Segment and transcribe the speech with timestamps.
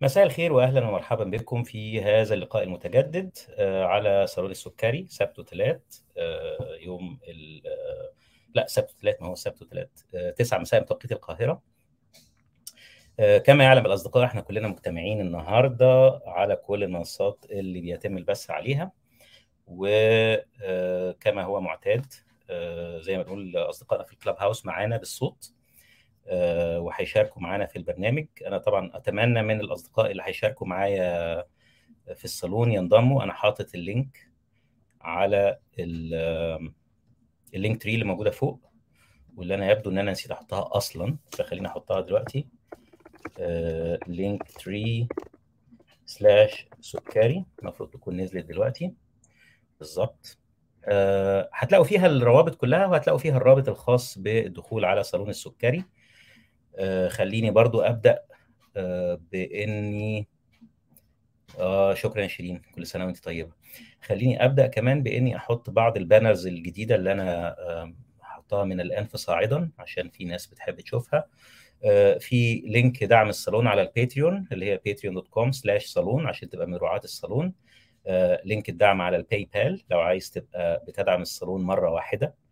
[0.00, 5.80] مساء الخير واهلا ومرحبا بكم في هذا اللقاء المتجدد آه، على صالون السكري سبت وثلاث
[6.18, 8.12] آه، يوم ال آه،
[8.54, 9.88] لا سبت وثلاث ما هو سبت وثلاث
[10.36, 11.74] 9 مساء بتوقيت القاهرة.
[13.44, 18.92] كما يعلم الأصدقاء إحنا كلنا مجتمعين النهارده على كل المنصات اللي بيتم البث عليها.
[19.66, 22.06] وكما هو معتاد
[23.00, 25.53] زي ما نقول أصدقائنا في الكلاب هاوس معانا بالصوت
[26.26, 28.26] وهيشاركوا معانا في البرنامج.
[28.46, 31.44] أنا طبعا أتمنى من الأصدقاء اللي هيشاركوا معايا
[32.14, 33.22] في الصالون ينضموا.
[33.22, 34.30] أنا حاطط ال link
[35.00, 35.58] على
[37.54, 38.60] ال Linktree اللي موجودة فوق
[39.36, 42.46] واللي أنا يبدو إن أنا نسيت أحطها أصلا فخليني أحطها دلوقتي.
[44.06, 45.08] Linktree
[46.06, 48.94] slash سكري المفروض تكون نزلت دلوقتي.
[49.78, 50.38] بالظبط.
[50.84, 55.78] أه هتلاقوا فيها الروابط كلها وهتلاقوا فيها الرابط الخاص بالدخول على صالون السكري.
[55.78, 55.84] آه
[57.08, 58.18] خليني برضو أبدأ
[58.76, 60.28] آه بإني
[61.58, 63.52] آه شكرا شيرين كل سنة وأنت طيبة.
[64.02, 69.04] خليني أبدأ كمان بإني أحط بعض ال banners الجديدة اللي أنا آه هحطها من الان
[69.04, 71.24] فصاعدا عشان في ناس بتحب تشوفها.
[71.84, 76.66] آه في link دعم الصالون على ال Patreon اللي هي patreon.com slash صالون عشان تبقى
[76.66, 77.52] من رعاة الصالون.
[78.06, 82.26] آه link الدعم على ال PayPal لو عايز تبقى بتدعم الصالون مرة واحدة.
[82.26, 82.43] آه،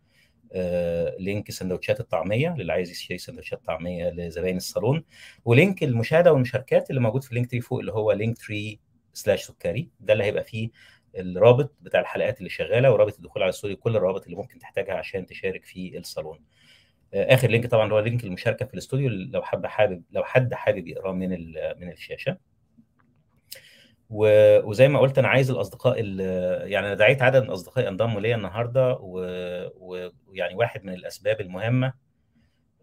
[1.18, 5.04] link سندوتشات الطعمية للي عايز يشتري سندوتشات طعمية لزباين الصالون
[5.44, 8.80] و link المشاهدة والمشاركات اللي موجود في Linktree فوق اللي هو Linktree
[9.12, 9.88] slash سكري.
[10.00, 10.70] ده اللي هيبقى فيه
[11.16, 15.26] الرابط بتاع الحلقات اللي شغالة ورابط الدخول على الستوديو كل الروابط اللي ممكن تحتاجها عشان
[15.26, 16.38] تشارك في الصالون.
[17.14, 20.86] آه، آخر link طبعا هو link المشاركة في الاستوديو لو حد حابب لو حد حابب
[20.88, 21.28] يقراه من
[21.80, 22.51] من الشاشة.
[24.12, 28.98] وزي ما قلت أنا عايز الأصدقاء يعني أنا دعيت عدد من أصدقائي انضموا ليا النهارده
[29.00, 31.92] ويعني واحد من الأسباب المهمة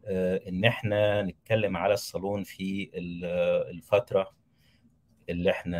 [0.06, 2.92] آه، إن إحنا نتكلم على الصالون في
[3.70, 4.32] الفترة
[5.30, 5.80] اللي إحنا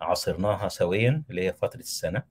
[0.00, 2.22] عاصرناها سويا اللي هي فترة السنة.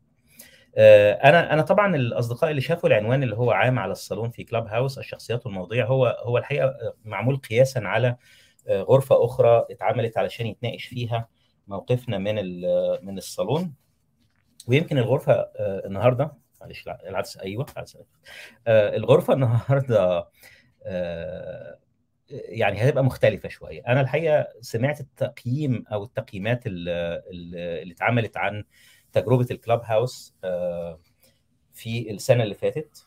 [0.78, 4.68] آه، أنا أنا طبعا الأصدقاء اللي شافوا العنوان اللي هو عام على الصالون في كلاب
[4.68, 6.74] هاوس الشخصيات والمواضيع هو هو الحقيقة
[7.06, 8.18] معمول قياسا على
[8.68, 11.28] آه، غرفة أخرى اتعملت علشان يتناقش فيها
[11.68, 12.36] موقفنا من
[13.06, 13.74] من الصالون.
[14.68, 18.06] ويمكن الغرفة آه، النهارده معلش العدسه أيوه العدسه
[18.68, 20.30] آه، الغرفة النهارده
[20.86, 21.80] آه،
[22.30, 23.82] يعني هتبقى مختلفة شوية.
[23.88, 28.64] أنا الحقيقة سمعت التقييم أو التقييمات اللي اتعملت عن
[29.12, 30.36] تجربة ال Clubhouse
[31.74, 33.06] في السنة اللي فاتت.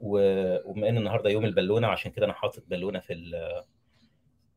[0.00, 3.14] وبما إن النهارده يوم البالونة وعشان كده أنا حاطط بالونة في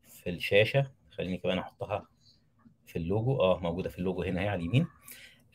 [0.08, 0.90] في الشاشة.
[1.10, 2.06] خليني كمان أحطها.
[2.88, 4.86] في اللوجو آه موجودة في اللوجو هنا هي على اليمين.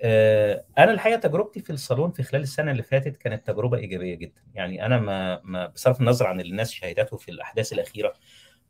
[0.04, 4.42] آه أنا الحقيقة تجربتي في الصالون في خلال السنة اللي فاتت كانت تجربة إيجابية جدا.
[4.54, 8.14] يعني أنا ما, ما بصرف النظر عن الناس شهدته في الأحداث الأخيرة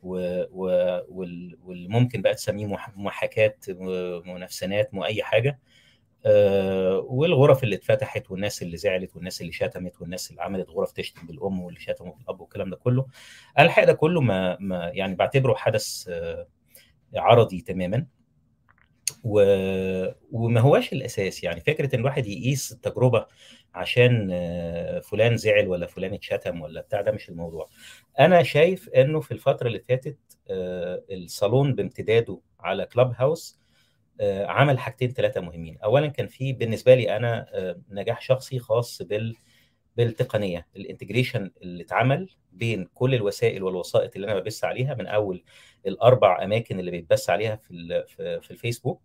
[0.01, 3.55] واللي ممكن بقى تسميه محاكاة
[4.25, 5.59] منافسات مو أي حاجة.
[6.25, 11.27] آه والغرف اللي اتفتحت والناس اللي زعلت والناس اللي شتمت والناس اللي عملت غرف تشتم
[11.27, 13.05] بالأم واللي شتموا بالأب والكلام ده كله.
[13.59, 16.47] الحقيقة ده كله ما, ما يعني بعتبره حدث آه
[17.15, 18.05] عرضي تماما.
[19.23, 19.41] و...
[20.31, 21.43] وما هواش الأساس.
[21.43, 23.25] يعني فكرة إن الواحد يقيس التجربة
[23.75, 27.69] عشان آه، فلان زعل ولا فلان اتشتم ولا بتاع ده مش الموضوع.
[28.19, 30.17] أنا شايف إنه في الفترة اللي فاتت
[30.49, 33.59] آه، الصالون بامتداده على كلاب هاوس
[34.21, 35.77] آه، عمل حاجتين ثلاثة مهمين.
[35.83, 37.45] اولا كان في بالنسبة لي أنا
[37.89, 39.35] نجاح شخصي خاص بال
[39.97, 40.67] بالتقنية.
[40.75, 45.43] الانتجريشن اللي اتعمل بين كل الوسائل والوسائط اللي أنا ببث عليها من أول
[45.87, 49.01] الأربع أماكن اللي بيتبث عليها في في الفيسبوك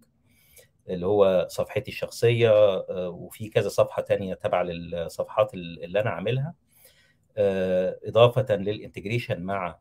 [0.88, 6.54] اللي هو صفحتي الشخصية آه، وفي كذا صفحة تانية تبع للصفحات اللي أنا عاملها.
[7.36, 9.78] آه، إضافة لل integration مع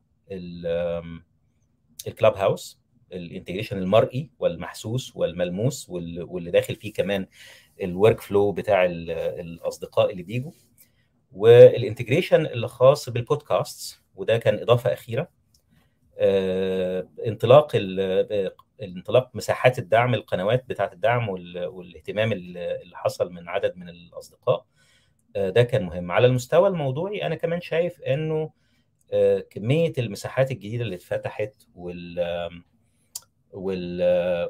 [2.08, 2.80] ال Clubhouse.
[3.14, 7.28] ال integration المرئي والمحسوس والملموس واللي داخل فيه كمان
[7.82, 10.52] ال workflow بتاع الأصدقاء اللي بيجوا.
[11.32, 15.30] وال integration اللي خاص بالبودكاست وده كان إضافة أخيرة.
[16.20, 17.72] آه، انطلاق
[18.84, 24.66] انطلاق مساحات الدعم القنوات بتاعة الدعم والاهتمام اللي حصل من عدد من الأصدقاء.
[25.36, 26.12] آه، ده كان مهم.
[26.12, 28.52] على المستوى الموضوعي أنا كمان شايف إنه
[29.14, 32.62] آه، كمية المساحات الجديدة اللي اتفتحت وال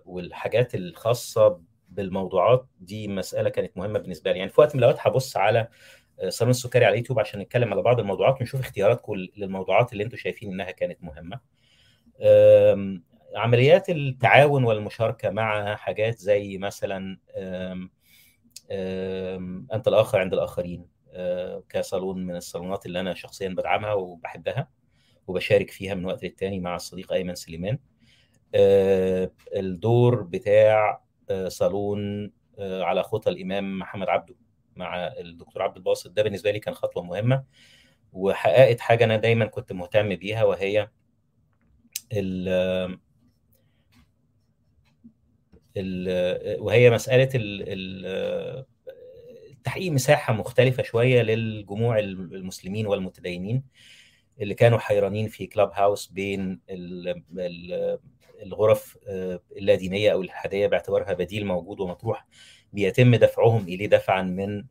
[0.05, 4.39] والحاجات الخاصة بالموضوعات دي مسألة كانت مهمة بالنسبة لي.
[4.39, 5.67] يعني في وقت من الأوقات هبص على
[6.27, 10.51] صالون السكري على اليوتيوب عشان نتكلم على بعض الموضوعات ونشوف اختياراتكم للموضوعات اللي أنتم شايفين
[10.51, 11.39] انها كانت مهمة.
[13.35, 17.17] عمليات التعاون والمشاركة مع حاجات زي مثلا
[19.73, 20.85] أنت الآخر عند الآخرين
[21.69, 24.69] كصالون من الصالونات اللي أنا شخصيا بدعمها وبحبها
[25.27, 27.79] وبشارك فيها من وقت للتاني مع الصديق أيمن سليمان.
[29.55, 31.01] الدور بتاع
[31.47, 34.35] صالون على خطى الإمام محمد عبده.
[34.77, 37.43] مع الدكتور عبد الباسط ده بالنسبة لي كان خطوة مهمة
[38.13, 40.89] وحققت حاجة أنا دايما كنت مهتم بيها وهي
[42.13, 42.49] ال
[45.77, 48.65] ال وهي مسألة ال
[49.63, 53.63] تحقيق مساحة مختلفة شوية للجموع المسلمين والمتدينين
[54.41, 56.59] اللي كانوا حيرانين في كلاب هاوس بين
[58.43, 58.97] الغرف
[59.57, 62.25] اللادينيه أو الالحاديه باعتبارها بديل موجود ومطروح.
[62.77, 64.63] بيتم دفعهم إليه دفعا من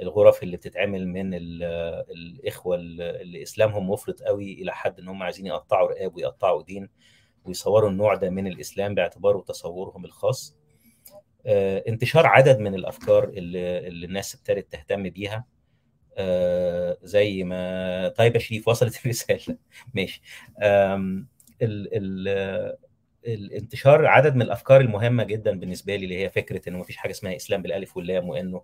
[0.00, 5.88] الغرف اللي بتتعمل من الإخوة اللي إسلامهم مفرط قوي إلى حد إن هم عايزين يقطعوا
[5.88, 6.88] رقاب ويقطعوا دين
[7.44, 10.56] ويصوروا النوع ده من الإسلام باعتباره تصورهم الخاص.
[11.46, 15.44] انتشار عدد من الأفكار اللي, الناس ابتدت تهتم بيها.
[17.02, 19.56] زي ما طيب يا شريف وصلت الرسالة.
[19.94, 20.22] ماشي.
[20.62, 21.26] ال
[21.62, 22.76] ال
[23.26, 27.36] الانتشار عدد من الأفكار المهمة جدا بالنسبة لي اللي هي فكرة انه مفيش حاجة اسمها
[27.36, 28.62] إسلام بالألف واللام وإنه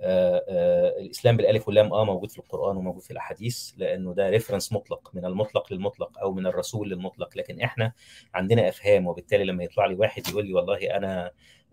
[0.00, 4.72] آآ آآ الإسلام بالألف واللام آه موجود في القرآن وموجود في الأحاديث لأنه ده ريفرنس
[4.72, 7.36] مطلق من المطلق للمطلق أو من الرسول للمطلق.
[7.38, 7.92] لكن إحنا
[8.34, 11.30] عندنا أفهام وبالتالي لما يطلع لي واحد يقول لي والله أنا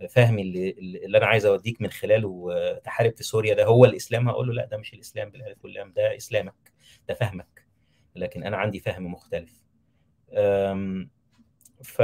[0.09, 0.69] فهمي اللي,
[1.05, 2.49] اللي أنا عايز أوديك من خلاله
[2.83, 6.15] تحارب في سوريا ده هو الإسلام؟ هقول له لا ده مش الإسلام بالألف واللام ده
[6.17, 6.71] إسلامك
[7.07, 7.65] ده فهمك.
[8.15, 9.61] لكن أنا عندي فهم مختلف.
[11.83, 12.01] ف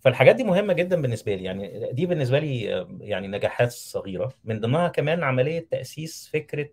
[0.00, 1.44] فالحاجات دي مهمة جدا بالنسبة لي.
[1.44, 2.62] يعني دي بالنسبة لي
[3.00, 4.32] يعني نجاحات صغيرة.
[4.44, 6.68] من ضمنها كمان عملية تأسيس فكرة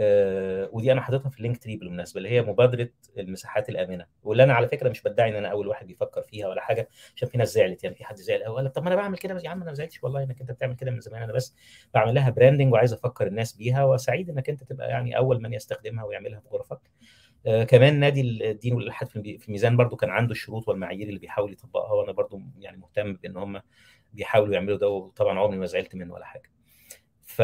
[0.00, 2.88] آه ودي أنا حاططها في ال Linktree بالمناسبة اللي هي مبادرة
[3.18, 4.06] المساحات الآمنة.
[4.22, 7.28] واللي أنا على فكرة مش بدعي إن أنا أول واحد بيفكر فيها ولا حاجة عشان
[7.28, 7.84] في ناس زعلت.
[7.84, 9.70] يعني في حد زعل قوي قال لك طب ما أنا بعمل كده يا عم أنا
[9.70, 11.22] ما زعلتش والله إنك أنت بتعمل كده من زمان.
[11.22, 11.54] أنا بس
[11.94, 16.04] بعمل لها branding وعايز أفكر الناس بيها وسعيد إنك أنت تبقى يعني أول من يستخدمها
[16.04, 18.20] ويعملها في غرفك آه كمان نادي
[18.50, 22.76] الدين والإلحاد في الميزان برضو كان عنده الشروط والمعايير اللي بيحاول يطبقها وأنا برضو يعني
[22.76, 23.60] مهتم بإن هم
[24.12, 26.50] بيحاولوا يعملوا ده وطبعا عمري ما زعلت منه ولا حاجة.
[27.22, 27.42] ف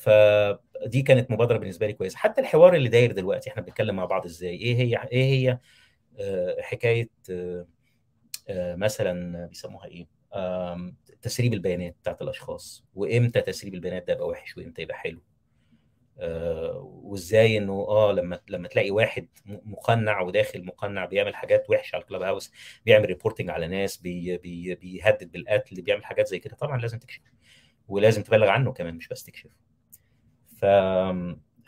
[0.00, 2.18] فدي كانت مبادرة بالنسبة لي كويسة.
[2.18, 5.58] حتى الحوار اللي داير دلوقتي إحنا بنتكلم مع بعض إزاي؟ إيه هي إيه هي
[6.20, 7.66] آه حكاية آه
[8.76, 10.06] مثلا بيسموها إيه؟
[11.22, 12.84] تسريب البيانات بتاعت الأشخاص.
[12.94, 15.35] وإمتى تسريب البيانات ده يبقى وحش وإمتى يبقى حلو؟ آه
[16.82, 22.22] وازاي انه آه لما لما تلاقي واحد مقنع وداخل مقنع بيعمل حاجات وحشة على ال
[22.22, 22.52] Clubhouse
[22.86, 27.20] بيعمل reporting على ناس بي بي بيهدد بالقتل بيعمل حاجات زي كده طبعا لازم تكشف
[27.88, 29.50] ولازم تبلغ عنه كمان مش بس تكشف
[30.60, 30.64] ف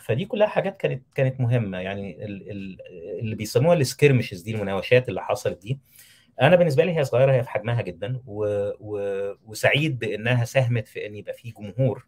[0.04, 1.78] فدي كلها حاجات كانت كانت مهمة.
[1.78, 2.50] يعني ال...
[2.50, 2.78] ال...
[3.20, 5.80] اللي بيسموها السكيرمشز دي المناوشات اللي حصلت دي
[6.42, 8.44] أنا بالنسبة لي هي صغيرة هي في حجمها جدا و...
[8.80, 8.98] و...
[9.46, 12.06] وسعيد بإنها ساهمت في إن يبقى في جمهور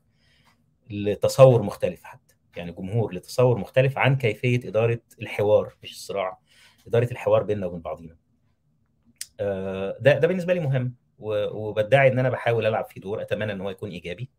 [0.91, 2.30] لتصور مختلف حتى.
[2.57, 6.39] يعني جمهور لتصور مختلف عن كيفية إدارة الحوار مش الصراع
[6.87, 8.17] إدارة الحوار بيننا وبين بعضينا.
[10.01, 13.71] ده ده بالنسبة لي مهم وبدعي إن أنا بحاول ألعب في دور أتمنى إن هو
[13.71, 14.31] يكون إيجابي.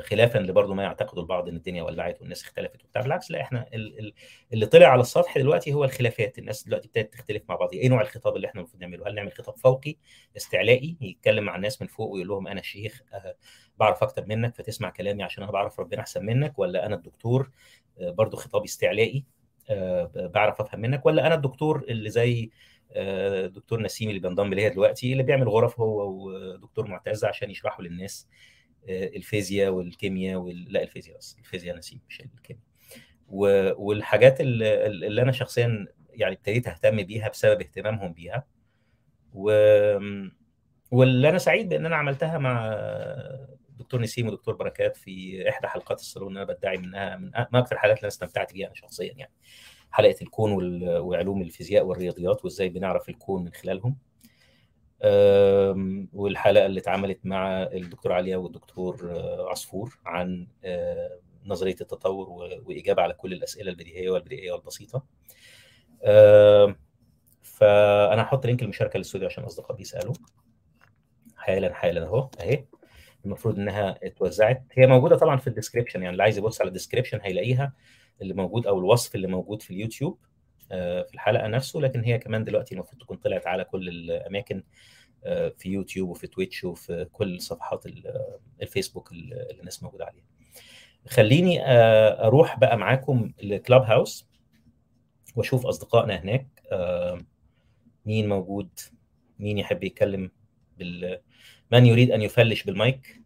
[0.00, 3.02] خلافا لبرضه ما يعتقده البعض إن الدنيا ولعت والناس اختلفت وبتاع.
[3.02, 3.66] بالعكس لا إحنا
[4.52, 6.38] اللي طلع على السطح دلوقتي هو الخلافات.
[6.38, 7.72] الناس دلوقتي ابتدت تختلف مع بعض.
[7.72, 9.96] إيه نوع الخطاب اللي إحنا المفروض نعمله؟ هل نعمل خطاب فوقي
[10.36, 13.02] استعلائي يتكلم مع الناس من فوق ويقول لهم أنا الشيخ
[13.78, 17.50] بعرف أكتر منك فتسمع كلامي عشان أنا بعرف ربنا أحسن منك ولا أنا الدكتور
[18.00, 19.24] برضه خطاب استعلائي
[20.16, 22.50] بعرف أفهم منك ولا أنا الدكتور اللي زي
[23.46, 28.28] دكتور نسيم اللي بينضم ليها دلوقتي اللي بيعمل غرف هو ودكتور معتز عشان يشرحوا للناس.
[28.88, 30.72] الفيزياء والكيمياء وال...
[30.72, 32.64] لا الفيزياء بس الفيزياء نسيم مش الكيمياء.
[33.28, 33.70] و...
[33.86, 38.46] والحاجات اللي, اللي أنا شخصيا يعني ابتديت أهتم بيها بسبب اهتمامهم بيها.
[39.34, 39.50] و...
[40.90, 42.76] واللي أنا سعيد بأن أنا عملتها مع
[43.78, 48.00] دكتور نسيم ودكتور بركات في إحدى حلقات الصالون أنا بدعي منها من أكثر الحلقات اللي
[48.00, 49.32] أنا استمتعت بيها أنا شخصيا يعني.
[49.90, 50.98] حلقة الكون وال...
[50.98, 53.96] وعلوم الفيزياء والرياضيات وإزاي بنعرف الكون من خلالهم.
[56.12, 59.12] والحلقة اللي اتعملت مع الدكتور عليا والدكتور
[59.50, 60.46] عصفور عن
[61.46, 62.28] نظرية التطور
[62.66, 65.04] وإجابة على كل الأسئلة البديهية والبديهية والبسيطة.
[67.42, 70.14] فأنا هحط link المشاركة للاستوديو عشان الاصدقاء بيسألوا.
[71.36, 72.64] حالا حالا أهو أهي.
[73.24, 74.62] المفروض إنها اتوزعت.
[74.72, 77.72] هي موجودة طبعا في ال description يعني اللي عايز يبص على ال description هيلاقيها
[78.22, 80.18] اللي موجود أو الوصف اللي موجود في اليوتيوب.
[80.70, 84.62] في الحلقة نفسه لكن هي كمان دلوقتي المفروض تكون طلعت على كل الأماكن
[85.56, 87.84] في يوتيوب وفي تويتش وفي كل صفحات
[88.62, 90.24] الفيسبوك اللي الناس موجودة عليها.
[91.08, 91.60] خليني
[92.26, 94.28] أروح بقى معاكم ل Clubhouse
[95.36, 96.46] وأشوف أصدقائنا هناك
[98.06, 98.68] مين موجود
[99.38, 100.30] مين يحب يتكلم
[100.78, 101.20] بال
[101.72, 103.20] من يريد أن يفلش بالمايك؟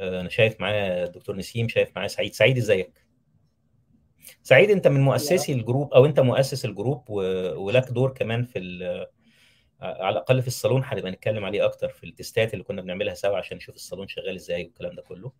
[0.00, 2.32] أنا شايف معايا الدكتور نسيم شايف معايا سعيد.
[2.34, 3.03] سعيد إزيك؟
[4.42, 7.20] سعيد انت من مؤسسي ال group أو انت مؤسس ال group و...
[7.64, 9.06] ولك دور كمان في ال...
[9.80, 13.14] على الأقل في الصالون هنبقى نتكلم عليه أكتر في ال test ات اللي كنا بنعملها
[13.14, 15.32] سوا عشان نشوف الصالون شغال إزاي والكلام ده كله.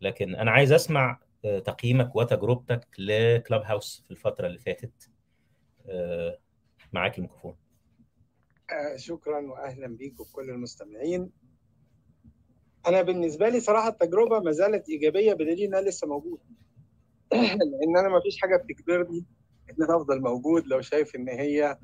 [0.00, 5.10] لكن أنا عايز أسمع تقييمك وتجربتك ل Clubhouse في الفترة اللي فاتت.
[6.92, 7.56] معاك الميكروفون.
[8.96, 11.30] شكرا واهلا بيك وكل المستمعين.
[12.86, 16.42] أنا بالنسبة لي صراحة التجربة ما زالت إيجابية بدليل إنها لسه موجودة.
[17.32, 19.24] لأن أنا ما فيش حاجة بتجبرني
[19.70, 21.78] ان أنا افضل موجود لو شايف ان هي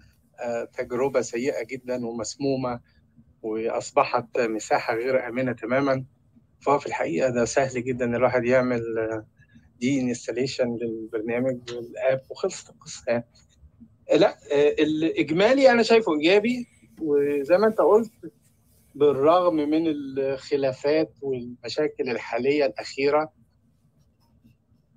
[0.79, 2.81] تجربة سيئة جدا ومسمومة
[3.43, 6.05] وأصبحت مساحة غير آمنة تماما.
[6.61, 8.83] فهو في الحقيقة ده سهل جدا الواحد يعمل
[9.81, 13.25] دي انستليشن للبرنامج والآب وخلصت القصة يعني.
[14.15, 14.37] لا
[14.79, 16.67] الإجمالي أنا شايفه إيجابي
[17.01, 18.13] وزي ما أنت قلت
[18.95, 23.33] بالرغم من الخلافات والمشاكل الحالية الأخيرة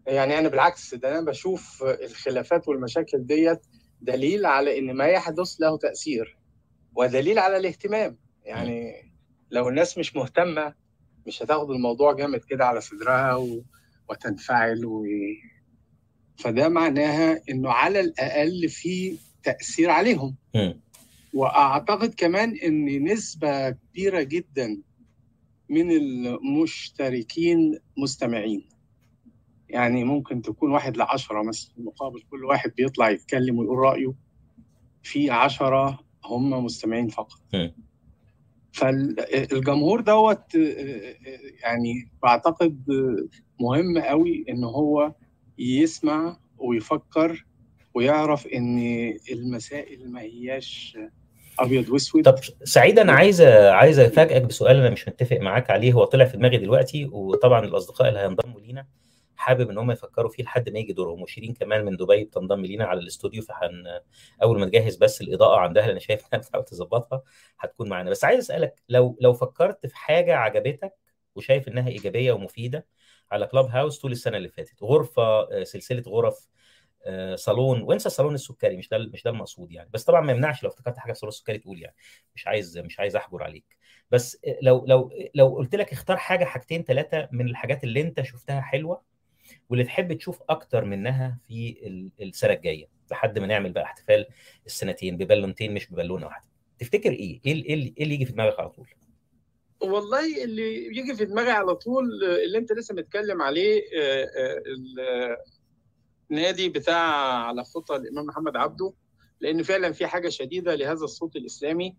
[0.08, 3.60] يعني أنا بالعكس ده أنا بشوف الخلافات والمشاكل ديت
[4.02, 6.38] دليل على إن ما يحدث له تأثير
[6.96, 8.18] ودليل على الاهتمام.
[8.46, 8.94] يعني
[9.52, 10.74] لو الناس مش مهتمة
[11.28, 13.62] مش هتاخد الموضوع جامد كده على صدرها و...
[14.10, 15.06] وتنفعل و...
[16.38, 20.36] فده معناها إنه على الأقل في تأثير عليهم.
[20.56, 20.74] م.
[21.34, 24.82] وأعتقد كمان إن نسبة كبيرة جدا
[25.70, 28.70] من المشتركين مستمعين.
[29.70, 34.14] يعني ممكن تكون واحد لعشرة مثلا مقابل كل واحد بيطلع يتكلم ويقول رأيه
[35.04, 37.40] في عشرة هم مستمعين فقط.
[37.54, 37.68] م.
[38.74, 40.56] فالجمهور دوت
[41.64, 42.84] يعني بعتقد
[43.60, 45.14] مهم قوي إن هو
[45.60, 47.46] يسمع ويفكر
[47.94, 48.80] ويعرف إن
[49.32, 50.98] المسائل ما هياش
[51.60, 52.24] أبيض وأسود.
[52.24, 56.38] طب سعيد أنا عايز عايز أفاجئك بسؤال أنا مش متفق معاك عليه هو طلع في
[56.38, 58.86] دماغي دلوقتي وطبعا الأصدقاء اللي هينضموا لينا.
[59.38, 62.86] حابب إن هم يفكروا فيه لحد ما يجي دورهم وشيرين كمان من دبي بتنضم لينا
[62.86, 63.84] على الاستوديو فحن
[64.44, 67.24] أول ما نجهز بس الإضاءة عندها لأن شايف إنها بتحاول تظبطها
[67.60, 68.10] هتكون معانا.
[68.10, 70.94] بس عايز أسألك لو لو فكرت في حاجة عجبتك
[71.36, 72.88] وشايف إنها إيجابية ومفيدة
[73.32, 76.48] على Clubhouse طول السنة اللي فاتت غرفة سلسلة غرف
[77.36, 79.90] صالون وإنسى الصالون السكري مش ده مش ده المقصود يعني.
[79.94, 81.96] بس طبعا ما يمنعش لو افتكرت حاجة في الصالون السكري تقول يعني.
[82.36, 83.78] مش عايز مش عايز أحجر عليك.
[84.12, 88.62] بس لو لو لو قلت لك اختار حاجة حاجتين ثلاثة من الحاجات اللي أنت شفتها
[88.62, 89.17] حلوة
[89.70, 91.76] واللي تحب تشوف أكتر منها في
[92.22, 94.26] السنة الجاية لحد ما نعمل بقى احتفال
[94.66, 96.48] السنتين ببالونتين مش ببالونة واحدة.
[96.80, 98.88] تفتكر إيه؟ إيه إيه اللي يجي في دماغك على طول؟
[99.82, 103.82] والله اللي يجي في دماغي على طول اللي أنت لسه متكلم عليه
[106.32, 107.02] النادي بتاع
[107.48, 108.94] على خطى الإمام محمد عبده
[109.42, 111.96] لأن فعلا في حاجة شديدة لهذا الصوت الإسلامي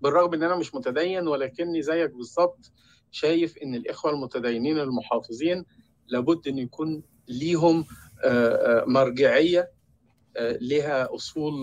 [0.00, 2.72] بالرغم إن أنا مش متدين ولكني زيك بالظبط
[3.10, 5.64] شايف إن الإخوة المتدينين المحافظين
[6.06, 7.84] لابد إن يكون ليهم
[8.86, 9.70] مرجعية
[10.40, 11.54] لها أصول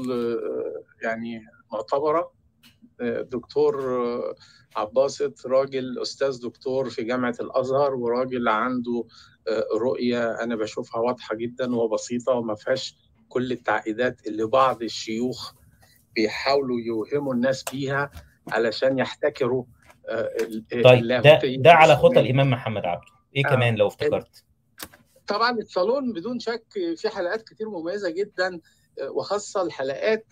[1.03, 1.41] يعني
[1.73, 2.31] معتبرة.
[3.21, 3.99] دكتور
[4.75, 9.03] عباسط راجل أستاذ دكتور في جامعة الأزهر وراجل عنده
[9.75, 12.95] رؤية أنا بشوفها واضحة جدا وبسيطة وما فيهاش
[13.29, 15.53] كل التعقيدات اللي بعض الشيوخ
[16.15, 18.11] بيحاولوا يوهموا الناس بيها
[18.47, 19.63] علشان يحتكروا
[20.83, 23.07] طيب ده, ده على خطى الإمام محمد عبده.
[23.35, 23.49] إيه آه.
[23.49, 24.43] كمان لو افتكرت؟
[25.29, 26.63] طبعا الصالون بدون شك
[26.97, 28.59] في حلقات كتير مميزة جدا
[29.09, 30.25] وخاصة الحلقات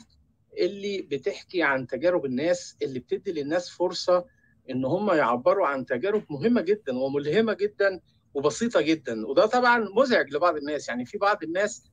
[0.58, 4.26] اللي بتحكي عن تجارب الناس اللي بتدي للناس فرصة
[4.70, 8.00] إن هم يعبروا عن تجارب مهمة جدا وملهمة جدا
[8.34, 9.28] وبسيطة جدا.
[9.28, 10.90] وده طبعا مزعج لبعض الناس.
[10.90, 11.84] يعني في بعض الناس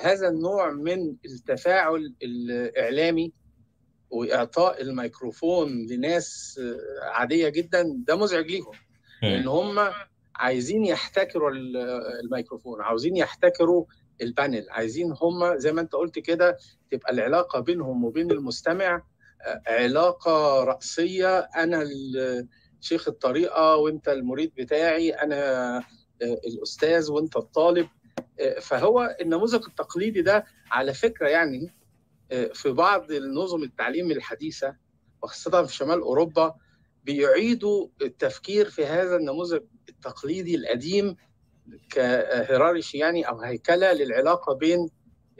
[0.00, 3.32] هذا النوع من التفاعل الإعلامي
[4.10, 6.60] وإعطاء الميكروفون لناس
[7.02, 8.72] عادية جدا ده مزعج ليهم.
[9.22, 9.78] لأن هم
[10.40, 11.50] عايزين يحتكروا
[12.24, 13.84] الميكروفون عاوزين يحتكروا
[14.22, 16.56] البانل عايزين هم زي ما انت قلت كده
[16.90, 19.02] تبقى العلاقة بينهم وبين المستمع
[19.66, 21.84] علاقة رأسية أنا
[22.80, 25.82] شيخ الطريقة وأنت المريد بتاعي أنا
[26.22, 27.88] الأستاذ وأنت الطالب
[28.60, 31.74] فهو النموذج التقليدي ده على فكرة يعني
[32.54, 34.76] في بعض النظم التعليم الحديثة
[35.22, 36.54] وخاصة في شمال أوروبا
[37.04, 41.16] بيعيدوا التفكير في هذا النموذج التقليدي القديم
[41.90, 44.88] كهيرارشي يعني أو هيكلة للعلاقة بين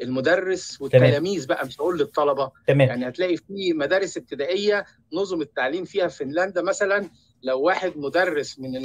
[0.03, 2.89] المدرس والتلاميذ بقى مش هقول للطلبة تمام.
[2.89, 7.11] يعني هتلاقي في مدارس ابتدائية نظم التعليم فيها في فنلندا مثلا
[7.43, 8.77] لو واحد مدرس من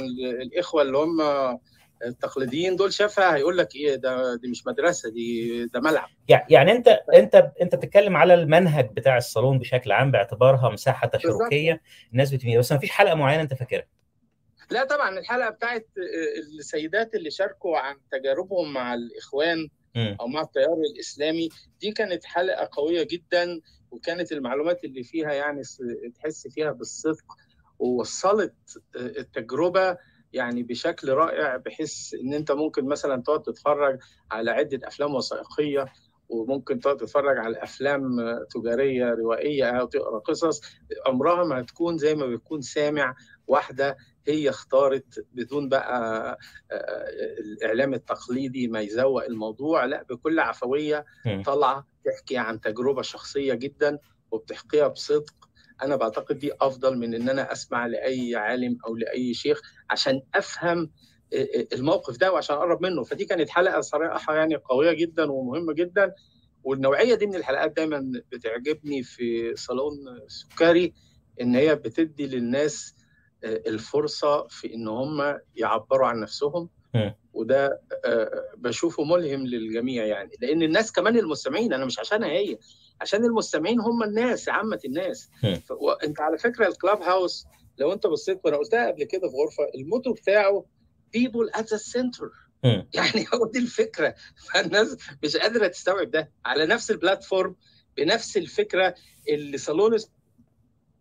[0.42, 1.20] الإخوة اللي هم
[2.04, 6.08] التقليديين دول شافها هيقول لك إيه ده دي مش مدرسة دي ده ملعب.
[6.28, 12.34] يعني أنت أنت أنت بتتكلم على المنهج بتاع الصالون بشكل عام باعتبارها مساحة تشاركيه الناس
[12.34, 13.86] بتميل بس ما فيش حلقة معينة أنت فاكرها؟
[14.70, 15.86] لا طبعا الحلقة بتاعت
[16.58, 20.16] السيدات اللي شاركوا عن تجاربهم مع الإخوان مم.
[20.20, 21.48] أو مع التيار الإسلامي
[21.80, 23.60] دي كانت حلقة قوية جدا
[23.90, 25.62] وكانت المعلومات اللي فيها يعني
[26.14, 27.24] تحس فيها بالصدق
[27.78, 28.54] ووصلت
[28.96, 29.96] التجربة
[30.32, 33.98] يعني بشكل رائع بحيث إن أنت ممكن مثلا تقعد تتفرج
[34.30, 35.86] على عدة أفلام وثائقية
[36.28, 38.02] وممكن تقعد تتفرج على أفلام
[38.50, 40.60] تجارية روائية أو تقرأ قصص
[41.06, 43.14] عمرها ما هتكون زي ما بتكون سامع
[43.46, 43.96] واحدة
[44.28, 46.38] هي اختارت بدون بقى
[46.72, 47.06] آه،
[47.40, 51.04] الإعلام التقليدي ما يزوق الموضوع لا بكل عفوية.
[51.42, 53.98] طالعه تحكي عن تجربة شخصية جدا
[54.30, 55.45] وبتحكيها بصدق
[55.82, 60.90] أنا بعتقد دي أفضل من إن أنا أسمع لأي عالم أو لأي شيخ عشان أفهم
[61.72, 63.02] الموقف ده وعشان أقرب منه.
[63.04, 66.14] فدي كانت حلقة صراحة يعني قوية جدا ومهمة جدا.
[66.64, 69.92] والنوعية دي من الحلقات دايما بتعجبني في صالون
[70.28, 70.94] سكري
[71.40, 72.94] إن هي بتدي للناس
[73.44, 76.68] الفرصة في إن هم يعبروا عن نفسهم.
[77.32, 80.30] وده آه، بشوفه ملهم للجميع يعني.
[80.40, 82.58] لأن الناس كمان المستمعين أنا مش عشانها هي.
[83.00, 85.30] عشان المستمعين هم الناس عامة الناس.
[85.70, 87.46] وانت على فكرة ال Clubhouse
[87.78, 90.64] لو انت بصيت وأنا قلتها قبل كده في غرفة ال motto بتاعه
[91.16, 92.28] people at the center.
[92.64, 92.88] مم.
[92.94, 94.14] يعني هو دي الفكرة.
[94.54, 96.32] فالناس مش قادرة تستوعب ده.
[96.44, 97.56] على نفس ال platform
[97.96, 98.94] بنفس الفكرة
[99.28, 99.96] اللي صالون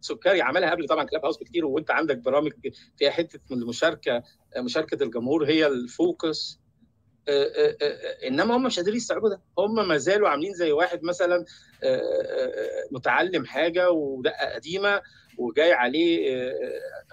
[0.01, 2.51] سكري عملها قبل طبعا Clubhouse بكتير وانت عندك برامج
[2.97, 4.23] فيها حتة من المشاركه
[4.57, 6.59] مشاركة الجمهور هي ال focus.
[8.27, 9.41] إنما هم مش قادرين يستوعبوا ده.
[9.57, 11.45] هم ما زالوا عاملين زي واحد مثلا
[11.83, 15.01] آه، آه، متعلم حاجة ودقة قديمة
[15.37, 16.53] وجاي عليه آه،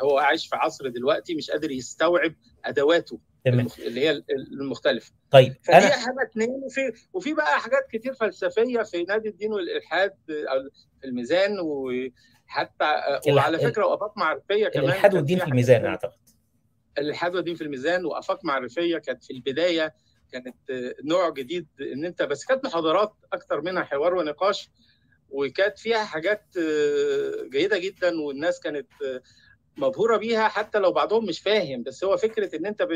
[0.01, 3.67] هو عايش في عصر دلوقتي مش قادر يستوعب أدواته تمام.
[3.79, 5.13] اللي هي المختلفة.
[5.31, 6.51] طيب فدي أنا حاجة اتنين.
[6.51, 13.87] وفي وفي بقى حاجات كتير فلسفية في نادي الدين والإلحاد في الميزان وحتى وعلى فكرة
[13.87, 16.19] وآفاق معرفية كمان الإلحاد والدين في الميزان أعتقد.
[16.99, 19.95] الإلحاد والدين في الميزان وآفاق معرفية كانت في البداية
[20.33, 20.57] كانت
[21.05, 24.71] نوع جديد إن أنت بس كانت محاضرات أكتر منها حوار ونقاش
[25.31, 26.45] وكانت فيها حاجات
[27.53, 28.89] جيدة جدا والناس كانت
[29.77, 31.83] مبهورة بيها حتى لو بعضهم مش فاهم.
[31.83, 32.89] بس هو فكرة إن أنت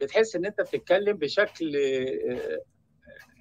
[0.00, 1.76] بتحس إن أنت بتتكلم بشكل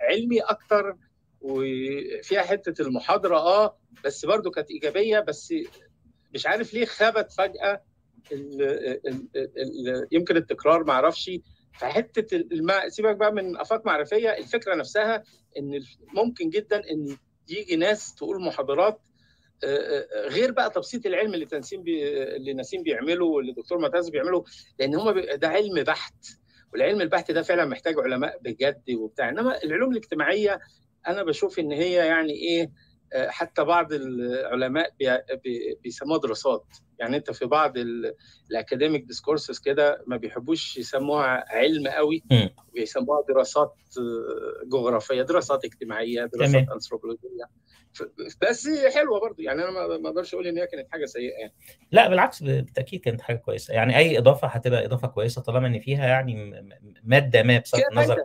[0.01, 0.95] علمي أكتر
[1.41, 5.53] وفيها حتة المحاضرة آه بس برضو كانت إيجابية بس
[6.33, 7.81] مش عارف ليه خبت فجأة
[8.31, 8.61] ال
[9.07, 11.31] ال ال يمكن التكرار ما أعرفش.
[11.79, 12.71] فحتة الم...
[12.87, 15.23] سيبك بقى من افاق معرفية الفكرة نفسها
[15.57, 15.81] إن
[16.13, 17.17] ممكن جدا إن
[17.49, 19.01] يجي ناس تقول محاضرات
[20.27, 22.13] غير بقى تبسيط العلم اللي تنسيم بي...
[22.35, 24.43] اللي نسيم بيعمله واللي الدكتور معتز بيعمله
[24.79, 25.21] لأن هم بي...
[25.37, 26.25] ده علم بحت.
[26.73, 29.29] والعلم البحت ده فعلا محتاج علماء بجد وبتاع.
[29.29, 30.59] إنما العلوم الاجتماعية
[31.07, 32.71] أنا بشوف إن هي يعني إيه
[33.15, 34.89] حتى بعض العلماء
[35.83, 36.65] بيسموها دراسات.
[36.99, 37.73] يعني انت في بعض
[38.51, 42.23] ال academic discourses كده ما بيحبوش يسموها علم قوي
[42.73, 43.75] بيسموها دراسات
[44.65, 47.49] جغرافية دراسات اجتماعية دراسات انثروبولوجيه
[48.41, 51.53] بس حلوة برضو يعني أنا ما أقدرش أقول إن هي كانت حاجة سيئة يعني.
[51.91, 53.73] لا بالعكس بالتأكيد كانت حاجة كويسة.
[53.73, 56.63] يعني أي إضافة هتبقى إضافة كويسة طالما إن فيها يعني
[57.03, 58.17] مادة ما بصرف النظر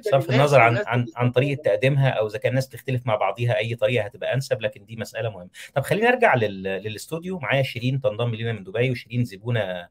[0.00, 3.74] بصرف النظر عن عن عن طريقة تقديمها أو إذا كان الناس تختلف مع بعضيها أي
[3.74, 5.50] طريقة هتبقى أنسب لكن دي مسألة مهمة.
[5.74, 6.62] طب خلينا نرجع لل...
[6.62, 9.88] للاستوديو معايا شيرين تنضم لنا من دبي وشيرين زبونه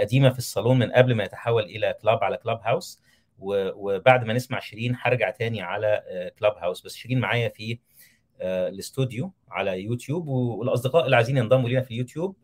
[0.00, 3.02] قديمة في الصالون من قبل ما يتحول إلى club على Clubhouse
[3.38, 6.02] وبعد ما نسمع شيرين هرجع تاني على
[6.38, 7.78] Clubhouse بس شيرين معايا في
[8.42, 12.36] الاستوديو على يوتيوب والأصدقاء اللي عايزين ينضموا لينا في اليوتيوب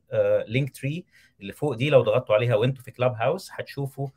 [0.47, 1.05] Linktree
[1.41, 4.09] اللي فوق دي لو ضغطتوا عليها وانتوا في Clubhouse هتشوفوا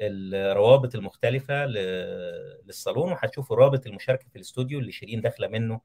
[0.00, 5.80] الروابط المختلفة للصالون وهتشوفوا رابط المشاركة في الاستوديو اللي شيرين داخلة منه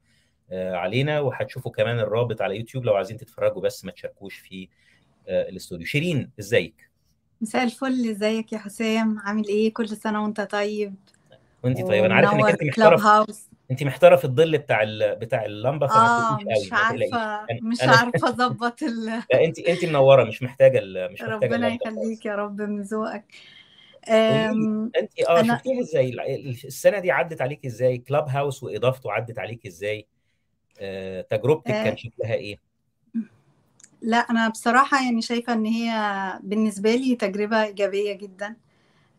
[0.52, 4.68] علينا وهتشوفوا كمان الرابط على يوتيوب لو عايزين تتفرجوا بس ما تشاركوش في
[5.28, 5.86] الاستوديو.
[5.86, 6.90] شيرين ازيك؟
[7.40, 8.10] مساء الفل.
[8.10, 10.94] ازيك يا حسام؟ عامل إيه؟ كل سنة وانت طيب؟
[11.64, 13.26] وانت طيب أنا عارف إنك أنت محتاره
[13.70, 15.16] أنت محتاره في الظل بتاع ال...
[15.16, 17.92] بتاع اللمبة فما آه مش عارفة مش أنا...
[17.96, 19.04] عارفة أظبط ال...
[19.06, 21.12] لا أنت أنت منورة مش محتاجة ال...
[21.12, 23.24] مش محتاجة ربنا يخليك يا رب من ذوقك.
[24.08, 25.56] أنت آه أنا...
[25.56, 26.10] شفتيها إزاي؟
[26.64, 30.13] السنة دي عدت عليك إزاي؟ كلاب هاوس وإضافته عدت عليك إزاي؟ آه...
[31.30, 31.84] تجربتك آه...
[31.84, 32.58] كان شكلها إيه؟
[34.02, 35.92] لا أنا بصراحة يعني شايفة إن هي
[36.42, 38.56] بالنسبة لي تجربة إيجابية جدا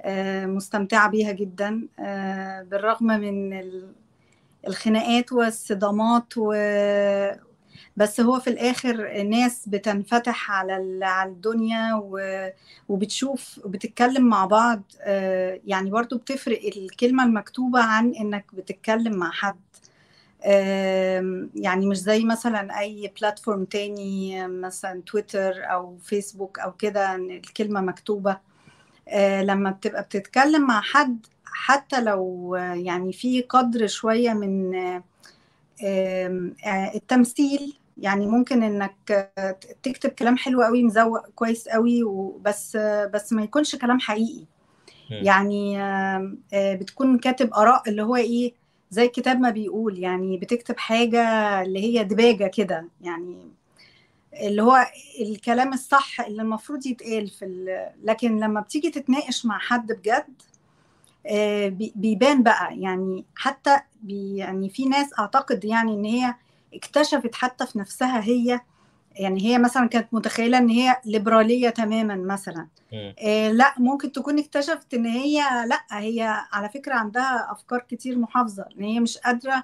[0.01, 0.45] آه...
[0.45, 2.63] مستمتعة بيها جدا آه...
[2.63, 3.93] بالرغم من ال...
[4.67, 6.53] الخناقات والصدامات و...
[7.97, 12.19] بس هو في الآخر ناس بتنفتح على على الدنيا و...
[12.89, 14.81] وبتشوف وبتتكلم مع بعض
[15.65, 19.55] يعني برضو بتفرق الكلمة المكتوبة عن إنك بتتكلم مع حد.
[21.55, 28.37] يعني مش زي مثلا أي بلاتفورم تاني مثلا تويتر أو فيسبوك أو كده الكلمة مكتوبة.
[29.41, 34.75] لما بتبقى بتتكلم مع حد حتى لو يعني في قدر شوية من
[36.95, 39.31] التمثيل يعني ممكن إنك
[39.83, 42.77] تكتب كلام حلو قوي مزوق كويس قوي وبس
[43.13, 44.45] بس ما يكونش كلام حقيقي.
[45.11, 45.77] يعني
[46.53, 48.53] بتكون كاتب آراء اللي هو إيه
[48.89, 51.21] زي الكتاب ما بيقول يعني بتكتب حاجة
[51.61, 53.51] اللي هي دباجة كده يعني
[54.33, 54.85] اللي هو
[55.21, 57.45] الكلام الصح اللي المفروض يتقال في
[58.03, 60.41] لكن لما بتيجي تتناقش مع حد بجد
[61.95, 66.35] بيبان بقى يعني حتى بي يعني في ناس أعتقد يعني إن هي
[66.73, 68.61] اكتشفت حتى في نفسها هي
[69.15, 72.67] يعني هي مثلا كانت متخيلة إن هي ليبرالية تماما مثلا.
[73.17, 78.65] إيه لا ممكن تكون اكتشفت إن هي لا هي على فكرة عندها أفكار كتير محافظة.
[78.77, 79.63] إن هي مش قادرة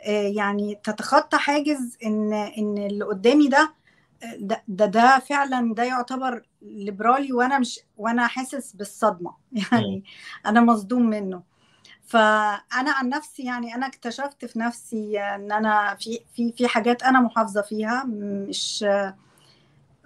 [0.00, 3.74] إيه يعني تتخطى حاجز إن إن اللي قدامي ده
[4.38, 9.34] ده ده, ده فعلا ده يعتبر ليبرالي وأنا مش وأنا حاسس بالصدمة.
[9.72, 10.04] يعني
[10.46, 11.42] أنا مصدوم منه.
[12.08, 17.20] فأنا عن نفسي يعني أنا اكتشفت في نفسي إن أنا في في في حاجات أنا
[17.20, 18.84] محافظة فيها مش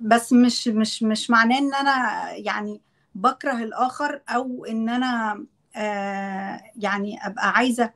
[0.00, 2.80] بس مش مش مش معناه إن أنا يعني
[3.14, 5.44] بكره الآخر أو إن أنا
[5.76, 7.90] آه يعني أبقى عايزة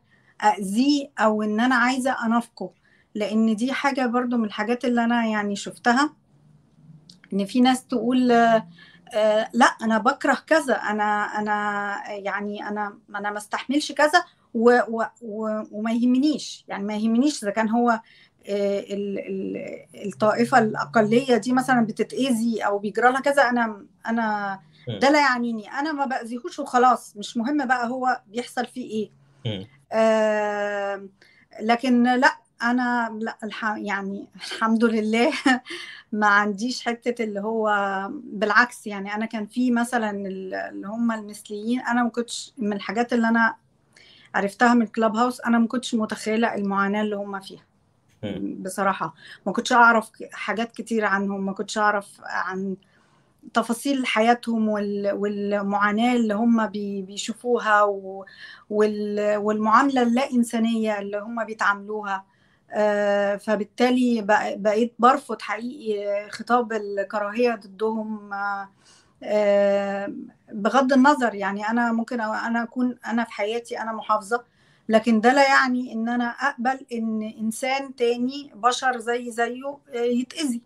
[0.59, 2.71] اذيه أو إن أنا عايزة أنافقه.
[3.15, 6.13] لأن دي حاجة برضو من الحاجات اللي أنا يعني شفتها
[7.33, 8.33] إن في ناس تقول
[9.53, 10.75] لا أنا بكره كذا.
[10.75, 16.65] أنا أنا يعني أنا أنا ما استحملش كذا و و و وما يهمنيش.
[16.69, 18.01] يعني ما يهمنيش إذا كان هو آه
[18.81, 19.57] ال ال
[20.07, 24.61] الطائفة الأقلية دي مثلا بتتأذي أو بيجرى لها كذا أنا أنا
[25.01, 25.71] ده لا يعنيني.
[25.73, 27.17] أنا ما بأذيهوش وخلاص.
[27.17, 29.11] مش مهم بقى هو بيحصل فيه
[29.47, 29.69] إيه.
[29.93, 31.09] آه
[31.61, 33.65] لكن لا أنا لا الح...
[33.65, 35.33] يعني الحمد لله
[36.13, 37.71] ما عنديش حتة اللي هو
[38.25, 43.29] بالعكس يعني أنا كان في مثلا اللي هم المثليين أنا ما كنتش من الحاجات اللي
[43.29, 43.57] أنا
[44.35, 47.63] عرفتها من كلاب هاوس أنا ما كنتش متخيلة المعاناة اللي هم فيها.
[48.63, 49.15] بصراحة
[49.47, 52.77] ما كنتش أعرف حاجات كتير عنهم ما كنتش أعرف عن
[53.55, 57.83] تفاصيل حياتهم والمعاناة اللي هم بيشوفوها
[58.71, 62.25] والمعاملة اللا إنسانية اللي هم بيتعاملوها.
[63.39, 64.23] فبالتالي
[64.57, 68.31] بقيت برفض حقيقي خطاب الكراهية ضدهم
[70.53, 71.35] بغض النظر.
[71.35, 74.45] يعني أنا ممكن أنا أكون أنا في حياتي أنا محافظة
[74.89, 80.63] لكن ده لا يعني إن أنا أقبل إن إنسان تاني بشر زي زيه يتأذي.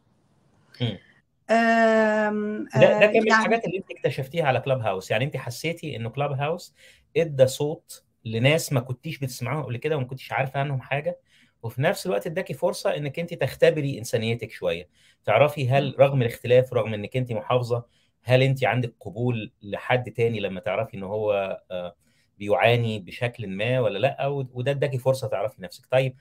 [2.76, 6.10] ده ده كان من الحاجات اللي انت اكتشفتيها على كلاب هاوس يعني انت حسيتي إنه
[6.10, 6.74] كلاب هاوس
[7.16, 11.18] ادى صوت لناس ما كنتيش بتسمعوها قبل كده وما كنتيش عارفة عنهم حاجة؟
[11.62, 14.88] وفي نفس الوقت اداكي فرصة إنك انت تختبري إنسانيتك شوية.
[15.24, 17.84] تعرفي هل رغم الاختلاف رغم إنك انت محافظة
[18.22, 21.60] هل انت عندك قبول لحد تاني لما تعرفي إن هو
[22.38, 25.86] بيعاني بشكل ما ولا لأ؟ وده اداكي فرصة تعرفي نفسك.
[25.90, 26.16] طيب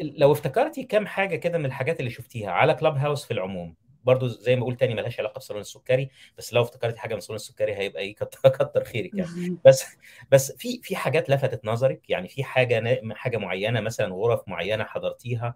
[0.00, 3.74] لو افتكرتي كم حاجة كده من الحاجات اللي شفتيها على كلاب هاوس في العموم؟
[4.04, 7.36] برضو زي ما قلت تاني ملهاش علاقة بصالون السكري بس لو افتكرتي حاجة من صالون
[7.36, 9.32] السكري هيبقى إيه كتر, كتر خيرك يعني.
[9.64, 9.84] بس
[10.30, 15.54] بس في في حاجات لفتت نظرك؟ يعني في حاجة حاجة معينة مثلا غرف معينة حضرتيها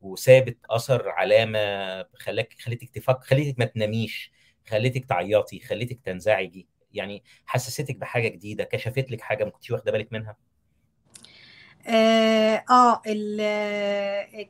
[0.00, 1.58] وسابت أثر علامة
[2.14, 4.32] خلاك خليتك تفكر خليتك ما تناميش
[4.68, 10.12] خليتك تعيطي خليتك تنزعجي؟ يعني حسستك بحاجة جديدة كشفت لك حاجة ما كنتيش واخدة بالك
[10.12, 10.36] منها؟
[11.86, 13.02] آه, آه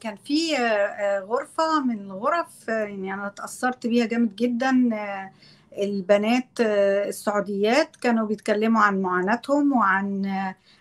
[0.00, 0.56] كان في
[1.20, 4.90] غرفة من الغرف يعني أنا اتأثرت بيها جامد جدا
[5.78, 6.48] البنات
[7.08, 10.26] السعوديات كانوا بيتكلموا عن معاناتهم وعن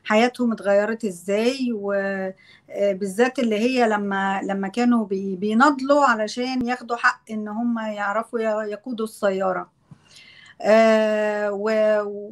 [0.04, 7.80] حياتهم اتغيرت إزاي وبالذات اللي هي لما لما كانوا بينضلوا علشان ياخدوا حق إن هم
[7.80, 9.62] يعرفوا يقودوا السيارة.
[9.62, 9.79] آه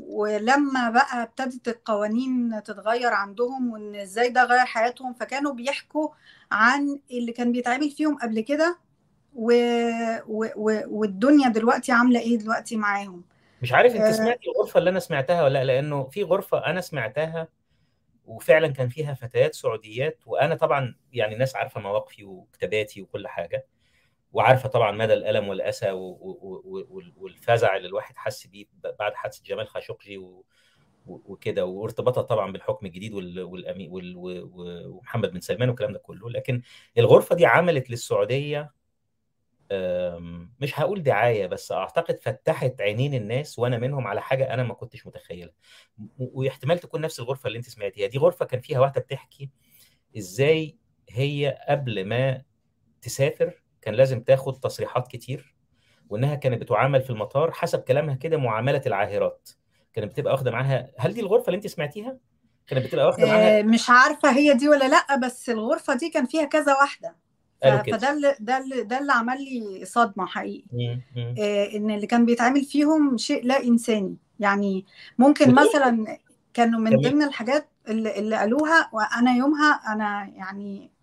[0.09, 6.09] ولما بقى ابتدت القوانين تتغير عندهم وان إزاي ده غير حياتهم فكانوا بيحكوا
[6.51, 8.77] عن اللي كان بيتعمل فيهم قبل كده
[9.35, 9.51] و...
[10.27, 10.45] و...
[10.55, 10.81] و...
[10.87, 13.23] والدنيا دلوقتي عاملة إيه دلوقتي معاهم.
[13.61, 17.47] مش عارف انت سمعتي الغرفة اللي أنا سمعتها ولا لا لأنه في غرفة أنا سمعتها
[18.25, 23.65] وفعلا كان فيها فتيات سعوديات وأنا طبعا يعني الناس عارفة مواقفي وكتاباتي وكل حاجة.
[24.37, 25.91] وعارفة طبعا مدى الألم والأسى
[27.17, 28.65] والفزع اللي الواحد حس بيه
[28.99, 30.21] بعد حادثة جمال خاشقجي
[31.05, 33.11] وكده وارتباطها طبعا بالحكم الجديد
[34.15, 36.29] ومحمد بن سلمان والكلام ده كله.
[36.29, 36.61] لكن
[36.97, 38.73] الغرفة دي عملت للسعودية
[40.59, 45.07] مش هقول دعاية بس أعتقد فتحت عينين الناس وأنا منهم على حاجة أنا ما كنتش
[45.07, 45.53] متخيلها.
[46.19, 48.07] واحتمال تكون نفس الغرفة اللي أنت سمعتيها.
[48.07, 49.49] دي غرفة كان فيها واحدة بتحكي
[50.17, 50.77] إزاي
[51.09, 52.41] هي قبل ما
[53.01, 55.55] تسافر كان لازم تاخد تصريحات كتير
[56.09, 59.49] وإنها كانت بتعامل في المطار حسب كلامها كده معاملة العاهرات.
[59.93, 62.17] كانت بتبقى واخدة معاها هل دي الغرفة اللي أنت سمعتيها؟
[62.67, 66.25] كانت بتبقى واخدة معاها آه، مش عارفة هي دي ولا لأ بس الغرفة دي كان
[66.25, 66.75] فيها كذا
[67.85, 67.97] كده.
[67.97, 70.65] فده اللي ده اللي ده اللي عمل لي صدمة حقيقي.
[70.73, 71.35] مم، مم.
[71.39, 74.17] آه، إن اللي كان بيتعمل فيهم شيء لا إنساني.
[74.39, 74.85] يعني
[75.17, 76.17] ممكن مثلا
[76.53, 80.96] كانوا من ضمن الحاجات اللي, اللي قالوها وأنا يومها أنا يعني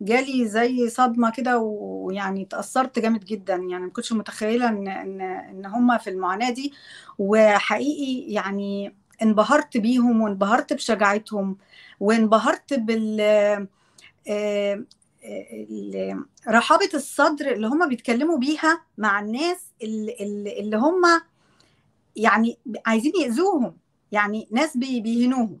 [0.00, 3.54] جالي زي صدمة كده ويعني تأثرت جامد جدا.
[3.54, 6.72] يعني ما كنتش متخيلة ان ان إن هم في المعاناة دي.
[7.18, 11.56] وحقيقي يعني انبهرت بيهم وانبهرت بشجاعتهم
[12.00, 13.20] وانبهرت بال
[14.28, 14.84] آه،
[15.24, 20.16] ال- رحابة الصدر اللي هم بيتكلموا بيها مع الناس اللي,
[20.60, 21.02] اللي هم
[22.16, 23.76] يعني عايزين يأذوهم.
[24.12, 25.60] يعني ناس بي- بيهنوهم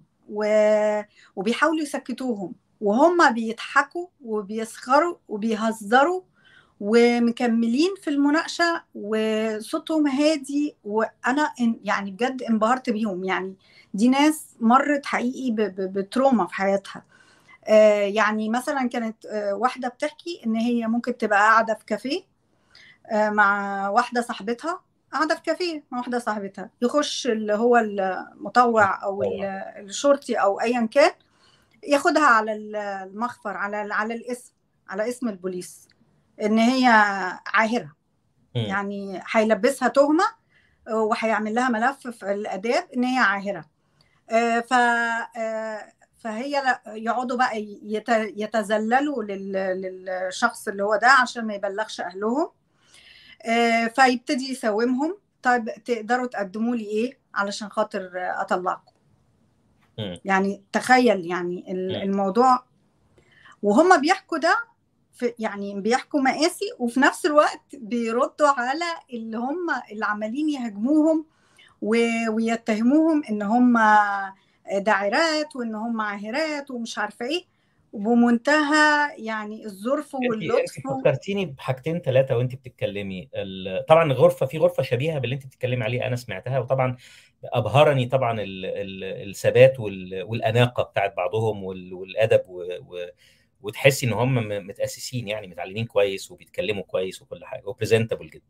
[1.36, 2.52] وبيحاولوا يسكتوهم.
[2.80, 6.22] وهم بيضحكوا وبيسخروا وبيهزروا
[6.80, 11.52] ومكملين في المناقشة وصوتهم هادي وأنا
[11.84, 13.24] يعني بجد انبهرت بيهم.
[13.24, 13.54] يعني
[13.94, 17.02] دي ناس مرت حقيقي بتروما في حياتها.
[17.68, 22.22] آه، يعني مثلا كانت آه، واحدة بتحكي إن هي ممكن تبقى قاعدة في كافيه
[23.10, 24.80] آه، مع واحدة صاحبتها.
[25.12, 26.70] قاعدة في كافيه مع واحدة صاحبتها.
[26.82, 29.22] يخش اللي هو المطوع أو
[29.78, 31.10] الشرطي أو أيا كان
[31.88, 34.52] ياخدها على المخفر على على الاسم
[34.88, 35.88] على اسم البوليس
[36.42, 36.86] إن هي
[37.46, 37.92] عاهرة
[38.56, 38.62] مم.
[38.62, 40.24] يعني هيلبسها تهمة
[40.90, 43.64] وهيعمل لها ملف في الآداب إن هي عاهرة
[44.30, 51.54] آه، ف آه، فهي يقعدوا بقى يت- يتذللوا لل- للشخص اللي هو ده عشان ما
[51.54, 52.50] يبلغش أهلهم
[53.42, 58.89] آه، فيبتدي يساومهم طيب تقدروا تقدموا لي إيه علشان خاطر أطلعكم.
[60.24, 61.64] يعني تخيل يعني.
[62.04, 62.64] الموضوع
[63.62, 64.56] وهم بيحكوا ده
[65.12, 71.24] في يعني بيحكوا مقاسي وفي نفس الوقت بيردوا على اللي هم اللي عمالين يهاجموهم
[71.82, 73.78] ويتهموهم إن هم
[74.78, 77.44] داعرات وإن هم عاهرات ومش عارفة إيه
[77.92, 83.28] وبمنتهى يعني الظرف واللطف انت فكرتيني بحاجتين ثلاثة وانت بتتكلمي.
[83.88, 86.96] طبعا الغرفه في غرفة شبيهة باللي انت بتتكلمي عليه أنا سمعتها وطبعا
[87.44, 92.42] أبهرني طبعا ال- ال- الثبات وال- والأناقة بتاعت بعضهم وال- والأدب
[93.62, 98.44] وتحسي إن هم متأسسين يعني متعلمين كويس وبيتكلموا كويس وكل حاجة وبريزنتبل جدا.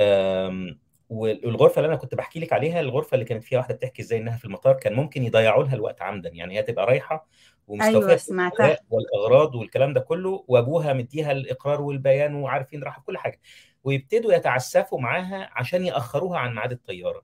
[0.00, 0.78] أم،
[1.10, 4.36] والغرفه اللي أنا كنت بحكي لك عليها الغرفة اللي كانت فيها واحدة بتحكي إزاي إنها
[4.36, 6.28] في المطار كان ممكن يضيعوا لها الوقت عمدا.
[6.34, 7.26] يعني هي تبقى رايحة
[7.68, 8.78] ومستوفيه أيوه سمعتها.
[8.90, 13.40] والأغراض والكلام ده كله وأبوها مديها الإقرار والبيان وعارفين راح كل حاجة
[13.84, 17.22] ويبتدوا يتعسفوا معاها عشان يأخروها عن ميعاد الطيارة.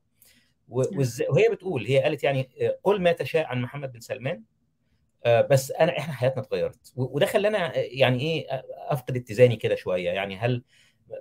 [0.70, 2.48] وإز- وهي بتقول هي قالت يعني
[2.84, 4.42] قل ما تشاء عن محمد بن سلمان
[5.24, 6.92] آه، بس أنا إحنا حياتنا اتغيرت.
[6.96, 8.46] وده خلانا آه، يعني إيه
[8.88, 10.10] أفقد اتزاني كده شوية.
[10.10, 10.62] يعني هل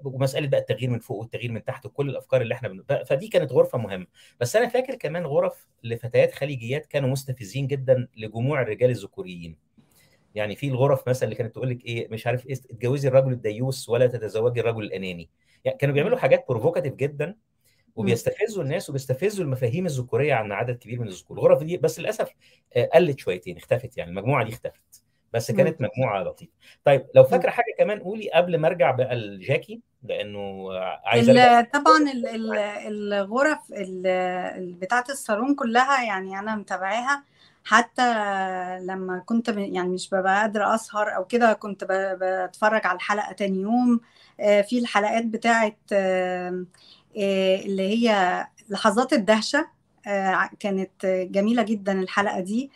[0.03, 3.03] ومسألة بقى التغيير من فوق والتغيير من تحت وكل الأفكار اللي إحنا بن...
[3.03, 4.07] فدي كانت غرفة مهمة.
[4.39, 9.55] بس أنا فاكر كمان غرف لفتيات خليجيات كانوا مستفزين جدا لجموع الرجال الذكوريين.
[10.35, 13.89] يعني في الغرف مثلا اللي كانت تقول لك إيه مش عارف إيه اتجوزي الرجل الديوس
[13.89, 15.29] ولا تتزوجي الرجل الأناني.
[15.65, 17.35] يعني كانوا بيعملوا حاجات provocative جدا.
[17.95, 21.37] وبيستفزوا الناس وبيستفزوا المفاهيم الذكورية عن عدد كبير من الذكور.
[21.37, 22.31] الغرف دي بس للأسف
[22.75, 25.03] آه، قلت شويتين اختفت يعني المجموعة دي اختفت.
[25.33, 25.51] بس.
[25.51, 26.51] كانت مجموعة لطيفة.
[26.85, 27.23] طيب لو.
[27.23, 30.73] فاكرة حاجة كمان قولي قبل ما أرجع بقى لجاكي لأنه
[31.05, 31.29] عايز
[31.73, 34.07] طبعا ال- ال- الغرف ال-
[34.57, 37.23] ال- بتاعة الصالون كلها يعني أنا متابعاها.
[37.63, 38.13] حتى
[38.79, 43.61] لما كنت يعني مش ببقى قادرة أسهر أو كده كنت ب- بتفرج على الحلقة تاني
[43.61, 44.01] يوم.
[44.39, 46.65] آه، في الحلقات بتاعة آه،
[47.17, 49.67] آه، اللي هي لحظات الدهشة.
[50.59, 52.71] كانت جميلة جدا الحلقة دي.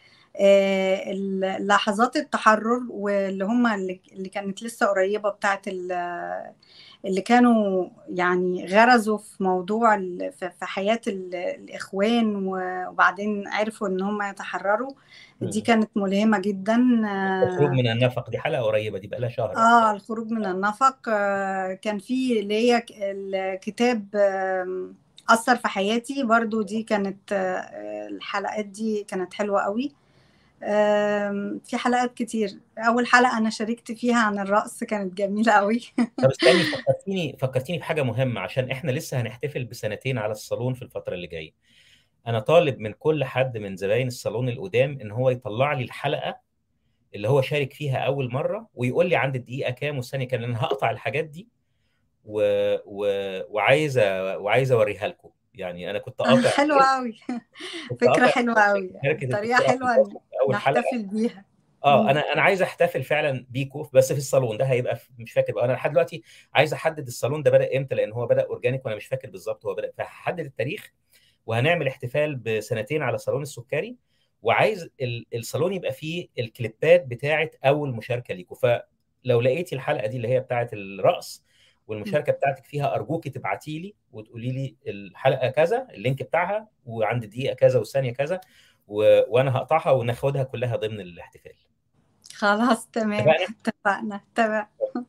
[1.59, 6.53] لحظات التحرر واللي هم اللي كانت لسه قريبة بتاعة ال-
[7.05, 14.01] اللي كانوا يعني غرزوا في موضوع في في حياة ال- الإخوان و- وبعدين عرفوا إن
[14.01, 14.91] هم يتحرروا.
[15.41, 15.61] دي.
[15.61, 16.75] كانت ملهمة جدا.
[17.43, 19.55] الخروج آه، من النفق دي حلقة قريبة دي بقى لها شهر.
[19.57, 20.97] آه الخروج من النفق.
[21.09, 24.07] آه، كان في اللي هي الكتاب
[25.29, 26.23] أثر في حياتي.
[26.23, 29.91] برضو دي كانت آه، الحلقات دي كانت حلوة قوي.
[31.63, 32.59] في حلقات كتير.
[32.77, 38.03] أول حلقة أنا شاركت فيها عن الرقص كانت جميلة قوي طب استني فكرتيني فكرتيني بحاجة
[38.03, 41.51] مهمة عشان إحنا لسه هنحتفل بسنتين على الصالون في الفترة اللي جاية.
[42.27, 46.39] أنا طالب من كل حد من زباين الصالون القدام إن هو يطلع لي الحلقة
[47.15, 50.63] اللي هو شارك فيها أول مرة ويقول لي عند الدقيقه كام والثانيه كام لأن أنا
[50.63, 51.47] هقطع الحاجات دي
[52.25, 52.41] و...
[52.85, 53.05] و...
[53.49, 54.01] وعايز أ-
[54.37, 55.29] وعايز أوريها لكم.
[55.55, 56.49] يعني أنا كنت قاطع
[56.97, 57.13] قوي
[57.91, 58.93] فكرة قاطع حلوة قوي
[59.67, 61.45] حلوة الفصل في أول حلقة نحتفل بيها.
[61.85, 65.65] آه أنا أنا عايز أحتفل فعلا بيكو بس في الصالون ده هيبقى مش فاكر بقى.
[65.65, 69.05] أنا لحد دلوقتي عايز أحدد الصالون ده بدأ إمتى لأن هو بدأ organic وأنا مش
[69.05, 70.91] فاكر بالظبط هو بدأ فهحدد التاريخ
[71.45, 73.95] وهنعمل احتفال بسنتين على صالون السكري
[74.41, 74.89] وعايز
[75.35, 80.69] الصالون يبقى فيه الكليبات بتاعة أول مشاركة ليكوا فلو لقيتي الحلقة دي اللي هي بتاعة
[80.73, 81.43] الرقص
[81.87, 87.53] والمشاركة بتاعتك فيها أرجوكي تبعتي لي وتقولي لي الحلقة كذا ال link بتاعها وعند دقيقة
[87.53, 88.41] كذا والثانية كذا
[88.87, 89.21] و...
[89.27, 91.53] وأنا هقطعها وناخدها كلها ضمن الاحتفال.
[92.33, 93.29] خلاص تمام.
[93.29, 94.67] اتفقنا؟ تمام.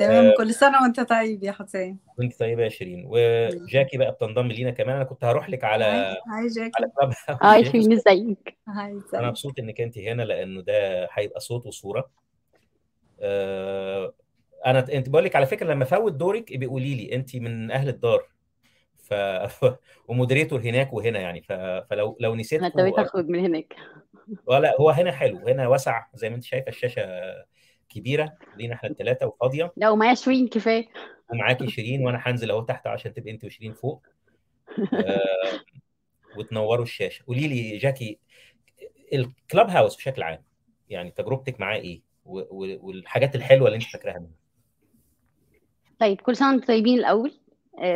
[0.00, 0.32] تمام.
[0.38, 1.98] كل سنة وأنت طيب يا حسين.
[2.18, 3.04] وأنت طيبة يا شيرين.
[3.06, 4.96] وجاكي بقى بتنضم لينا كمان.
[4.96, 6.70] أنا كنت هروح لك على هاي جاكي.
[6.76, 11.66] على كلاب هاي شيرين إزيك؟ هاي أنا مبسوط إنك أنت هنا لأنه ده هيبقى صوت
[11.66, 12.10] وصورة.
[13.20, 14.14] آه
[14.66, 18.28] أنا أنت بقول لك على فكرة لما فوت دورك بيقولي لي أنت من أهل الدار.
[18.96, 19.14] ف
[20.08, 21.42] و moderator هناك وهنا يعني.
[21.42, 21.52] ف...
[21.90, 23.76] فلو لو نسيت أنا ابتديت أخرج من هناك.
[24.46, 25.48] ولا هو هنا حلو.
[25.48, 27.04] هنا واسع زي ما أنت شايفة الشاشة
[27.88, 28.32] كبيرة.
[28.56, 29.72] لينا إحنا الثلاثه وفاضية.
[29.76, 30.88] لا ومعايا شيرين كفاية.
[31.32, 34.06] ومعاكي شيرين وأنا هنزل أهو تحت عشان تبقي أنت وشيرين فوق.
[34.92, 35.20] آه
[36.36, 37.24] وتنوروا الشاشة.
[37.26, 38.18] قولي لي جاكي
[39.12, 40.44] الكلاب هاوس بشكل عام
[40.88, 44.43] يعني تجربتك معاه إيه؟ والحاجات الحلوة اللي أنت فاكراها منه
[46.00, 47.32] طيب كل سنة وأنتم طيبين الأول.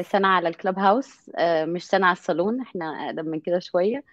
[0.01, 1.31] سنة على الكلاب هاوس.
[1.63, 4.05] مش سنة على الصالون إحنا أقدم من كده شوية.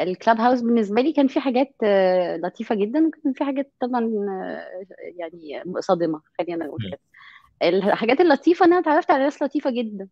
[0.00, 1.74] الكلاب هاوس بالنسبة لي كان في حاجات
[2.42, 4.10] لطيفة جدا وكان في حاجات طبعا
[5.16, 7.00] يعني صادمة خلينا نقول كده.
[7.62, 10.08] الحاجات اللطيفة إن أنا اتعرفت على ناس لطيفة جدا.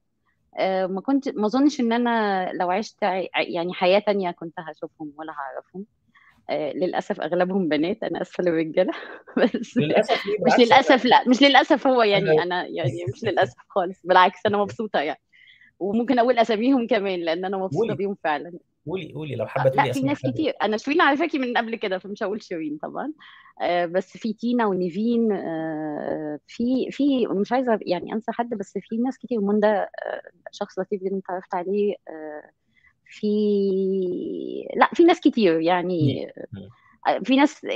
[0.87, 3.03] ما كنت ما أظنش إن أنا لو عشت
[3.37, 5.85] يعني حياة تانية كنت هشوفهم ولا هعرفهم.
[6.51, 8.93] للأسف أغلبهم بنات أنا أسفة للرجالة.
[9.55, 14.01] بس للأسف مش للأسف لا مش للأسف هو يعني أنا يعني مش للأسف خالص.
[14.05, 15.21] بالعكس أنا مبسوطة يعني.
[15.79, 18.53] وممكن أقول أساميهم كمان لأن أنا مبسوطة بيهم فعلا.
[18.87, 20.55] قولي قولي لو حابة تقولي لا في ناس كتير.
[20.63, 23.13] أنا شيرين عارفاكي من قبل كده فمش هقول شيرين طبعا.
[23.63, 28.97] آه بس في تينا ونيفين آه في في مش عايزة يعني أنسى حد بس في
[28.97, 29.41] ناس كتير.
[29.41, 29.89] منى آه
[30.53, 32.51] شخص لطيف جدا اتعرفت عليه آه
[33.09, 36.33] في لا في ناس كتير يعني.
[37.25, 37.67] في ناس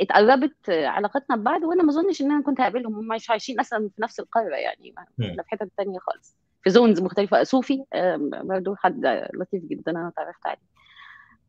[0.00, 2.94] اتقربت علاقتنا ببعض وأنا ما اظنش إن أنا كنت هقابلهم.
[2.94, 6.36] هم مش عايشين أصلا في نفس القارة يعني إحنا في حتت تانية خالص.
[6.64, 7.42] في زونز مختلفة.
[7.42, 7.84] صوفي
[8.22, 10.72] برضه حد لطيف جدا أنا اتعرفت عليه.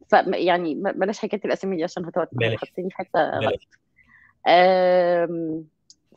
[0.09, 2.57] ف يعني بلاش حكاية الأسامي دي عشان هتحطني
[2.89, 3.59] في حتة غلط.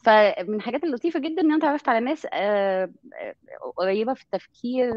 [0.06, 2.26] فمن الحاجات اللطيفة جدا إن أنا اتعرفت على ناس
[3.76, 4.90] قريبة في التفكير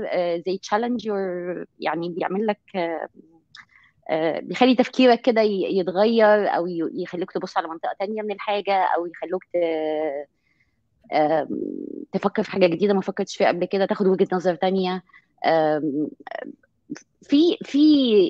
[0.46, 1.12] زي تشالنج
[1.80, 2.60] يعني بيعمل لك
[4.42, 9.44] بيخلي تفكيرك كده يتغير أو يخليك تبص على منطقة تانية من الحاجة أو يخلوك
[12.12, 15.04] تفكر في حاجة جديدة ما فكرتش فيها قبل كده تاخد وجهة نظر تانية.
[17.22, 17.84] في في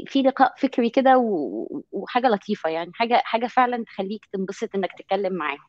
[0.08, 1.18] في لقاء فكري كده
[1.92, 5.60] وحاجة لطيفة يعني حاجة حاجة فعلا تخليك تنبسط إنك تتكلم معاهم.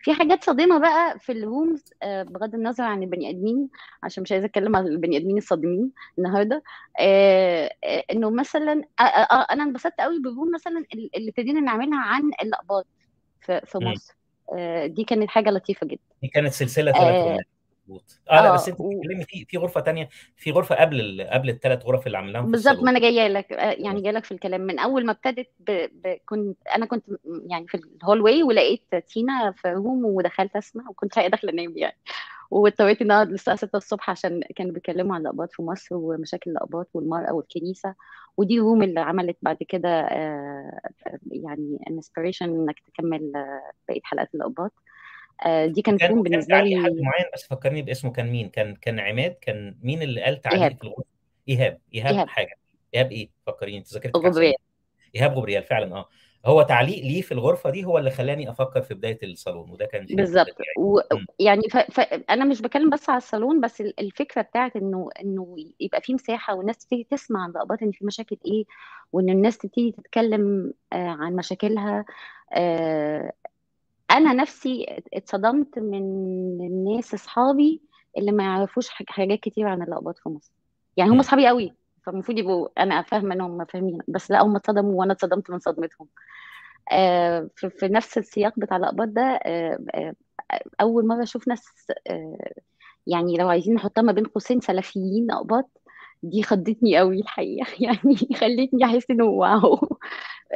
[0.00, 3.68] في حاجات صادمة بقى في الرومز بغض النظر عن البني آدمين
[4.02, 6.62] عشان مش عايزة أتكلم عن البني آدمين الصادمين النهارده.
[8.10, 8.82] إنه مثلا
[9.50, 12.86] أنا انبسطت قوي بالروم مثلا اللي ابتدينا نعملها عن اللقبات
[13.40, 14.14] في, في مصر.
[14.86, 16.00] دي كانت حاجة لطيفة جدا.
[16.22, 17.46] دي كانت سلسلة ثلاث
[17.88, 21.30] مظبوط آه لا بس أنت بتتكلمي في في غرفة ثانية في غرفة قبل ال...
[21.30, 24.60] قبل الثلاث غرف اللي عملناهم بالظبط ما أنا جاية لك يعني جاية لك في الكلام.
[24.60, 25.70] من أول ما ابتدت ب...
[25.92, 26.18] ب...
[26.26, 27.04] كنت أنا كنت
[27.46, 31.96] يعني في ال hallway ولقيت تينا في room ودخلت أسمع وكنت داخلة أنام يعني.
[32.50, 36.88] واضطريت إن اقعد للساعه 6 الصبح عشان كانوا بيتكلموا عن الأقباط في مصر ومشاكل الأقباط
[36.94, 37.94] والمرأة والكنيسة.
[38.36, 40.08] ودي room اللي عملت بعد كده
[41.30, 43.32] يعني inspiration إنك تكمل
[43.88, 44.72] بقية حلقات الأقباط.
[45.66, 49.30] دي كانت روم بالنسبة لي حد معين بس فكرني باسمه كان مين؟ كان كان عماد؟
[49.40, 51.04] كان مين اللي قال تعليق في الغرفة؟
[51.48, 51.78] إيهاب.
[51.94, 52.28] إيهاب, إيهاب.
[52.28, 52.58] حاجة.
[52.94, 53.78] إيهاب إيه؟ فكريني.
[53.78, 54.54] أنت ذاكرتك غبريال.
[55.14, 56.08] إيهاب غبريال فعلا آه.
[56.46, 60.06] هو تعليق ليه في الغرفة دي هو اللي خلاني أفكر في بداية الصالون وده كان
[60.10, 60.56] بالظبط.
[60.78, 61.00] و...
[61.38, 61.76] يعني ف...
[61.76, 62.00] ف...
[62.30, 66.76] أنا مش بتكلم بس على الصالون بس الفكرة بتاعت إنه إنه يبقى في مساحة والناس
[66.78, 68.64] تبتدي تسمع عن لقبات إن في مشاكل إيه
[69.12, 72.04] وإن الناس تبتدي تتكلم آه عن مشاكلها
[72.52, 73.32] آه
[74.10, 75.98] أنا نفسي اتصدمت من
[76.66, 77.82] الناس أصحابي
[78.18, 80.52] اللي ما يعرفوش حاجات كتير عن اللقبات في مصر.
[80.96, 81.74] يعني هم أصحابي قوي
[82.06, 86.08] فالمفروض يبقوا أنا فاهمة ان هم فاهمين بس لأ هم اتصدموا وأنا اتصدمت من صدمتهم.
[86.92, 90.14] آه في, في نفس السياق بتاع اللقبات ده آه آه
[90.80, 91.64] أول مرة أشوف ناس
[93.06, 95.70] يعني لو عايزين نحطها ما بين قوسين سلفيين اقباط
[96.22, 97.66] دي خضتني قوي الحقيقة.
[97.84, 99.98] يعني خلتني أحس إنه واو.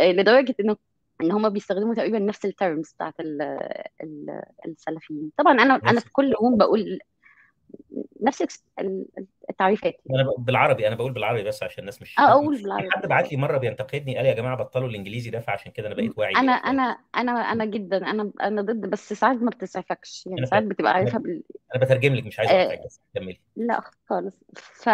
[0.00, 0.76] لدرجة إنه
[1.22, 3.42] إن هم بيستخدموا تقريبا نفس الترمز بتاعت ال
[4.02, 5.30] ال السلفيين.
[5.36, 6.98] طبعا أنا أنا في كل يوم بقول
[8.20, 8.62] نفس
[9.58, 12.88] تعريفات أنا ب- بالعربي أنا بقول بالعربي بس عشان الناس مش آه أقول بالعربي.
[12.90, 16.18] حد بعت لي مرة بينتقدني قال يا جماعة بطلوا الإنجليزي ده فعشان كده أنا بقيت
[16.18, 16.82] واعي أنا أنا
[17.16, 17.96] أنا أنا جدا.
[17.96, 20.38] أنا أنا ضد بس ساعات ما بتسعفكش يعني.
[20.38, 21.42] أنا ساعات بتبقى أنا عارفها بال...
[21.74, 23.40] أنا بترجم لك مش عايز آه اقطعك بس كملي.
[23.56, 24.40] لا خالص.
[24.54, 24.88] ف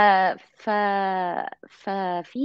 [0.57, 0.71] ف
[1.71, 2.39] ففي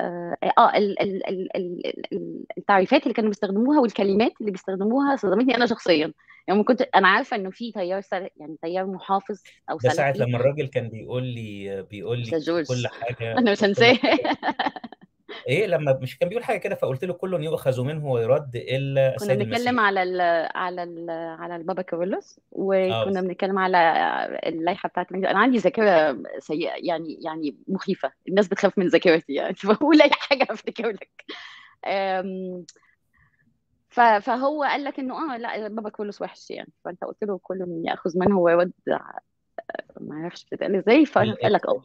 [0.00, 1.02] آه آه، ال...
[1.02, 1.28] ال...
[1.28, 1.56] ال...
[1.56, 1.86] ال...
[2.12, 6.12] ال- التعريفات اللي كانوا بيستخدموها والكلمات اللي بيستخدموها صدمتني أنا شخصيا.
[6.48, 8.28] يعني كنت أنا عارفة إنه في تيار سل...
[8.36, 13.32] يعني تيار محافظ أو ده ساعة لما الراجل كان بيقول لي بيقول لي كل حاجة
[13.38, 13.94] أنا مش كل هنساه.
[13.94, 14.38] حاجة.
[15.48, 19.14] إيه لما مش كان بيقول حاجة كده فقلت له كل يؤخذ منه ويرد إلا كنا
[19.16, 20.20] السيد بنتكلم المسيح على ال
[20.56, 23.78] على ال على البابا كارلوس آه وكنا بنتكلم على
[24.46, 28.12] اللائحة بتاعت المجلس أنا عندي ذاكرة سيئة يعني يعني مخيفة.
[28.28, 29.54] الناس بتخاف من ذاكرتي يعني.
[29.64, 31.24] فبقول أي حاجة أفتكر لك.
[34.20, 36.72] فهو قال لك إنه آه لأ بابا كارلوس وحش يعني.
[36.84, 38.72] فأنت قلت له كل يأخذ منه ويود
[40.00, 41.82] ما أعرفش بتتقال إزاي فأنا ال- قال لك آه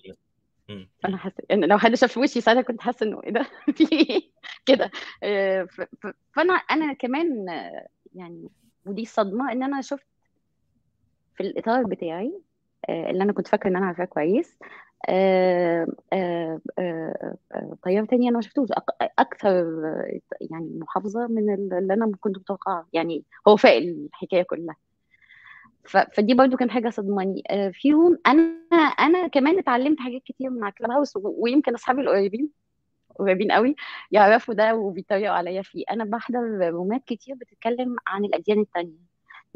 [1.03, 1.17] فانا.
[1.17, 3.41] حاسه إن لو حد شاف وشي ساعتها كنت حاسة إنه إيه ده؟
[3.77, 4.31] في إيه؟
[4.65, 4.91] كده.
[5.23, 5.67] آه،
[6.33, 7.45] فأنا أنا كمان
[8.15, 8.49] يعني
[8.85, 10.07] ودي الصدمه إن أنا شفت
[11.35, 12.41] في الإطار بتاعي
[12.89, 14.57] آه، اللي أنا كنت فاكرة إن أنا عارفاه كويس
[15.09, 15.87] آه،
[17.83, 18.69] تيار تاني أنا ما شفتوش.
[19.19, 19.65] أكثر
[20.51, 22.87] يعني محافظة من اللي أنا كنت متوقعة.
[22.93, 24.75] يعني هو فاق الحكاية كلها.
[25.87, 27.43] فدي برضو كان حاجة صدماني.
[27.49, 28.41] آه، فيهم أنا
[28.99, 32.49] أنا كمان اتعلمت حاجات كتير على كلاب هاوس ويمكن أصحابي القريبين
[33.19, 33.75] قريبين قوي
[34.11, 35.83] يعرفوا ده وبيتريقوا عليا فيه.
[35.91, 36.39] أنا بحضر
[36.71, 38.97] رومات كتير بتتكلم عن الأديان التانية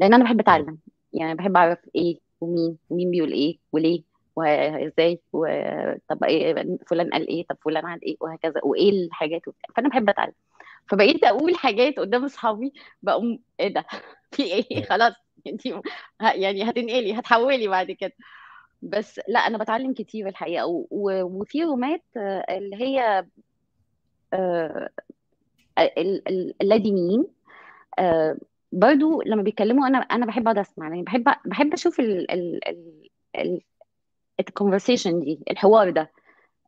[0.00, 0.40] لأن أنا بحب.
[0.40, 0.78] أتعلم.
[1.12, 4.02] يعني بحب أعرف إيه ومين ومين بيقول إيه وليه
[4.36, 9.68] وإزاي وطب إيه فلان قال إيه طب فلان قال إيه وهكذا وإيه الحاجات وبتاع.
[9.76, 10.32] فأنا بحب أتعلم.
[10.88, 12.72] فبقيت أقول حاجات قدام أصحابي
[13.02, 13.84] بقوم إيه ده؟
[14.32, 14.84] في إيه.
[14.84, 15.23] خلاص.
[15.48, 15.66] انت
[16.22, 18.12] يعني هتنقلي هتحولي بعد كده.
[18.82, 23.24] بس لا أنا بتعلم كتير الحقيقة وفي رومات آه، اللي هي
[24.32, 24.90] آه،
[25.78, 27.26] ال- اللادينيين
[28.00, 28.38] آه،
[28.72, 32.60] برضو لما بيتكلموا أنا أنا بحب أقعد أسمع يعني بحب بحب أشوف ال ال
[33.38, 33.60] ال
[34.40, 36.12] الكونفرسيشن دي الحوار ده.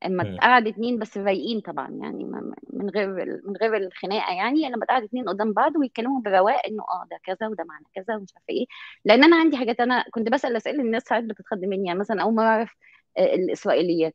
[0.05, 0.37] اما.
[0.37, 2.25] تقعد اتنين بس رايقين طبعا يعني
[2.73, 3.09] من غير
[3.45, 7.49] من غير الخناقة يعني لما تقعد اتنين قدام بعض ويتكلموا برواق انه آه ده كذا
[7.49, 8.67] وده معنى كذا ومش عارفة إيه.
[9.05, 12.35] لأن أنا عندي حاجات أنا كنت بسأل أسئلة الناس ساعات بتتخض مني يعني مثلا أول
[12.35, 12.77] ما أعرف
[13.19, 14.15] آه، الإسرائيليات.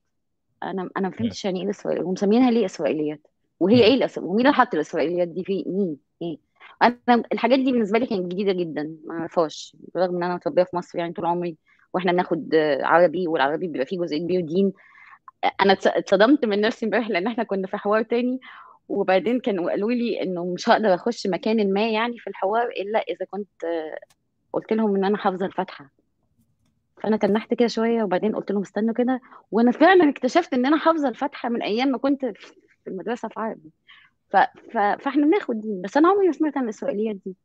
[0.64, 1.16] أنا أنا ما.
[1.16, 3.28] فهمتش يعني إيه الإسرائيليات ومسمينها ليه إسرائيليات؟
[3.60, 3.96] وهي إيه مم.
[3.98, 4.18] الأس...
[4.18, 6.38] ومين اللي حط الإسرائيليات دي؟ في مين؟ إيه؟
[6.84, 9.76] أنا الحاجات دي بالنسبة لي كانت جديدة جدا ما أعرفهاش.
[9.98, 11.58] رغم إن أنا متربية في مصر يعني طول عمري
[11.94, 14.74] وإحنا بناخد عربي والعربي بيبقى فيه جزء كبير دين
[15.62, 18.40] أنا اتص- اتصدمت من نفسي امبارح لأن إحنا كنا في حوار تاني
[18.90, 23.26] وبعدين كانوا قالوا لي إنه مش هقدر أخش مكان ما يعني في الحوار إلا إذا
[23.26, 23.66] كنت
[24.54, 25.90] قلت لهم إن أنا حافظة الفاتحة.
[27.04, 29.22] فأنا تنحت كده شوية وبعدين قلت لهم استنوا كده
[29.52, 33.72] وأنا فعلا اكتشفت إن أنا حافظة الفاتحة من أيام ما كنت في المدرسة في عربي.
[34.30, 34.38] ف...
[34.72, 34.78] ف...
[34.78, 37.36] فإحنا بناخد دين بس أنا عمري ما سمعت عن الإسرائيليات دي.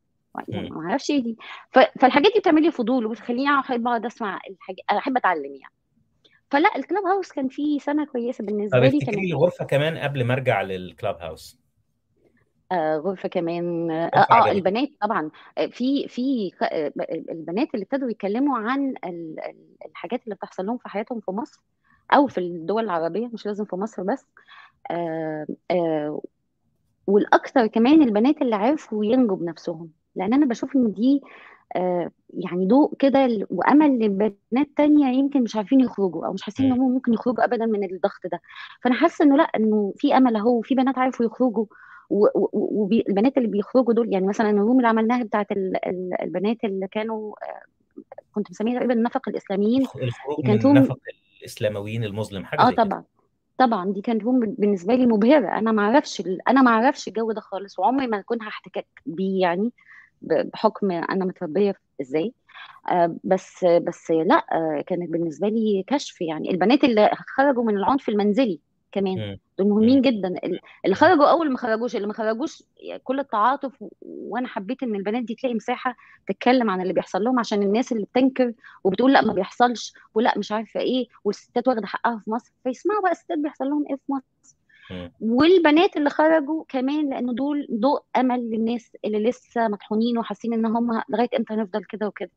[0.47, 0.69] يعني.
[0.69, 1.37] ما أعرفش إيه دي.
[1.71, 1.79] ف...
[1.79, 5.73] فالحاجات دي بتعمل لي فضول وبتخليني احب أقعد أسمع الحاجات أحب أتعلم يعني.
[6.51, 10.23] فلا الكلاب هاوس كان فيه سنة كويسة بالنسبة لي افتكري كانت لي غرفة كمان قبل
[10.23, 11.59] ما ارجع للكلاب هاوس
[12.71, 14.55] آه غرفة كمان آه, غرفة آه عجبتك.
[14.57, 16.91] البنات طبعا آه، في في آه،
[17.31, 21.61] البنات اللي ابتدوا يتكلموا عن ال- ال- الحاجات اللي بتحصل لهم في حياتهم في مصر
[22.13, 24.25] أو في الدول العربية مش لازم في مصر بس
[24.91, 26.21] آه آه
[27.07, 31.25] والاكثر كمان البنات اللي عرفوا ينجوا بنفسهم لأن أنا بشوف إن دي آه
[32.33, 36.71] يعني ضوء كده وأمل لبنات تانية يمكن مش عارفين يخرجوا أو مش حاسين إن.
[36.79, 38.41] هم ممكن يخرجوا ابدا من الضغط ده.
[38.81, 41.65] فأنا حاسة إنه لأ إنه في أمل أهو وفي بنات عرفوا يخرجوا
[42.09, 47.31] والبنات اللي بيخرجوا دول يعني مثلا الروم اللي عملناها بتاعت ال- ال- البنات اللي كانوا
[47.43, 47.61] آه،
[48.33, 50.97] كنت مسميها تقريبا النفق الإسلاميين الخ- الخروج كانت من نفق
[51.41, 52.83] الإسلامويين المظلم حاجة آه زي كده.
[52.83, 53.03] طبعا
[53.57, 55.47] طبعا دي كانت روم بالنسبة لي مبهرة.
[55.47, 59.71] أنا ما أعرفش أنا ما أعرفش الجو ده خالص وعمري ما كنت هحتكاك بيه يعني.
[60.21, 62.33] بحكم أنا متربية إزاي
[62.89, 68.09] آه بس بس لا آه كانت بالنسبة لي كشف يعني البنات اللي خرجوا من العنف
[68.09, 68.59] المنزلي
[68.91, 69.37] كمان.
[69.57, 69.67] دول.
[69.69, 70.95] مهمين جدا ال- اللي.
[70.95, 72.63] خرجوا أول ما خرجوش اللي ما خرجوش
[73.03, 75.95] كل التعاطف وأنا حبيت إن البنات دي تلاقي مساحة
[76.27, 78.53] تتكلم عن اللي بيحصل لهم عشان الناس اللي بتنكر
[78.83, 83.11] وبتقول لأ ما بيحصلش ولا مش عارفة إيه والستات واخدة حقها في مصر فيسمعوا بقى
[83.11, 84.55] الستات بيحصل لهم إيه في مصر.
[85.21, 91.01] والبنات اللي خرجوا كمان لأنه دول ضوء أمل للناس اللي لسه مطحونين وحاسين إن هم
[91.09, 92.31] لغاية إمتى هنفضل كده وكده.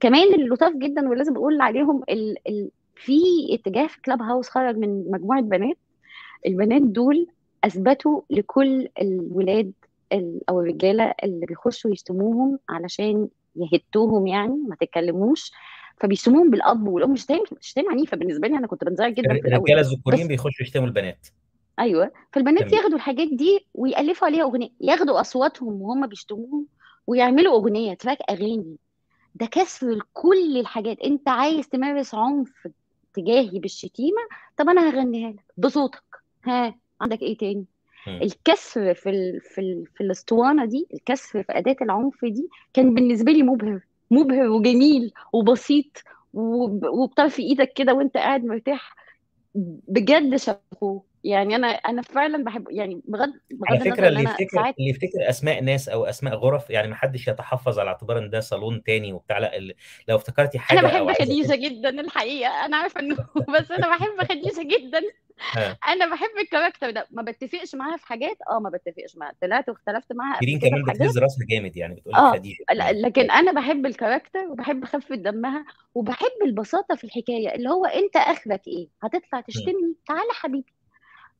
[0.00, 3.18] كمان اللطاف جدا ولازم أقول عليهم ال ال في
[3.50, 5.76] اتجاه في كلاب هاوس خرج من مجموعة بنات.
[6.46, 7.26] البنات دول
[7.64, 9.72] أثبتوا لكل الولاد
[10.12, 15.52] ال- أو الرجالة اللي بيخشوا يشتموهم علشان يهتوهم يعني ما تتكلموش.
[16.00, 18.16] فبيشتموهم بالأب والأم شتايم شتايم عنيفة.
[18.16, 19.54] بالنسبة لي أنا كنت بنزعج جدا في الأول.
[19.54, 21.26] الرجالة الذكورين بس بيخشوا يشتموا البنات.
[21.78, 22.12] أيوه.
[22.32, 22.74] فالبنات تمام.
[22.74, 26.66] ياخدوا الحاجات دي ويألفوا عليها أغنية ياخدوا أصواتهم وهم بيشتموهم
[27.06, 28.76] ويعملوا أغنية تراك أغاني.
[29.34, 31.00] ده كسر كل الحاجات.
[31.00, 32.68] أنت عايز تمارس عنف
[33.14, 34.22] تجاهي بالشتيمة؟
[34.56, 36.02] طب أنا هغنيها لك بصوتك.
[36.44, 37.64] ها عندك إيه تاني.
[38.08, 39.40] الكسر في ال...
[39.40, 39.84] في ال...
[39.94, 43.80] في الأسطوانة دي الكسر في أداة العنف دي كان بالنسبة لي مبهر.
[44.10, 45.86] مبهر وجميل وبسيط
[46.32, 46.84] وب...
[46.86, 48.94] وبطرف إيدك كده وانت قاعد مرتاح
[49.88, 53.32] بجد شابوه يعني أنا أنا فعلا بحب يعني بغض
[53.68, 56.70] على بغض النظر فكرة اللي أنا يفتكر ساعات اللي يفتكر أسماء ناس أو أسماء غرف
[56.70, 59.38] يعني ما حدش يتحفظ على اعتبار إن ده صالون تاني وبتاع.
[59.38, 59.74] لا ال-
[60.08, 62.64] لو افتكرتي أنا حاجة أو بحب خديجة جدا الحقيقة.
[62.66, 63.16] أنا عارفة إنه
[63.58, 65.00] بس أنا بحب خديجة جدا.
[65.88, 67.06] أنا بحب ال character ده.
[67.10, 69.34] ما بتفقش معاها في حاجات؟ آه ما بتفقش معاها.
[69.42, 71.02] طلعت واختلفت معاها قبل شيرين كده كمان في حاجات.
[71.02, 74.40] بتهز راسها جامد يعني بتقول لك آه خديجه ل- كمان لكن أنا بحب ال character
[74.50, 75.64] وبحب خفة دمها
[75.94, 79.40] وبحب البساطة في الحكاية اللي هو أنت أخرك إيه؟ هتطلع.
[79.40, 80.72] تشتمني؟ تعالى حبيبي.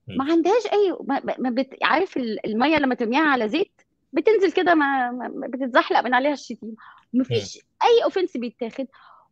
[0.09, 0.25] ما.
[0.25, 1.77] عندهاش أي ما, ما بت...
[1.83, 3.73] عارف ال- المية لما ترميها على زيت
[4.13, 5.11] بتنزل كده ما...
[5.11, 6.75] ما بتتزحلق من عليها الشتيمة.
[7.15, 8.87] مفيش أي offense بيتاخد.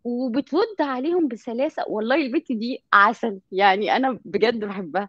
[0.04, 1.84] وبترد عليهم بسلاسة.
[1.88, 5.08] والله البت دي عسل يعني أنا بجد بحبها.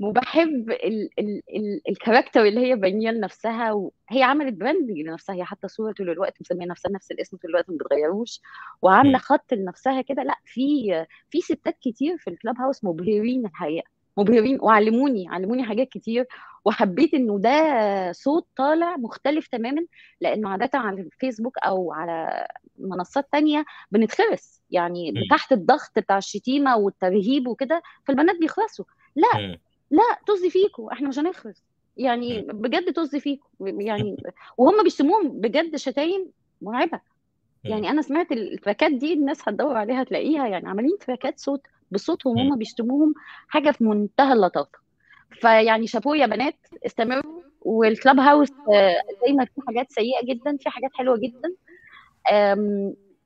[0.00, 5.34] وبحب ال ال ال ال character اللي هي بانيه لنفسها وهي عملت branding لنفسها.
[5.36, 8.40] هي حتى صورة طول الوقت مسميه نفسها نفس الاسم طول الوقت ما بتغيروش.
[8.82, 9.18] وعاملة.
[9.18, 10.22] خط لنفسها كده.
[10.22, 13.95] لأ في في ستات كتير في الكلاب هاوس مبهرين الحقيقة.
[14.16, 14.58] مبهرين.
[14.60, 16.26] وعلموني علموني حاجات كتير.
[16.64, 19.86] وحبيت إنه ده صوت طالع مختلف تماما
[20.20, 22.46] لأنه عادة على الفيسبوك أو على
[22.78, 24.62] منصات تانية بنتخرس.
[24.70, 25.20] يعني مم.
[25.30, 28.84] تحت الضغط بتاع الشتيمة والترهيب وكده فالبنات بيخرسوا.
[29.16, 29.58] لا مم.
[29.90, 31.62] لا طز فيكوا إحنا مش هنخرس.
[31.96, 32.40] يعني.
[32.42, 34.16] بجد طز فيكوا يعني
[34.58, 37.00] وهم بيشتموهم بجد شتايم مرعبة.
[37.64, 42.36] يعني أنا سمعت ال tracks دي الناس هتدور عليها تلاقيها يعني عاملين tracks صوت بصوتهم.
[42.36, 43.14] وهم بيشتموهم
[43.48, 44.78] حاجة في منتهى اللطافة.
[45.40, 47.42] فيعني شابوه يا بنات استمروا.
[47.60, 51.52] والكلاب هاوس آه، زي ما في حاجات سيئة جدا في حاجات حلوة جدا.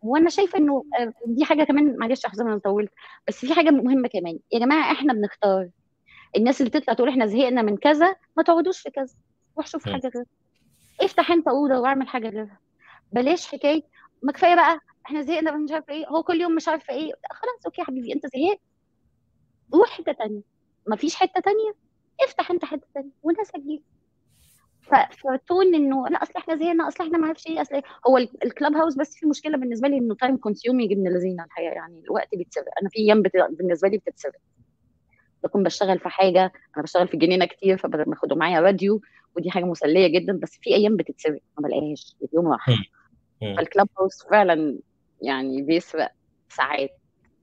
[0.03, 0.85] وأنا شايفة إنه
[1.27, 2.91] دي حاجة كمان معلش احزن أنا طولت.
[3.29, 4.39] بس في حاجة مهمة كمان.
[4.53, 5.69] يا جماعة إحنا بنختار.
[6.37, 9.15] الناس اللي تطلع تقول إحنا زهقنا من كذا ما تقعدوش في كذا.
[9.57, 9.89] روح شوف.
[9.89, 10.25] حاجة غير
[11.01, 12.59] افتح أنت أوضة وأعمل حاجة غيرها.
[13.13, 13.83] بلاش حكاية.
[14.23, 14.81] ما كفاية بقى
[15.11, 16.07] إحنا زهقنا مش عارفة إيه.
[16.09, 17.13] هو كل يوم مش عارفة إيه.
[17.31, 18.61] خلاص أوكي يا حبيبي أنت زهقت.
[19.75, 20.41] روح حتة تانية.
[20.87, 21.75] ما فيش حتة تانية؟
[22.21, 23.11] افتح أنت حتة تانية.
[23.23, 23.83] والناس هتجيلك.
[24.83, 27.83] ف- فتقول إنه لا أصل إحنا زهقنا أصل إحنا ما أعرفش إيه أصل إيه.
[28.07, 31.73] هو ال- الكلاب هاوس بس في مشكلة بالنسبة لي إنه time consuming ابن الذين الحقيقة
[31.73, 32.65] يعني الوقت بيتسرق.
[32.83, 33.33] أنا في أيام بت...
[33.51, 34.41] بالنسبة لي بتتسرق.
[35.45, 36.53] بكون بشتغل في حاجة.
[36.77, 39.01] أنا بشتغل في الجنينه كتير فباخده معايا راديو.
[39.37, 40.33] ودي حاجة مسلية جدا.
[40.43, 41.41] بس في أيام بتتسرق.
[41.59, 42.17] ما بلاقيهاش.
[42.33, 42.67] اليوم راح.
[43.41, 44.79] فالكلاب هاوس فعلا
[45.23, 46.13] يعني بيسرق
[46.49, 46.91] ساعات.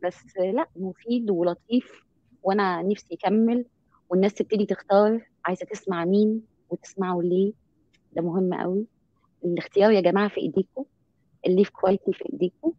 [0.03, 2.01] بس لأ مفيد ولطيف
[2.43, 3.65] وأنا نفسي يكمل
[4.09, 7.53] والناس تبتدي تختار عايزة تسمع مين وتسمعه ليه.
[8.13, 8.86] ده مهم قوي
[9.45, 10.86] الاختيار يا جماعة في إيديكم
[11.47, 12.73] ال life quality في إيديكم.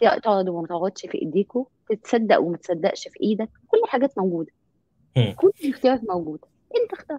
[0.00, 1.64] تقعد وما تقعدش في إيديكم.
[1.88, 3.50] تتصدق وما تصدقش في إيدك.
[3.68, 4.52] كل الحاجات موجودة.
[5.36, 6.48] كل الاختيارات موجودة.
[6.82, 7.18] أنت اختار.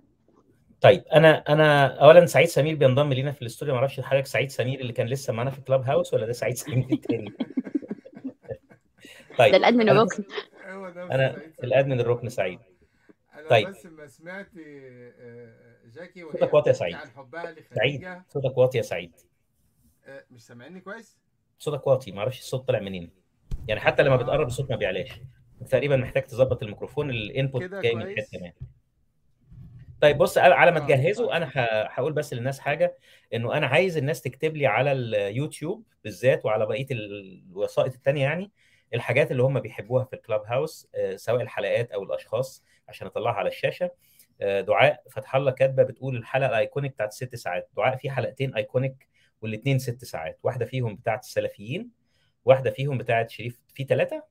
[0.86, 3.73] طيب أنا أنا اولا سعيد سمير بينضم لينا في الاستوديو.
[3.73, 6.55] ما أعرفش حضرتك سعيد سمير اللي كان لسه معانا في كلاب هاوس ولا ده سعيد
[6.55, 7.29] سمير التاني؟
[9.29, 10.23] ده طيب ال admin أنا الركن.
[10.97, 12.59] أنا ال admin الركن سعيد.
[13.33, 13.67] أنا طيب.
[13.67, 15.53] بس ما سمعت آه،
[15.95, 16.97] جاكي وهي صوتك واطي يا سعيد.
[17.75, 18.21] سعيد.
[18.29, 19.11] صوتك واطي يا سعيد.
[20.05, 21.17] آه، مش سامعني كويس؟
[21.59, 22.11] صوتك واطي.
[22.11, 23.09] ما أعرفش الصوت طالع منين.
[23.67, 24.45] يعني حتى لما بتقرب آه.
[24.47, 25.09] الصوت ما بيعلاش.
[25.69, 28.51] تقريبا محتاج تظبط الميكروفون ال input جاي من حتة؟ كمان
[30.01, 31.51] طيب بص على ما آه تجهزوا طيب أنا
[31.91, 32.97] هقول بس للناس حاجة
[33.33, 38.51] إنه أنا عايز الناس تكتب لي على اليوتيوب بالذات وعلى بقية الوسائط التانية يعني
[38.93, 43.47] الحاجات اللي هم بيحبوها في ال Clubhouse آه، سواء الحلقات أو الأشخاص عشان أطلعها على
[43.47, 43.91] الشاشة.
[44.41, 47.69] آه، دعاء فتح الله كاتبة بتقول الحلقة ال iconic بتاعت ست ساعات.
[47.77, 49.07] دعاء في حلقتين iconic
[49.41, 50.39] والاثنين ست ساعات.
[50.43, 51.89] واحدة فيهم بتاعت السلفيين
[52.45, 54.23] واحدة فيهم بتاعت شريف في ثلاثة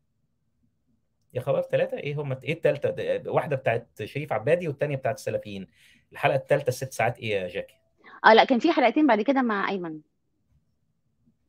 [1.35, 2.95] يا خبر ثلاثة إيه هم إيه الثالثه
[3.31, 5.69] واحدة بتاعت شريف عبادي والثانيه بتاعت السلفيين.
[6.13, 7.19] الحلقة الثالثه الست ساعات.
[7.19, 7.75] إيه يا جاكي؟
[8.25, 10.01] آه لا كان في حلقتين بعد كده مع أيمن.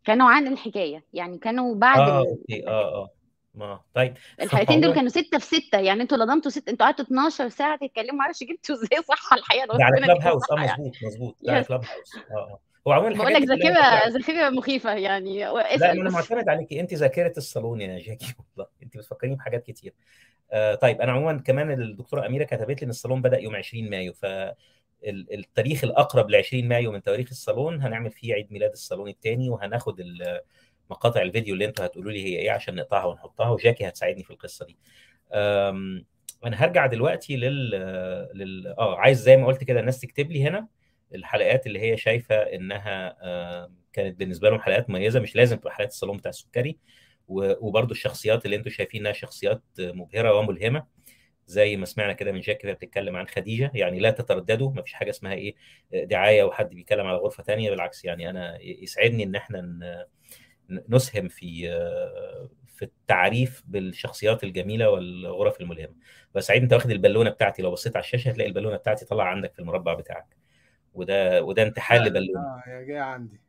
[0.03, 2.19] كانوا عن الحكاية يعني كانوا بعد آه.
[2.19, 2.67] okay.
[2.67, 3.09] آه آه.
[3.55, 4.13] ما طيب.
[4.41, 8.15] الحلقتين دول كانوا ستة في ستة يعني أنتوا لضمتوا ستة أنتوا قعدتوا 12 ساعة تتكلموا
[8.19, 10.83] معرفش جبتوا إزاي صح الحقيقة ده على Clubhouse آه يعني.
[10.83, 11.35] مظبوط مظبوط.
[11.41, 12.59] ده على Clubhouse آه آه.
[12.87, 15.39] هو عموما بقول لك بتطلع ذاكرة مخيفة يعني.
[15.39, 15.95] لا اسأل.
[15.97, 18.25] ما أنا معتمد عليكي أنت ذاكرة الصالون يا جاكي.
[18.57, 19.93] والله أنت بتفكريني بحاجات كتير.
[20.51, 24.13] آه طيب أنا عموما كمان الدكتورة أميرة كتبت لي إن الصالون بدأ يوم 20 مايو
[24.13, 29.09] ف ال- التاريخ الأقرب ل 20 مايو من تواريخ الصالون هنعمل فيه عيد ميلاد الصالون
[29.09, 30.01] الثاني وهناخد
[30.89, 34.65] مقاطع الفيديو اللي أنتوا هتقولوا لي هي إيه عشان نقطعها ونحطها وجاكي هتساعدني في القصة
[34.65, 34.77] دي.
[36.45, 37.69] أنا هرجع دلوقتي لل
[38.33, 40.67] لل آه عايز زي ما قلت كده الناس تكتب لي هنا.
[41.15, 45.91] الحلقات اللي هي شايفة إنها آه، كانت بالنسبة لهم حلقات مميزة مش لازم تبقى حلقات
[45.91, 46.77] الصالون بتاع السكري
[47.27, 50.87] و- وبرضو الشخصيات اللي أنتوا شايفين إنها شخصيات مبهرة وملهمة
[51.47, 54.93] زي ما سمعنا كده من جاك وهي بتتكلم عن خديجة يعني لا تترددوا ما فيش
[54.93, 55.55] حاجة اسمها إيه
[55.93, 59.61] دعاية وحد بيتكلم على غرفة تانية بالعكس يعني أنا يسعدني إن إحنا
[60.89, 61.67] نسهم في
[62.67, 65.93] في التعريف بالشخصيات الجميلة والغرف الملهمة.
[66.35, 69.53] بس سعيد أنت واخد البالونة بتاعتي لو بصيت على الشاشة هتلاقي البالونة بتاعتي طالعة عندك
[69.53, 70.25] في المربع بتاعك.
[70.95, 73.41] وده وده انتحال فعلا لبالونه آه هي جاية عندي.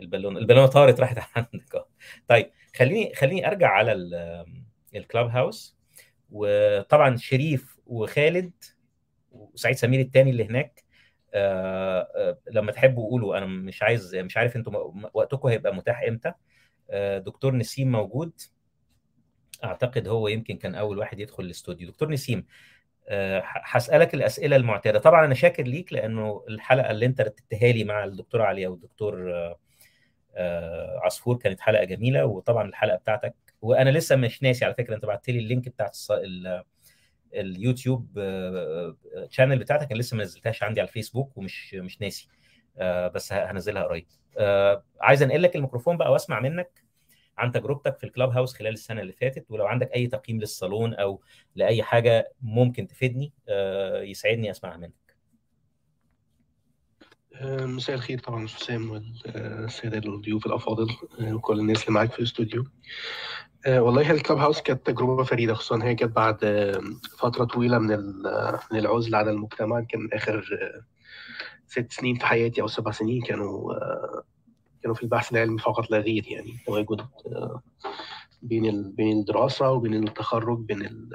[0.00, 1.88] البالونه البالونة طارت راحت عندك آه
[2.28, 4.46] طيب خليني خليني أرجع على ال-
[4.96, 5.76] الكلاب هاوس.
[6.30, 8.52] وطبعا شريف وخالد
[9.32, 10.84] وسعيد سمير التاني اللي هناك
[11.34, 16.02] آه، آه، لما تحبوا قولوا أنا مش عايز مش عارف أنتوا م- وقتكم هيبقى متاح
[16.02, 16.32] إمتى.
[16.90, 18.32] آه، دكتور نسيم موجود.
[19.64, 21.88] أعتقد هو يمكن كان أول واحد يدخل الاستوديو.
[21.90, 22.46] دكتور نسيم
[23.44, 24.98] هسألك الأسئلة المعتادة.
[24.98, 29.58] طبعا أنا شاكر ليك لأنه الحلقة اللي أنت رتبتها لي مع الدكتوره عليا والدكتور آه،
[30.34, 35.04] آه، عصفور كانت حلقة جميلة وطبعا الحلقة بتاعتك وأنا لسه مش ناسي على فكرة أنت
[35.04, 35.96] بعت لي اللينك بتاعت
[37.34, 38.18] ال YouTube
[39.30, 42.28] channel بتاعتك أنا لسه ما نزلتهاش عندي على الفيسبوك ومش مش ناسي
[42.78, 44.06] آه، بس هنزلها قريب.
[44.38, 46.85] آه، عايز أنقل لك الميكروفون بقى وأسمع منك؟
[47.38, 51.20] عن تجربتك في ال Clubhouse خلال السنة اللي فاتت ولو عندك أي تقييم للصالون أو
[51.54, 55.06] لأي حاجة ممكن تفيدني آه، يسعدني اسمعها منك.
[57.34, 60.88] آه، مساء الخير طبعا حسام والسادة الضيوف الأفاضل
[61.20, 62.64] آه، وكل الناس اللي معاك في الاستوديو.
[63.66, 66.36] والله الكلاب هاوس كانت تجربة فريدة خصوصا هي كانت بعد
[67.18, 67.88] فترة طويلة من
[68.72, 69.80] من العزلة عن المجتمع.
[69.80, 70.84] كان آه،
[71.66, 73.74] ست سنين في حياتي أو سبع سنين كانوا
[74.86, 77.62] كانوا في البحث العلمي فقط لا غير يعني تواجد آه،
[78.42, 78.92] بين.
[78.92, 81.08] بين الدراسة وبين التخرج بين.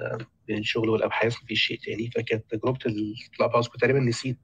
[0.47, 4.39] بين الشغل والأبحاث مفيش شيء تاني فكانت تجربة الكلاب هاوس تقريبا نسيت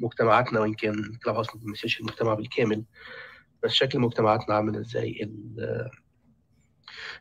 [0.00, 2.84] مجتمعاتنا وإن كان الكلاب هاوس ما بيمثلش المجتمع بالكامل
[3.62, 5.90] بس شكل مجتمعاتنا عامل إزاي ال...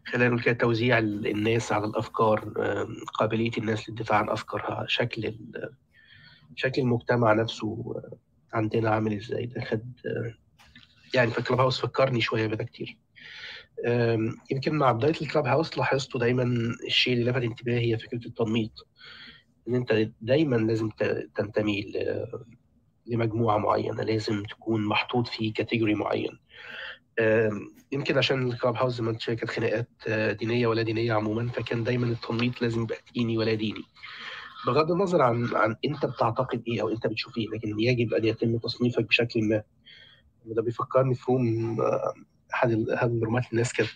[0.07, 5.37] خلينا نقول كده توزيع ال- الناس على الأفكار آم، قابلية الناس للدفاع عن أفكارها شكل.
[6.55, 8.17] شكل المجتمع نفسه آه،
[8.53, 10.33] عندنا عامل إزاي ده خد آه،
[11.13, 12.97] يعني في الكلاب هاوس فكرني شوية بده كتير.
[14.51, 16.43] يمكن مع بداية الكلاب هاوس لاحظته دايما
[16.87, 18.87] الشيء اللي لفت انتباهي هي فكرة التنميط.
[19.67, 20.89] إن أنت دايما لازم
[21.35, 22.27] تنتمي ل-
[23.05, 26.39] لمجموعة معينة لازم تكون محطوط في category معين.
[27.91, 31.83] يمكن عشان ال Clubhouse زي ما انت كانت خناقات آه، دينية ولا دينية عموما فكان
[31.83, 33.81] دايما التنميط لازم يبقى ديني ولا ديني.
[34.67, 38.57] بغض النظر عن عن أنت بتعتقد إيه أو أنت بتشوف إيه لكن يجب أن يتم
[38.57, 39.63] تصنيفك بشكل ما.
[40.47, 41.77] وده بيفكرني في room
[42.53, 43.89] أحد ال- أحد الرومات الناس كانت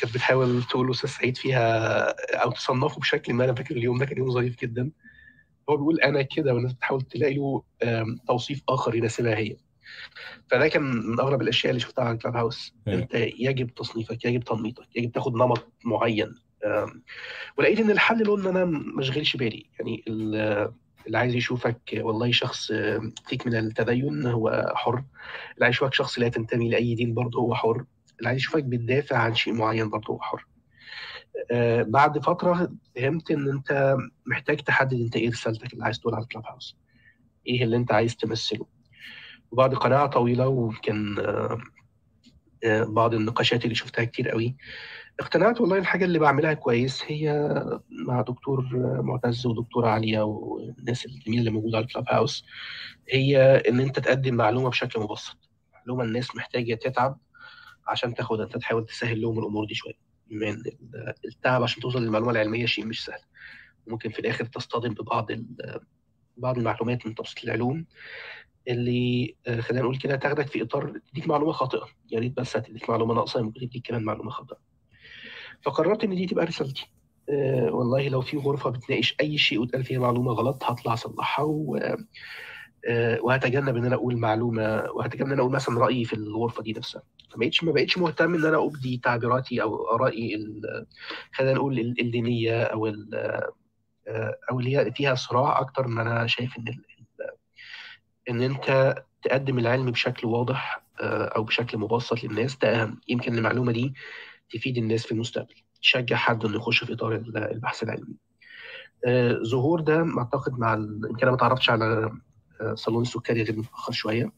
[0.00, 2.06] كانت بتحاول تقول أستاذ سعيد فيها
[2.42, 4.90] أو تصنفه بشكل ما أنا فاكر اليوم ده كان يوم ظريف جدا.
[5.70, 7.62] هو بيقول أنا كده والناس بتحاول تلاقي له
[8.28, 9.56] توصيف آخر يناسبها هي.
[10.50, 12.74] فده كان من أغرب الأشياء اللي شفتها على الكلاب هاوس.
[12.86, 12.92] مم.
[12.92, 16.34] أنت يجب تصنيفك يجب تنميطك يجب تاخد نمط معين.
[17.58, 19.66] ولقيت إن الحل له ان أنا ما اشغلش بالي.
[19.78, 20.04] يعني
[21.06, 22.72] اللي عايز يشوفك والله شخص
[23.26, 24.94] فيك من التدين هو حر.
[25.54, 27.84] اللي عايز يشوفك شخص لا تنتمي لأي دين برضه هو حر.
[28.18, 30.46] اللي عايز يشوفك بتدافع عن شيء معين برضه هو حر.
[31.50, 33.96] آه، بعد فترة فهمت إن أنت
[34.26, 36.76] محتاج تحدد أنت إيه رسالتك اللي عايز تقولها على الكلاب هاوس.
[37.46, 38.66] إيه اللي أنت عايز تمثله.
[39.50, 41.58] وبعد قناعة طويلة وكان آه،
[42.64, 44.56] آه، بعض النقاشات اللي شفتها كتير قوي
[45.20, 47.54] اقتنعت والله الحاجة اللي بعملها كويس هي
[47.90, 48.68] مع دكتور
[49.02, 52.44] معتز ودكتورة عليا والناس الجميلة اللي موجودة على الكلاب هاوس
[53.10, 55.36] هي إن أنت تقدم معلومة بشكل مبسط.
[55.74, 57.18] معلومة الناس محتاجة تتعب
[57.88, 59.94] عشان تاخدها أنت تحاول تسهل لهم الأمور دي شوية.
[60.30, 60.62] من
[61.24, 63.20] التعب عشان توصل للمعلومة العلمية شيء مش سهل.
[63.86, 65.26] ممكن في الآخر تصطدم ببعض
[66.36, 67.86] بعض المعلومات من تبسيط العلوم
[68.68, 71.86] اللي آه، خلينا نقول كده تاخدك في إطار تديك معلومة خاطئة.
[72.12, 74.75] يا ريت بس هتديك معلومة ناقصة ممكن تديك كمان معلومة خاطئة.
[75.62, 76.86] فقررت إن دي تبقى رسالتي.
[77.30, 81.76] آه، والله لو في غرفة بتناقش أي شيء واتقال فيها معلومة غلط هطلع أصلحها و
[82.88, 86.72] آه، وهتجنب إن أنا أقول معلومة وهتجنب إن أنا أقول مثلا رأيي في الغرفة دي
[86.72, 87.02] نفسها.
[87.30, 90.46] فما بقتش ما بقتش مهتم إن أنا ابدي تعبيراتي أو ارائي
[91.32, 93.50] خلينا نقول ال- الدينية أو آه،
[94.50, 96.84] أو اللي هي فيها صراع أكتر ما أنا شايف إن ال-
[97.20, 97.36] ال-
[98.30, 102.56] إن أنت تقدم العلم بشكل واضح آه، أو بشكل مبسط للناس.
[102.56, 103.94] ده يمكن المعلومة دي
[104.50, 108.16] تفيد الناس في المستقبل تشجع حد إنه يخش في إطار ال- البحث العلمي.
[109.06, 112.12] آه، ظهور ده أعتقد مع يمكن أنا ما تعرفتش على
[112.60, 114.32] آه، صالون السكري غير متاخر شوية.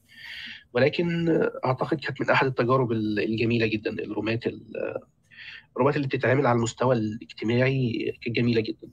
[0.73, 1.29] ولكن
[1.65, 4.45] أعتقد كانت من أحد التجارب الجميلة جدا الرومات
[5.77, 8.89] الرومات اللي بتتعمل على المستوى الاجتماعي كانت جميلة جدا.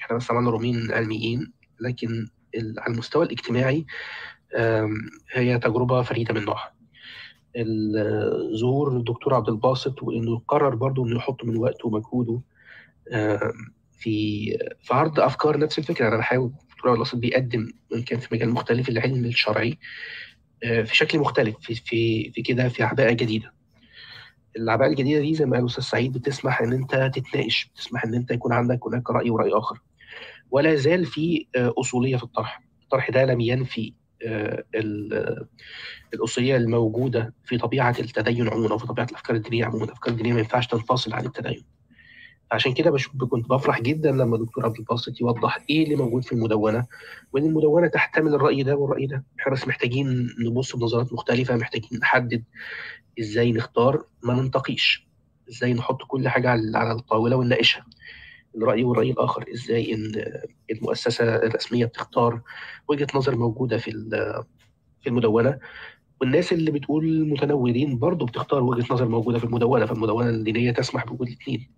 [0.00, 2.28] إحنا بس عملنا رومين علميين لكن
[2.78, 3.86] على المستوى الاجتماعي
[5.32, 6.75] هي تجربة فريدة من نوعها.
[8.60, 12.40] ظهور الدكتور عبد الباسط وإنه قرر برضه إنه يحط من وقته ومجهوده
[13.98, 14.50] في
[14.80, 16.08] في عرض أفكار نفس الفكرة.
[16.08, 19.78] أنا بحاول الدكتور عبد الباسط بيقدم إن كان في مجال مختلف العلم الشرعي
[20.62, 23.52] في شكل مختلف في في في كده في عباءة جديدة.
[24.56, 28.30] العباءة الجديدة دي زي ما قال الأستاذ سعيد بتسمح إن أنت تتناقش بتسمح إن أنت
[28.30, 29.80] يكون عندك هناك رأي ورأي آخر.
[30.50, 32.62] ولا زال في أصولية في الطرح.
[32.82, 33.92] الطرح ده لم ينفي
[36.14, 39.84] الاصوليه الموجودة في طبيعة التدين عموما أو في طبيعة الأفكار الدينية عموما.
[39.84, 41.64] الافكار الدينيه ما ينفعش تنفصل عن التدين.
[42.52, 46.32] عشان كده بشوف كنت بفرح جدا لما الدكتور عبد الباسط يوضح إيه اللي موجود في
[46.32, 46.86] المدونة
[47.32, 49.24] وإن المدونة تحتمل الرأي ده والرأي ده.
[49.40, 52.44] إحنا بس محتاجين نبص بنظرات مختلفة محتاجين نحدد
[53.20, 55.06] إزاي نختار ما ننتقيش
[55.50, 57.84] إزاي نحط كل حاجة على الطاولة ونناقشها.
[58.56, 60.12] الرأي والرأي الآخر إزاي إن
[60.70, 62.40] المؤسسة الرسمية بتختار
[62.88, 63.90] وجهة نظر موجودة في
[65.00, 65.58] في المدونة.
[66.20, 71.26] والناس اللي بتقول متنورين برضه بتختار وجهة نظر موجودة في المدونة فالمدونة الدينية تسمح بوجود
[71.28, 71.70] الاثنين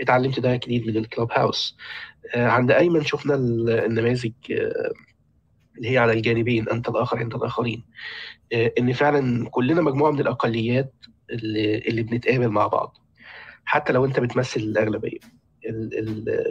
[0.00, 1.76] اتعلمت ده جديد من الكلاب هاوس.
[2.34, 4.32] عند أيمن شفنا النماذج
[5.76, 7.84] اللي هي على الجانبين أنت الآخر عند الآخرين.
[8.78, 10.94] إن فعلا كلنا مجموعة من الأقليات
[11.30, 12.98] اللي, اللي بنتقابل مع بعض.
[13.64, 15.18] حتى لو أنت بتمثل الأغلبية.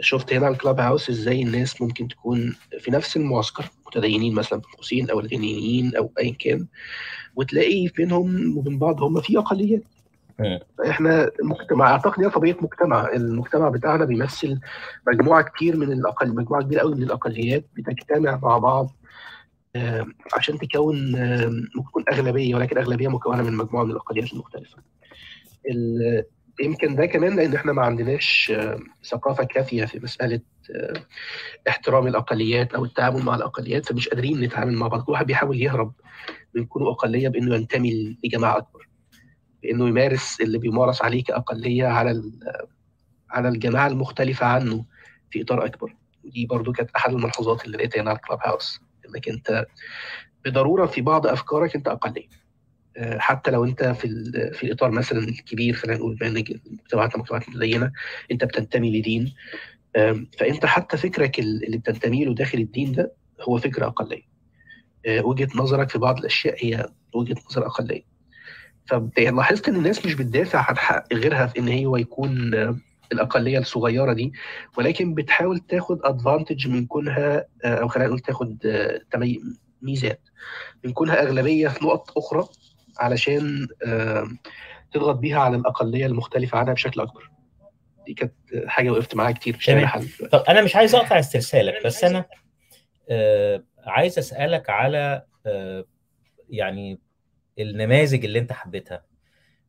[0.00, 4.70] شفت هنا على الكلاب هاوس إزاي الناس ممكن تكون في نفس المعسكر متدينين مثلا بين
[4.76, 6.66] قوسين أو الدينيين أو ايا كان
[7.36, 9.82] وتلاقي بينهم وبين بعض هم في أقليات.
[10.90, 13.08] إحنا مجتمع أعتقد هي طبيعة مجتمع.
[13.12, 14.60] المجتمع بتاعنا بيمثل
[15.08, 18.90] مجموعة كتير من الأقل مجموعة كبيره قوي من الأقليات بتجتمع مع بعض
[20.34, 21.12] عشان تكون
[21.76, 24.76] ممكن تكون أغلبية ولكن أغلبية مكونة من مجموعة من الأقليات المختلفة.
[26.60, 28.52] يمكن ده كمان لأن إحنا ما عندناش
[29.04, 30.40] ثقافة كافية في مسألة
[31.68, 35.04] احترام الأقليات أو التعامل مع الأقليات فمش قادرين نتعامل مع بعض.
[35.04, 35.92] كل واحد بيحاول يهرب
[36.54, 38.88] من كونه أقلية بإنه ينتمي لجماعة أكبر
[39.62, 42.22] بإنه يمارس اللي بيمارس عليه كأقلية على
[43.30, 44.84] على الجماعة المختلفة عنه
[45.30, 45.96] في إطار أكبر.
[46.24, 49.66] ودي برضو كانت أحد الملحوظات اللي لقيتها هنا على الكلاب هاوس إنك أنت
[50.44, 52.28] بضرورة في بعض أفكارك أنت أقلية.
[52.98, 54.08] حتى لو انت في
[54.54, 57.92] في الإطار مثلا الكبير خلينا نقول بما ان مجتمعاتنا مجتمعات متدينه
[58.32, 59.34] انت بتنتمي لدين
[60.38, 63.12] فانت حتى فكرك اللي بتنتمي له داخل الدين ده
[63.48, 64.22] هو فكرة أقلية.
[65.08, 68.02] وجهة نظرك في بعض الأشياء هي وجهة نظر أقلية.
[68.86, 72.54] فلاحظت إن الناس مش بتدافع عن حق غيرها في إن هو يكون
[73.12, 74.32] الأقلية الصغيرة دي
[74.78, 78.58] ولكن بتحاول تاخد ادفانتج من كونها أو خلينا نقول تاخد
[79.82, 80.20] ميزات.
[80.84, 82.44] من كونها أغلبية في نقط أخرى
[82.98, 83.68] علشان
[84.92, 87.30] تضغط بيها على الأقلية المختلفة عنها بشكل أكبر.
[88.06, 88.32] دي كانت
[88.66, 92.24] حاجة وقفت معاها كتير مش لاقي حل طب أنا مش عايز أقطع استرسالك بس أنا
[93.10, 95.84] آه عايز أسألك على آه
[96.50, 97.00] يعني
[97.58, 99.04] النماذج اللي أنت حبيتها.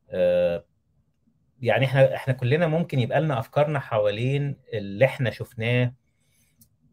[0.10, 0.66] آه
[1.62, 5.94] يعني إحنا إحنا كلنا ممكن يبقى لنا أفكارنا حوالين اللي إحنا شفناه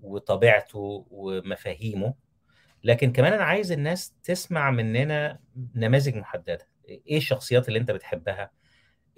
[0.02, 2.14] وطبيعته ومفاهيمه.
[2.84, 5.38] لكن كمان أنا عايز الناس تسمع مننا
[5.74, 6.68] نماذج محددة.
[6.88, 8.50] إيه الشخصيات اللي أنت بتحبها؟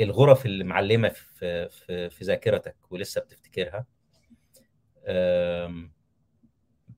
[0.00, 3.86] الغرف اللي معلمة في في في ذاكرتك ولسه بتفتكرها؟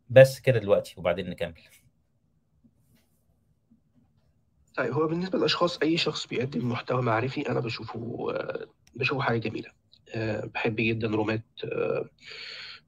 [0.08, 1.54] بس كده دلوقتي وبعدين نكمل.
[4.76, 8.28] طيب هو بالنسبة للأشخاص أي شخص بيقدم محتوى معرفي أنا بشوفه
[8.94, 9.70] بشوفه حاجة جميلة.
[10.54, 11.44] بحب جدا رومات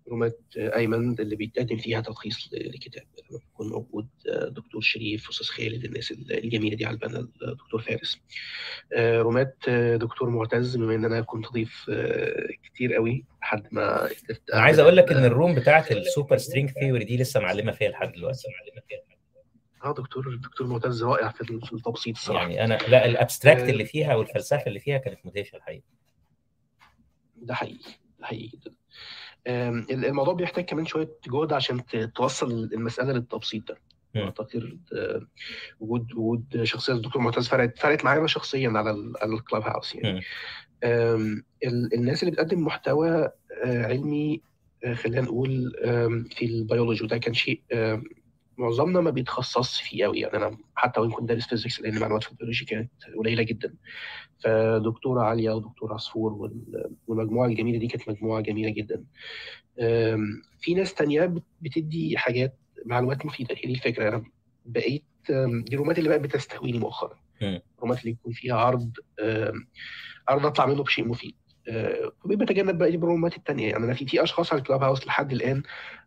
[0.09, 3.07] رومات أيمن اللي بيتقدم فيها تلخيص لكتاب.
[3.31, 4.09] لما بيكون موجود
[4.49, 8.21] دكتور شريف أستاذ خالد الناس الجميلة دي على البنا الدكتور فارس.
[8.97, 11.91] رومات دكتور معتز بما إن أنا كنت ضيف
[12.65, 14.09] كتير قوي لحد ما
[14.53, 17.89] عايز أقول لك إن ال room بتاعت ال super string theory دي لسه معلمة فيها
[17.89, 18.49] لحد دلوقتي.
[19.85, 21.41] آه دكتور دكتور معتز رائع في
[21.73, 22.49] التبسيط الصراحة.
[22.49, 25.83] يعني أنا لا ال abstract اللي فيها والفلسفة اللي فيها كانت مدهشه الحقيقة.
[27.37, 27.91] ده حقيقي.
[28.19, 28.27] ده.
[28.27, 28.75] حقيقي جدا
[30.09, 31.81] الموضوع بيحتاج كمان شوية جهد عشان
[32.15, 33.79] توصل المسألة للتبسيط ده.
[34.17, 34.79] أعتقد
[35.81, 40.21] وجود وجود شخصية الدكتور معتز فرقت فرقت معايا شخصيا على على ال Clubhouse يعني.
[41.95, 43.29] الناس اللي بتقدم محتوى
[43.65, 44.43] علمي
[44.95, 45.73] خلينا نقول
[46.31, 47.63] في البيولوجي وده كان شيء
[48.59, 52.31] معظمنا ما بيتخصصش فيه قوي يعني أنا حتى وان كنت دارس physics لأن معلومات في
[52.31, 53.75] البيولوجي كانت قليلة جدا.
[54.39, 56.51] فدكتوره عليا ودكتور عصفور
[57.07, 59.05] والمجموعة الجميلة دي كانت مجموعة جميلة جدا.
[60.61, 63.55] في ناس تانية بتدي حاجات معلومات مفيدة.
[63.55, 64.09] هي دي الفكرة.
[64.09, 64.25] أنا
[64.67, 67.19] بقيت دي الرومات اللي بقت بتستهويني مؤخرا.
[67.79, 68.91] الرومات اللي يكون فيها عرض
[70.29, 71.35] عرض أطلع منه بشيء مفيد.
[71.69, 73.71] آه، وبقيت بتجنب بقى الرومات التانية.
[73.71, 75.63] يعني أنا في في أشخاص على الكلاب هاوس لحد الآن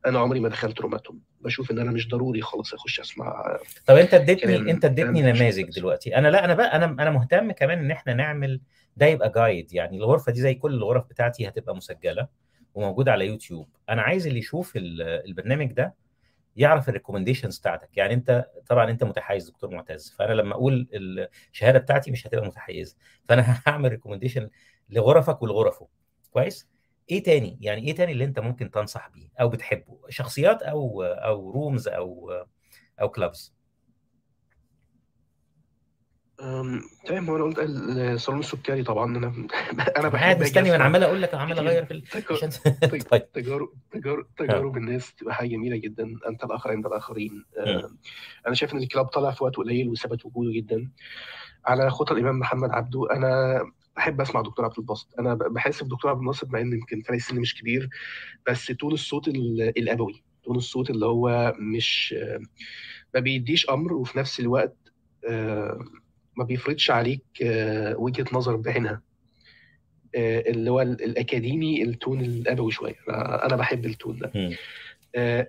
[0.06, 1.20] أنا عمري ما دخلت روماتهم.
[1.42, 5.70] بشوف إن أنا مش ضروري خلاص أخش أسمع طب أنت اديتني أنت اديتني نماذج.
[5.70, 6.16] دلوقتي.
[6.16, 8.62] أنا لا أنا بقى أنا أنا مهتم كمان إن إحنا نعمل
[8.98, 12.28] ده يبقى جايد يعني الغرفة دي زي كل الغرف بتاعتي هتبقى مسجلة
[12.74, 13.68] وموجودة على يوتيوب.
[13.90, 15.94] أنا عايز اللي يشوف ال- البرنامج ده
[16.56, 17.90] يعرف ال recommendations بتاعتك.
[17.98, 20.16] يعني انت طبعا أنت متحيز دكتور معتز.
[20.20, 20.88] فأنا لما أقول
[21.54, 22.96] الشهادة بتاعتي مش هتبقى متحيزة.
[23.30, 24.50] فأنا هعمل recommendation
[24.92, 25.88] لغرفك ولغرفه.
[26.32, 26.68] كويس؟
[27.12, 31.52] إيه تاني؟ يعني إيه تاني اللي أنت ممكن تنصح بيه أو بتحبه؟ شخصيات أو أو
[31.52, 32.32] rooms أو
[33.02, 33.54] أو clubs
[37.06, 37.30] تمام.
[37.30, 39.18] هو أنا قلت الصالون السكري طبعا.
[39.18, 39.28] أنا
[39.98, 41.60] أنا بحب قاعد مستني وأنا عمال أقول لك عمال.
[41.68, 42.02] أغير في ال...
[42.04, 43.32] تج- عشان تج- طيب.
[43.32, 46.16] تجارب تجارب تجارب الناس تبقى حاجة جميلة جدا.
[46.28, 47.46] أنت الآخر عند الآخرين.
[47.58, 47.98] أم،
[48.48, 50.92] أنا شايف إن الكلاب طلع في وقت قليل وثبت وجوده جدا.
[51.66, 53.62] على خطى الإمام محمد عبده أنا
[53.96, 55.08] بحب أسمع دكتور عبد الباسط.
[55.20, 57.90] أنا بحس بدكتور عبد الناصر مع إن يمكن فرق السن مش كبير
[58.50, 62.16] بس تون الصوت ال- الأبوي تون الصوت اللي هو مش
[63.14, 64.76] ما بيديش أمر وفي نفس الوقت
[65.30, 65.86] آه،
[66.38, 69.02] ما بيفرضش عليك آه، وجهة نظر بعينها
[70.16, 72.96] آه، اللي هو ال- الأكاديمي التون الأبوي شوية.
[73.10, 74.32] أنا بحب التون ده.
[75.16, 75.48] آه،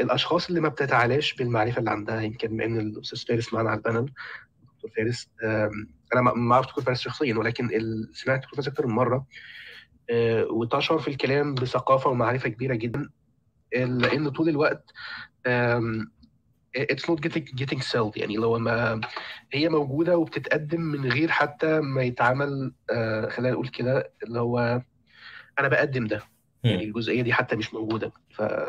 [0.00, 4.12] الأشخاص اللي ما بتتعالاش بالمعرفة اللي عندها يمكن بما إن الأستاذ فارس معانا على البانل
[4.74, 5.28] دكتور فارس
[6.12, 7.70] أنا ما ما اعرف دكتور فارس شخصيا ولكن
[8.12, 9.26] سمعت فارس أكتر من مرة
[10.10, 13.10] آه، وتشعر في الكلام بثقافة ومعرفة كبيرة جدا
[13.72, 14.92] لأن طول الوقت
[16.78, 19.00] it's not getting getting sold يعني لو ما
[19.52, 24.82] هي موجودة وبتتقدم من غير حتى ما يتعمل آه، خلينا نقول كده اللي هو
[25.58, 26.22] أنا بقدم ده
[26.64, 26.84] يعني.
[26.84, 28.12] الجزئية دي حتى مش موجودة.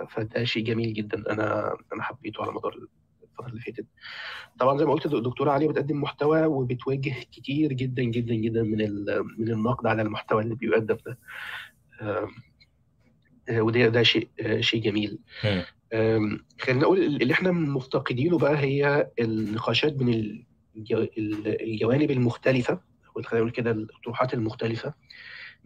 [0.09, 2.77] فده شيء جميل جدا أنا أنا حبيته على مدار
[3.39, 3.85] الفترة اللي فاتت.
[4.59, 8.77] طبعا زي ما قلت الدكتوره عليا بتقدم محتوى وبتواجه كتير جدا جدا جدا من.
[9.37, 11.17] من النقد على المحتوى اللي بيقدم ده.
[12.01, 12.27] آه،
[13.49, 15.19] وده ده شيء آه، شيء جميل.
[16.61, 21.07] خلينا نقول اللي إحنا مفتقدينه بقى هي النقاشات بين الج-
[21.61, 22.79] الجوانب المختلفة
[23.25, 24.93] خلينا نقول كده الطروحات المختلفة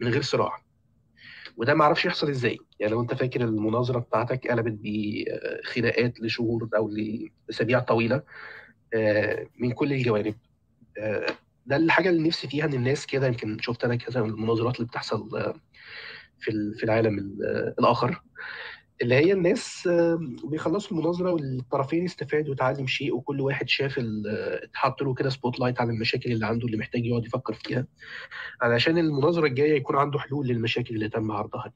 [0.00, 0.62] من غير صراع.
[1.56, 2.58] وده ما أعرفش يحصل إزاي.
[2.80, 6.88] يعني لو انت فاكر المناظرة بتاعتك قلبت بخناقات لشهور أو
[7.48, 8.22] لأسابيع طويلة
[8.94, 10.34] آه، من كل الجوانب.
[10.98, 11.26] آه،
[11.66, 14.86] ده الحاجة اللي نفسي فيها إن الناس كده يمكن شفت أنا كذا من المناظرات اللي
[14.88, 15.54] بتحصل آه،
[16.40, 18.22] في في العالم ال- الآخر.
[19.02, 19.88] اللي هي الناس
[20.44, 24.00] بيخلصوا المناظرة والطرفين يستفادوا ويتعلم شيء وكل واحد شاف
[24.62, 27.86] اتحط له كده spotlight على المشاكل اللي عنده اللي محتاج يقعد يفكر فيها.
[28.62, 31.74] علشان المناظرة الجاية يكون عنده حلول للمشاكل اللي تم عرضها دي.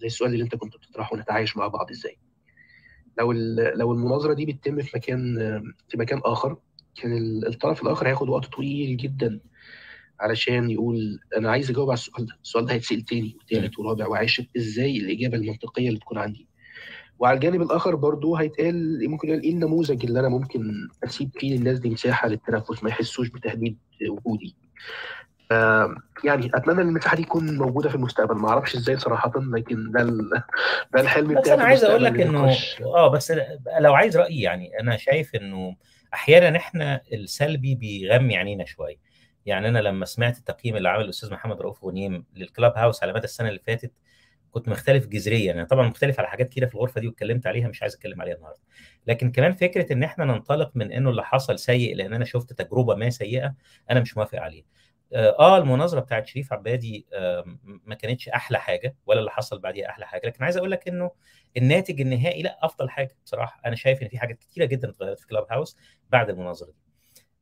[0.00, 2.18] زي السؤال اللي انت كنت بتطرحه نتعايش مع بعض إزاي؟
[3.18, 3.32] لو
[3.74, 5.36] لو المناظرة دي بتتم في مكان
[5.88, 6.56] في مكان آخر
[7.02, 9.40] كان ال- الطرف الآخر هياخد وقت طويل جدا
[10.20, 12.38] علشان يقول أنا عايز أجاوب على السؤال ده.
[12.42, 14.46] السؤال ده هيتسأل تاني وتالت ورابع وعاشر.
[14.56, 16.48] إزاي الإجابة المنطقية اللي تكون عندي؟
[17.18, 21.78] وعلى الجانب الآخر برضو هيتقال ممكن يقول إيه النموذج اللي أنا ممكن أسيب فيه للناس
[21.78, 23.78] دي مساحة للتنفس ما يحسوش بتهديد
[24.10, 24.56] وجودي
[26.24, 30.02] يعني أتمنى إن المساحة دي تكون موجودة في المستقبل ما أعرفش إزاي صراحة لكن ده
[30.02, 30.30] ال...
[30.94, 32.56] ده الحلم بس بتاعي أنا في عايز أقول لك إنه.
[32.84, 33.32] آه بس
[33.80, 35.76] لو عايز رأيي يعني أنا شايف إنه
[36.14, 38.96] أحيانا إحنا السلبي بيغمي عينينا شوية
[39.46, 43.24] يعني أنا لما سمعت التقييم اللي عمله الأستاذ محمد رؤوف غنيم للكلاب هاوس على مدى
[43.24, 43.92] السنة اللي فاتت
[44.58, 45.52] كنت مختلف جذريا.
[45.52, 48.34] أنا طبعا مختلف على حاجات كتيرة في الغرفة دي واتكلمت عليها مش عايز أتكلم عليها
[48.34, 48.60] النهارده.
[49.06, 52.94] لكن كمان فكرة إن إحنا ننطلق من إنه اللي حصل سيء لأن أنا شفت تجربة
[52.94, 53.54] ما سيئة
[53.90, 54.62] أنا مش موافق عليه.
[55.14, 60.06] آه المناظرة بتاعت شريف عبادي آه ما كانتش أحلى حاجة ولا اللي حصل بعديها أحلى
[60.06, 60.26] حاجة.
[60.26, 61.10] لكن عايز أقول لك إنه
[61.56, 63.60] الناتج النهائي لا أفضل حاجة بصراحة.
[63.66, 65.76] أنا شايف إن في حاجات كتيرة جدا اتغيرت في كلاب هاوس
[66.10, 66.76] بعد المناظرة دي.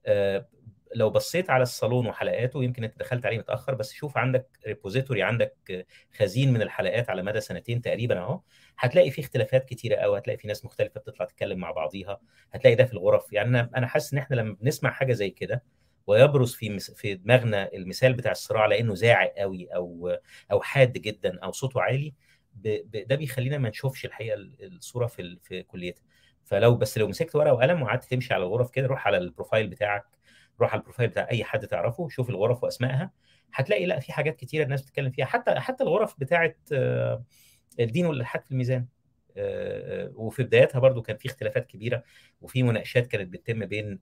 [0.06, 0.48] آه
[0.96, 5.86] لو بصيت على الصالون وحلقاته يمكن انت دخلت عليه متأخر بس شوف عندك ريبوزيتوري عندك
[6.18, 8.40] خزين من الحلقات على مدى سنتين تقريبا أهو
[8.78, 12.20] هتلاقي فيه اختلافات كتيرة قوي هتلاقي في ناس مختلفة بتطلع تتكلم مع بعضيها
[12.52, 13.32] هتلاقي ده في الغرف.
[13.32, 15.62] يعني أنا أنا حاسس إن إحنا لما بنسمع حاجة زي كده
[16.06, 20.16] ويبرز في في دماغنا المثال بتاع الصراع لأنه زاعق قوي أو
[20.52, 22.14] أو حاد جدا أو صوته عالي
[23.06, 26.02] ده بيخلينا ما نشوفش الحقيقة الصورة في في كليتها.
[26.44, 29.66] فلو بس لو مسكت ورقة وقلم وقعدت تمشي على الغرف كده روح على ال profile
[29.68, 30.04] بتاعك
[30.60, 33.10] روح على ال profile بتاع أي حد تعرفه شوف الغرف وأسمائها
[33.54, 36.54] هتلاقي لأ في حاجات كتيرة الناس بتتكلم فيها حتى حتى الغرف بتاعه
[37.80, 38.86] الدين والإلحاد في الميزان
[40.14, 42.02] وفي بداياتها برضو كان في اختلافات كبيرة
[42.40, 43.98] وفي مناقشات كانت بتتم بين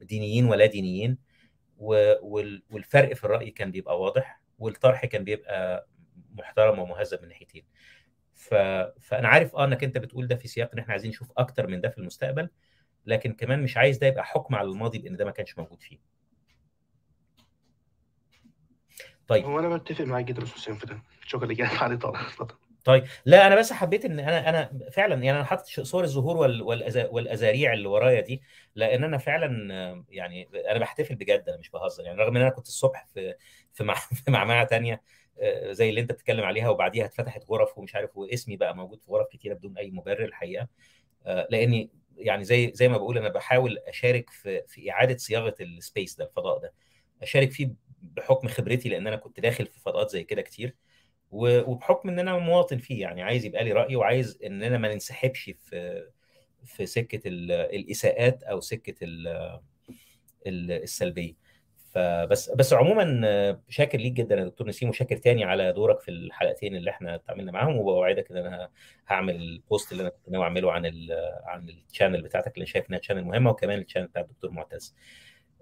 [0.00, 1.18] دينيين ولا دينيين
[1.78, 5.88] والفرق في الرأي كان بيبقى واضح والطرح كان بيبقى
[6.34, 7.64] محترم ومهذب من ناحيتين.
[8.34, 11.80] فأنا عارف آه إنك أنت بتقول ده في سياق إن إحنا عايزين نشوف أكتر من
[11.80, 12.48] ده في المستقبل
[13.06, 15.98] لكن كمان مش عايز ده يبقى حكم على الماضي بان ده ما كانش موجود فيه.
[19.28, 19.44] طيب.
[19.44, 22.54] هو أنا بتفق معاك جدا يا أستاذ حسام في ده شكرا لك علي طبعا اتفضل.
[22.84, 23.04] طيب.
[23.24, 26.36] لا أنا بس حبيت إن أنا أنا فعلا يعني أنا حاطط صور الزهور
[27.10, 28.42] والأزاريع اللي ورايا دي
[28.74, 32.04] لأن أنا فعلا يعني أنا بحتفل بجد أنا مش بهزر.
[32.04, 33.34] يعني رغم إن أنا كنت الصبح في
[33.72, 33.94] في مع
[34.24, 35.02] في معمعة تانية
[35.40, 39.10] آه، زي اللي أنت بتتكلم عليها وبعديها اتفتحت غرف ومش عارف واسمي بقى موجود في
[39.10, 40.68] غرف كتيرة بدون أي مبرر الحقيقة.
[41.26, 46.16] آه، لأني يعني زي زي ما بقول أنا بحاول أشارك في في إعادة صياغة السبيس
[46.16, 46.72] ده الفضاء ده.
[47.22, 47.70] أشارك فيه
[48.02, 50.76] بحكم خبرتي لأن أنا كنت داخل في فضاءات زي كده كتير.
[51.30, 56.04] وبحكم إن أنا مواطن فيه يعني عايز يبقى لي رأي وعايز اننا ما ننسحبش في
[56.64, 59.60] في سكة ال- الإساءات أو سكة ال-
[60.46, 61.34] ال- السلبية.
[61.94, 66.10] فبس بس عموما آه، شاكر ليك جدا يا دكتور نسيم وشاكر تاني على دورك في
[66.10, 68.68] الحلقتين اللي إحنا اتعاملنا معاهم وبوعدك إن أنا
[69.08, 71.08] هعمل ال post اللي أنا كنت ناوي أعمله عن ال
[71.44, 74.94] عن ال channel بتاعتك اللي شايف إنها channel مهمة وكمان ال channel بتاع الدكتور معتز.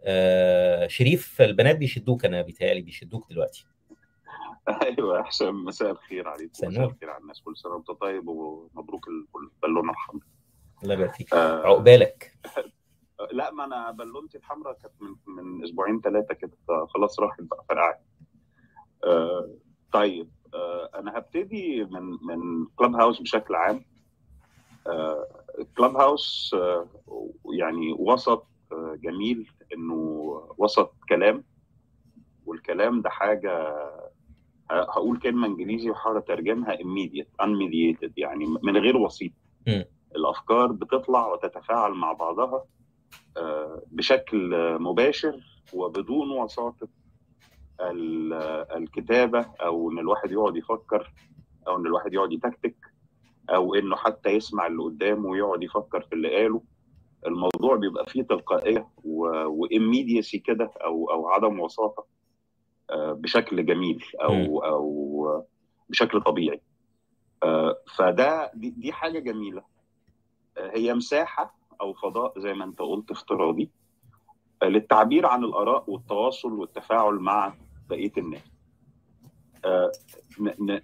[0.05, 3.67] آه، شريف البنات بيشدوك أنا بيتهيألي بيشدوك دلوقتي.
[4.83, 6.85] أيوه حسام مساء الخير عليكم مساء.
[6.85, 10.27] الخير على الناس كل سنة وأنت طيب ومبروك البالونه الحمراء
[10.83, 11.35] الله يبارك فيك.
[11.35, 12.33] آه عقبالك.
[13.33, 16.53] لا ما أنا بالونتي الحمراء كانت من من أسبوعين ثلاثة كده
[16.95, 18.01] خلاص راحت بقى فرقعت.
[19.05, 19.51] آه
[19.93, 23.85] طيب آه أنا هبتدي من من كلاب هاوس بشكل عام.
[24.87, 25.27] آه
[25.77, 26.87] كلاب هاوس آه
[27.59, 29.95] يعني وسط آه جميل إنه
[30.59, 31.45] وسط كلام.
[32.47, 33.77] والكلام ده حاجة
[34.71, 39.33] هقول كلمة إنجليزي وحاول أترجمها immediate unmediated يعني من غير وسيط.
[40.17, 42.55] الأفكار بتطلع وتتفاعل مع بعضها.
[42.55, 42.65] آه،
[43.91, 44.51] بشكل
[44.81, 45.41] مباشر
[45.75, 46.89] وبدون وساطة
[47.81, 48.33] ال-
[48.77, 51.13] الكتابة أو إن الواحد يقعد يفكر
[51.69, 52.77] أو إن الواحد يقعد يتكتك
[53.51, 56.63] أو إنه حتى يسمع اللي قدامه ويقعد يفكر في اللي قاله.
[57.27, 62.07] الموضوع بيبقى فيه تلقائية واميديسي كده أو أو عدم وساطة
[62.91, 65.45] آه، بشكل جميل أو أو
[65.89, 66.61] بشكل طبيعي.
[67.43, 69.63] آه، فده دي, دي حاجة جميلة.
[70.59, 73.71] آه، هي مساحة أو فضاء زي ما أنت قلت افتراضي
[74.63, 77.55] آه، للتعبير عن الآراء والتواصل والتفاعل مع
[77.91, 78.41] بقية الناس.
[79.65, 79.93] آه،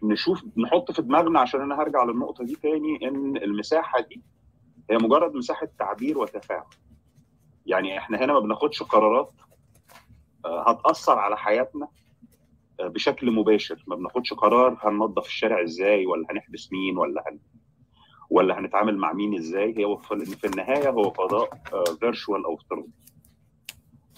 [0.03, 4.23] نشوف نحط في دماغنا عشان أنا هرجع للنقطة دي تاني إن المساحة دي
[4.91, 6.65] هي مجرد مساحة تعبير وتفاعل.
[7.67, 9.33] يعني إحنا هنا ما بناخدش قرارات
[10.45, 11.89] آه، هتأثر على حياتنا
[12.81, 13.85] بشكل مباشر.
[13.87, 17.39] ما بناخدش قرار هننظف الشارع إزاي ولا هنحبس مين ولا هن
[18.31, 21.51] ولا هنتعامل مع مين إزاي هو في النهاية هو فضاء
[22.01, 22.91] فيرتشوال أو افتراضي.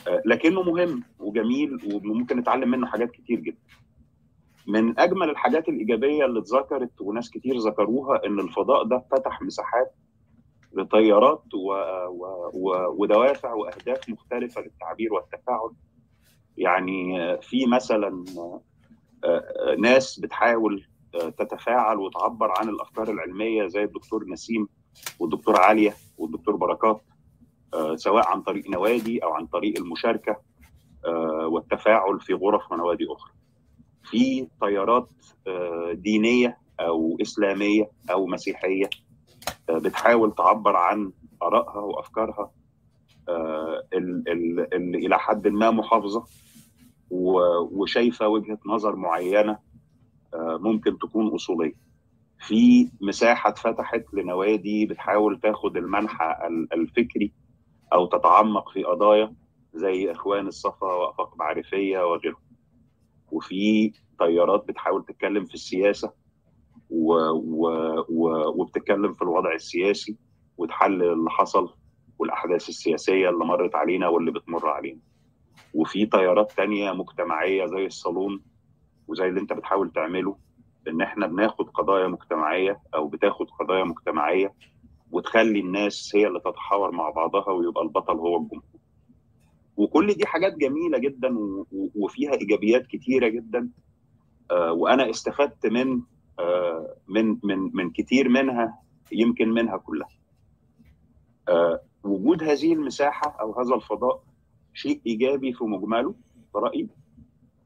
[0.09, 3.59] آه، لكنه مهم وجميل وممكن نتعلم منه حاجات كتير جدا.
[4.67, 9.95] من أجمل الحاجات الإيجابية اللي اتذكرت وناس كتير ذكروها إن الفضاء ده فتح مساحات
[10.73, 11.73] لتيارات و...
[12.09, 12.51] و...
[12.55, 12.95] و...
[13.03, 15.71] ودوافع وأهداف مختلفة للتعبير والتفاعل.
[16.57, 18.61] يعني آه، في مثلا آه،
[19.25, 24.69] آه، ناس بتحاول آه، تتفاعل وتعبر عن الأفكار العلمية زي الدكتور نسيم
[25.19, 27.01] والدكتور عاليه والدكتور بركات
[27.75, 30.37] آه، سواء عن طريق نوادي أو عن طريق المشاركة
[31.07, 33.33] آه، والتفاعل في غرف ونوادي أخرى.
[34.05, 35.09] في تيارات
[35.47, 38.91] آه، دينية أو إسلامية أو مسيحية
[39.71, 42.51] بتحاول تعبر عن آرائها وأفكارها
[43.29, 46.25] ال- ال- اللي إلى حد ما محافظة
[47.11, 49.59] وشايفة وجهة نظر معينة
[50.37, 51.73] ممكن تكون أصولية.
[52.47, 57.33] في مساحة اتفتحت لنوادي بتحاول تاخد المنحى ال- الفكري
[57.93, 59.35] أو تتعمق في قضايا
[59.75, 62.41] زي إخوان الصفا وأفاق معرفية وغيرهم.
[63.33, 66.13] وفي تيارات بتحاول تتكلم في السياسة
[66.91, 67.13] و...
[67.31, 67.69] و...
[68.09, 68.49] و...
[68.61, 70.17] وبتتكلم في الوضع السياسي
[70.59, 71.75] وتحلل اللي حصل
[72.19, 75.01] والأحداث السياسية اللي مرت علينا واللي بتمر علينا.
[75.75, 78.43] وفي تيارات تانية مجتمعية زي الصالون
[79.11, 80.37] وزي اللي انت بتحاول تعمله
[80.89, 84.55] إن إحنا بناخد قضايا مجتمعية أو بتاخد قضايا مجتمعية
[85.11, 88.65] وتخلي الناس هي اللي تتحاور مع بعضها ويبقى البطل هو الجمهور.
[89.77, 91.37] وكل دي حاجات جميلة جدا
[91.95, 93.71] وفيها إيجابيات كتيرة جدا
[94.51, 96.01] آه، وأنا استفدت من
[96.39, 98.79] آه، من من من كتير منها
[99.13, 100.09] يمكن منها كلها.
[101.49, 104.23] آه، وجود هذه المساحة أو هذا الفضاء
[104.75, 106.15] شيء إيجابي في مجمله
[106.55, 106.89] برايي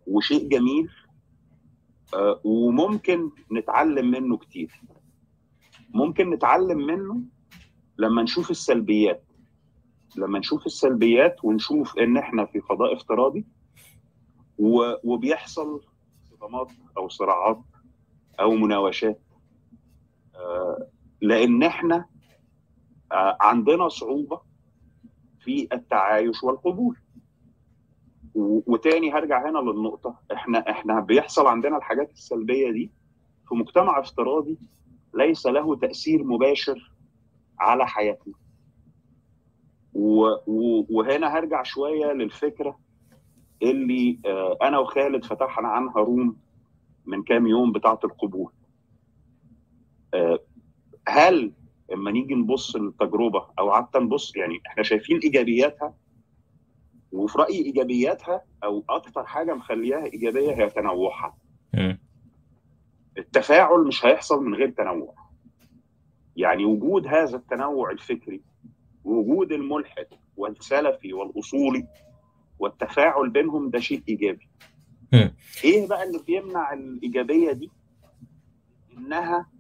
[0.07, 0.89] وشيء جميل
[2.45, 4.81] وممكن نتعلم منه كتير.
[5.91, 7.21] ممكن نتعلم منه
[7.99, 9.25] لما نشوف السلبيات.
[10.17, 13.45] لما نشوف السلبيات ونشوف إن إحنا في فضاء افتراضي
[15.05, 15.81] وبيحصل
[16.31, 17.61] صدمات أو صراعات
[18.41, 19.21] أو مناوشات.
[20.35, 20.89] آه،
[21.21, 22.07] لأن إحنا
[23.13, 24.41] آه، عندنا صعوبة
[25.41, 26.97] في التعايش والقبول.
[28.35, 30.15] وتاني هرجع هنا للنقطة.
[30.33, 32.91] إحنا إحنا بيحصل عندنا الحاجات السلبية دي
[33.49, 34.59] في مجتمع افتراضي
[35.15, 36.93] ليس له تأثير مباشر
[37.59, 38.35] على حياتنا.
[39.95, 42.79] وهنا هرجع شوية للفكرة
[43.63, 46.37] اللي آه، أنا وخالد فتحنا عنها روم
[47.07, 48.53] من كام يوم بتاعة القبول.
[50.15, 50.39] آه،
[51.09, 51.53] هل
[51.93, 55.95] لما نيجي نبص للتجربة أو حتى نبص يعني إحنا شايفين إيجابياتها
[57.15, 61.37] وفي رأيي إيجابياتها أو أكتر حاجة مخليها إيجابية هي تنوعها.
[63.19, 65.15] التفاعل مش هيحصل من غير تنوع.
[66.37, 68.41] يعني وجود هذا التنوع الفكري
[69.05, 70.07] وجود الملحد
[70.37, 71.87] والسلفي والأصولي
[72.59, 74.49] والتفاعل بينهم ده شيء إيجابي.
[75.65, 77.71] إيه بقى اللي بيمنع الإيجابية دي؟
[78.99, 79.51] إنها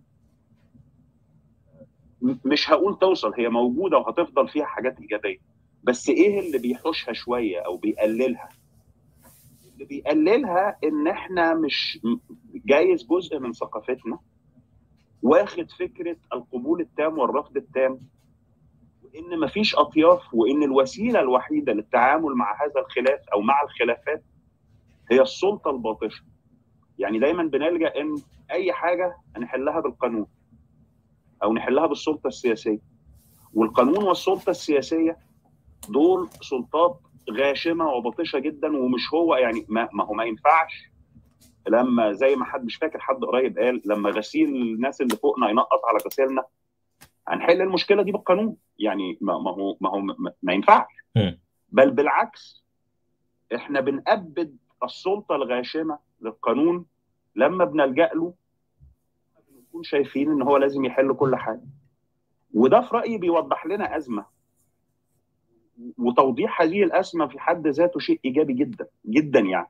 [2.22, 5.53] مش هقول توصل هي موجودة وهتفضل فيها حاجات إيجابية.
[5.84, 8.48] بس إيه اللي بيحوشها شوية أو بيقللها؟
[9.72, 11.98] اللي بيقللها ان إحنا مش
[12.54, 14.18] جايز جزء من ثقافتنا
[15.22, 18.00] واخد فكرة القبول التام والرفض التام
[19.02, 24.22] وان مفيش اطياف وان الوسيلة الوحيدة للتعامل مع هذا الخلاف أو مع الخلافات
[25.10, 26.24] هي السلطة الباطشة.
[26.98, 28.16] يعني دايما بنلجأ ان
[28.50, 30.26] اي حاجة نحلها بالقانون
[31.42, 32.78] أو نحلها بالسلطة السياسية.
[33.54, 35.16] والقانون والسلطة السياسية
[35.88, 40.90] دول سلطات غاشمة وباطشه جدا ومش هو يعني ما, ما هو ما ينفعش.
[41.68, 45.80] لما زي ما حد مش فاكر حد قريب قال لما غسيل الناس اللي فوقنا ينقط
[45.84, 46.44] على غسيلنا
[47.28, 48.56] هنحل المشكلة دي بالقانون.
[48.78, 50.92] يعني ما, ما هو ما هو ما, ما ينفعش.
[51.68, 52.64] بل بالعكس
[53.54, 56.86] إحنا بنأبد السلطة الغاشمة للقانون.
[57.36, 58.34] لما بنلجأ له
[59.50, 61.64] بنكون شايفين إن هو لازم يحل كل حاجة.
[62.54, 64.33] وده في رأيي بيوضح لنا أزمة.
[65.98, 69.68] وتوضيح هذه الأزمة في حد ذاته شيء إيجابي جدا جدا يعني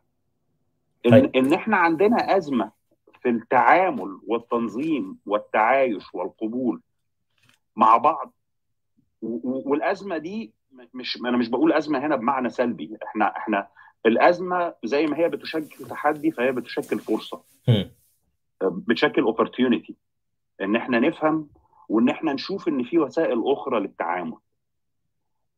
[1.06, 1.36] إن طيب.
[1.36, 2.70] إن إحنا عندنا أزمة
[3.22, 6.80] في التعامل والتنظيم والتعايش والقبول
[7.76, 8.32] مع بعض
[9.22, 10.52] والأزمة دي
[10.94, 13.68] مش أنا مش بقول أزمة هنا بمعنى سلبي إحنا إحنا
[14.06, 17.42] الأزمة زي ما هي بتشكل تحدي فهي بتشكل فرصة.
[18.62, 19.94] بتشكل اوبورتيونيتي
[20.60, 21.48] إن إحنا نفهم
[21.88, 24.36] وإن إحنا نشوف إن في وسائل أخرى للتعامل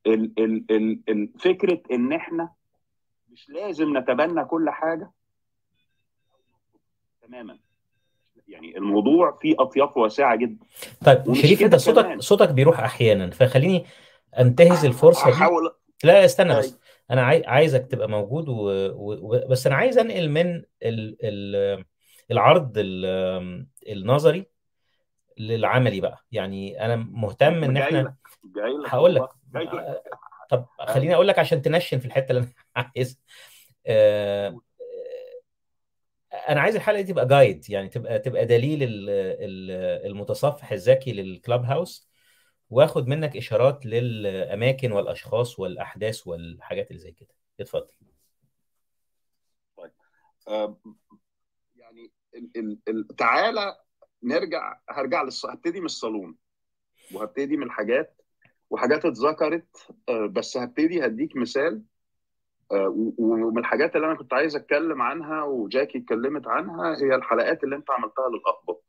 [0.06, 2.50] ال ال ال ال فكرة إن إحنا
[3.30, 5.10] مش لازم نتبنى كل حاجة.
[7.22, 7.58] تماما.
[8.48, 10.66] يعني الموضوع فيه أطياف واسعة جدا.
[11.04, 12.20] طيب شريف إنت صوتك كمان.
[12.20, 13.84] صوتك بيروح أحيانا فخليني
[14.38, 15.32] أنتهز الفرصة دي.
[15.32, 15.74] هحاول.
[16.04, 16.70] لا استنى بس.
[16.70, 16.80] طيب.
[17.10, 17.46] أنا عاي...
[17.46, 18.54] عايزك تبقى موجود و...
[18.94, 19.46] و...
[19.50, 20.46] بس أنا عايز أنقل من
[20.82, 21.16] ال...
[21.22, 21.84] ال...
[22.30, 23.66] العرض ال...
[23.88, 24.46] النظري
[25.38, 26.24] للعملي بقى.
[26.32, 28.14] يعني أنا مهتم إن إحنا
[28.44, 29.28] جاي لك هقول لك.
[30.50, 32.40] طب خليني أقول لك عشان تنشن في الحتة اللي
[32.76, 33.18] أنا عايزها
[33.86, 34.60] آه،
[36.48, 41.64] أنا عايز الحلقة دي تبقى جايد يعني تبقى تبقى دليل ال- ال- المتصفح الذكي للكلاب
[41.64, 42.08] هاوس
[42.70, 47.34] وآخد منك إشارات للأماكن والأشخاص والأحداث والحاجات اللي زي كده.
[47.60, 47.88] اتفضل.
[50.48, 50.76] آه،
[51.76, 53.76] يعني ال ال ال تعالى
[54.22, 55.46] نرجع هرجع للص...
[55.46, 56.36] هبتدي من الصالون
[57.12, 58.15] وهبتدي من الحاجات
[58.70, 61.82] وحاجات اتذكرت آه، بس هبتدي هديك مثال
[62.72, 67.76] آه، ومن الحاجات اللي أنا كنت عايز أتكلم عنها وجاكي اتكلمت عنها هي الحلقات اللي
[67.76, 68.84] أنت عملتها للأقباط.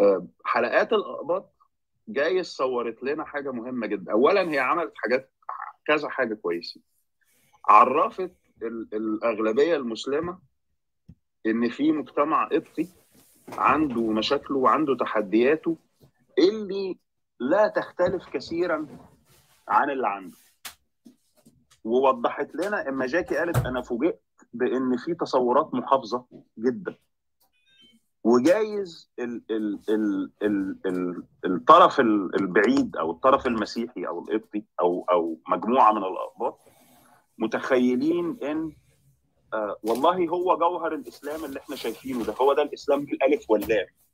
[0.00, 1.54] آه، حلقات الأقباط
[2.08, 4.12] جاي صورت لنا حاجة مهمة جدا.
[4.12, 5.32] اولا هي عملت حاجات
[5.86, 6.80] كذا حاجة كويسة.
[7.68, 8.32] عرفت
[8.62, 10.38] ال- الأغلبية المسلمة
[11.46, 12.88] إن في مجتمع قبطي
[13.52, 15.76] عنده مشاكله وعنده تحدياته
[16.38, 16.98] اللي
[17.40, 18.86] لا تختلف كثيرا
[19.68, 20.36] عن اللي عنده.
[21.84, 24.20] ووضحت لنا إما جاكي قالت أنا فوجئت
[24.52, 26.24] بإن في تصورات محافظة
[26.58, 26.96] جدا.
[28.24, 35.06] وجايز ال ال ال ال ال الطرف ال- البعيد أو الطرف المسيحي أو القبطي أو
[35.12, 36.60] أو مجموعة من الأقباط
[37.38, 38.72] متخيلين إن
[39.54, 42.34] آه والله هو جوهر الإسلام اللي إحنا شايفينه ده.
[42.40, 43.86] هو ده الإسلام بالألف واللام.
[43.86, 44.07] وال-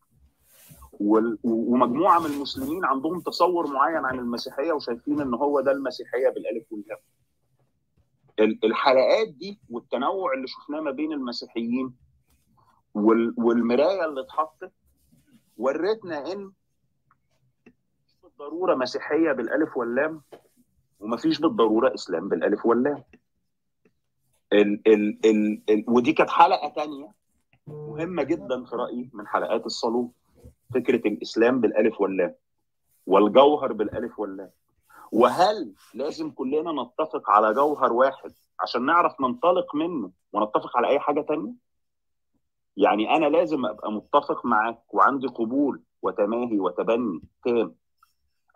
[1.00, 6.98] ومجموعة من المسلمين عندهم تصور معين عن المسيحية وشايفين إن هو ده المسيحية بالألف واللام
[8.38, 11.94] ال- الحلقات دي والتنوع اللي شفناه ما بين المسيحيين
[12.94, 14.72] وال- والمراية اللي اتحطت
[15.56, 16.52] ورتنا إن
[18.22, 20.22] بالضرورة مسيحية بالألف واللام
[21.00, 23.02] ومفيش بالضرورة إسلام بالألف واللام.
[24.52, 27.12] ال ال ال ال ودي كانت حلقة تانية
[27.66, 30.12] مهمة جدا في رأيي من حلقات الصالون.
[30.74, 32.34] فكرة الإسلام بالألف واللام
[33.06, 34.50] والجوهر بالألف واللام.
[35.12, 41.20] وهل لازم كلنا نتفق على جوهر واحد عشان نعرف ننطلق منه ونتفق على أي حاجة
[41.20, 41.52] تانية؟
[42.76, 47.20] يعني أنا لازم أبقى متفق معاك وعندي قبول وتماهي وتبني.
[47.44, 47.74] تام.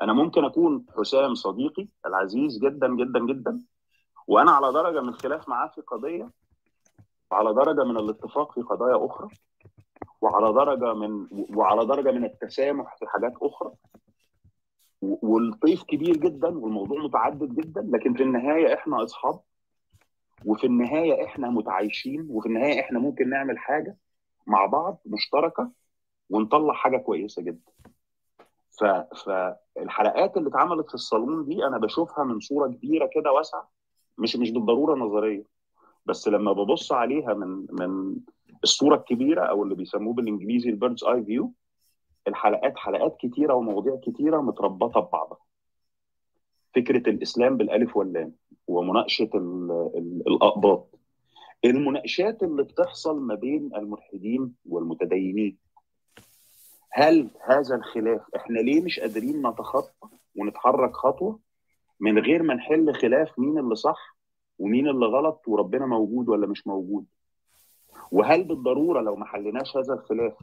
[0.03, 3.61] أنا ممكن أكون حسام صديقي العزيز جدا جدا جدا
[4.27, 6.31] وأنا على درجة من الخلاف معاه في قضية
[7.31, 9.29] وعلى درجة من الاتفاق في قضايا أخرى.
[10.21, 13.73] وعلى درجة من وعلى درجة من التسامح في حاجات أخرى.
[15.03, 19.41] والطيف كبير جدا والموضوع متعدد جدا لكن في النهاية إحنا أصحاب
[20.45, 23.97] وفي النهاية إحنا متعايشين وفي النهاية إحنا ممكن نعمل حاجة
[24.47, 25.71] مع بعض مشتركة
[26.31, 27.73] ونطلع حاجة كويسة جدا.
[28.81, 28.85] ف...
[29.25, 33.71] فالحلقات اللي اتعملت في الصالون دي أنا بشوفها من صورة كبيرة كده واسعة
[34.19, 35.45] مش مش بالضرورة نظرية
[36.07, 38.17] بس لما ببص عليها من من
[38.65, 41.53] الصورة الكبيرة أو اللي بيسموه بالإنجليزي ال bird's eye view
[42.29, 45.39] الحلقات حلقات كتيرة ومواضيع كتيرة متربطة ببعضها.
[46.75, 48.33] فكرة الإسلام بالألف واللام
[48.67, 49.71] ومناقشة ال...
[49.95, 50.23] ال...
[50.27, 50.89] الأقباط.
[51.65, 55.57] المناقشات اللي بتحصل ما بين الملحدين والمتدينين.
[56.91, 61.39] هل هذا الخلاف؟ إحنا ليه مش قادرين نتخطى ونتحرك خطوة
[62.01, 64.17] من غير ما نحل خلاف مين اللي صح
[64.59, 67.07] ومين اللي غلط وربنا موجود ولا مش موجود؟
[68.13, 70.35] وهل بالضرورة لو ما حليناش هذا الخلاف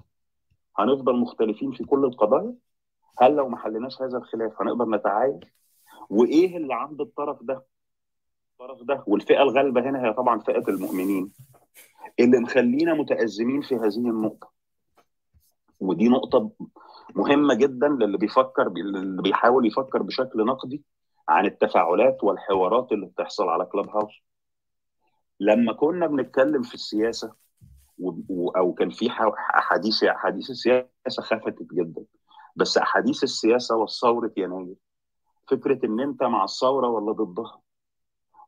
[0.77, 2.53] هنفضل مختلفين في كل القضايا؟
[3.22, 5.44] هل لو ما حليناش هذا الخلاف هنقدر نتعايش؟
[6.10, 7.65] وإيه اللي عند الطرف ده؟
[8.52, 11.32] الطرف ده والفئة الغالبة هنا هي طبعا فئة المؤمنين
[12.19, 14.52] اللي مخلينا متأزمين في هذه النقطة.
[15.80, 16.52] ودي نقطة
[17.15, 20.84] مهمة جدا للي بيفكر اللي بيحاول يفكر بشكل نقدي
[21.30, 24.14] عن التفاعلات والحوارات اللي بتحصل على كلاب هاوس
[25.40, 27.34] لما كنا بنتكلم في السياسة.
[28.58, 29.10] أو كان في
[29.58, 32.04] أحاديث أحاديث السياسة خفتت جدا.
[32.56, 34.76] بس أحاديث السياسة والثوره يناير
[35.48, 37.62] فكرة إن أنت مع الثورة ولا ضدها.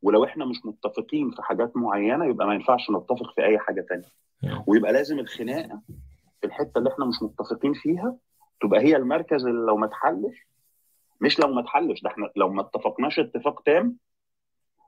[0.01, 4.11] ولو إحنا مش متفقين في حاجات معينة يبقى ما ينفعش نتفق في أي حاجة تانية.
[4.67, 5.81] ويبقى لازم الخناقة
[6.41, 8.15] في الحتة اللي إحنا مش متفقين فيها
[8.61, 10.47] تبقى هي المركز اللي لو ما اتحلش
[11.21, 12.01] مش لو ما اتحلش.
[12.01, 13.97] ده إحنا لو ما اتفقناش اتفاق تام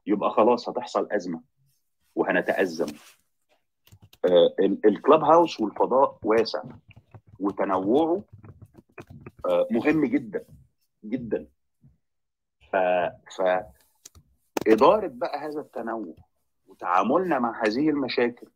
[0.08, 1.42] يبقى خلاص هتحصل أزمة
[2.16, 2.88] وهنتأزم.
[4.86, 6.64] الكلاب هاوس والفضاء واسع
[7.40, 8.24] وتنوعه
[9.46, 10.46] آه مهم جدا
[11.06, 11.48] جدا.
[12.72, 12.76] ف,
[13.36, 13.42] ف
[14.68, 16.16] إدارة بقى هذا التنوع
[16.68, 18.48] وتعاملنا مع هذه المشاكل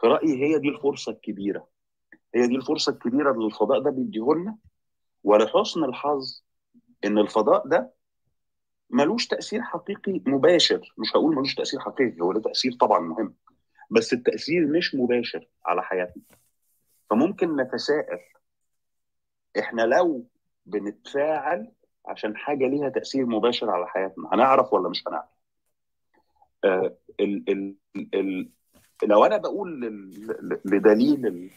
[0.00, 1.68] في رأيي هي دي الفرصة الكبيرة.
[2.34, 4.56] هي دي الفرصة الكبيرة اللي الفضاء ده بيديهولنا
[5.24, 6.42] ولحسن الحظ
[7.04, 7.92] إن الفضاء ده
[8.90, 10.94] ملوش تأثير حقيقي مباشر.
[10.98, 13.34] مش هقول ملوش تأثير حقيقي هو له تأثير طبعا مهم.
[13.90, 16.22] بس التأثير مش مباشر على حياتنا.
[17.10, 18.18] فممكن نتساءل
[19.58, 20.26] إحنا لو
[20.66, 21.72] بنتفاعل
[22.06, 25.28] عشان حاجة ليها تأثير مباشر على حياتنا هنعرف ولا مش هنعرف؟
[26.64, 27.74] آه ال ال
[28.14, 28.48] ال
[29.06, 29.80] لو أنا بقول
[30.64, 31.50] لدليل ال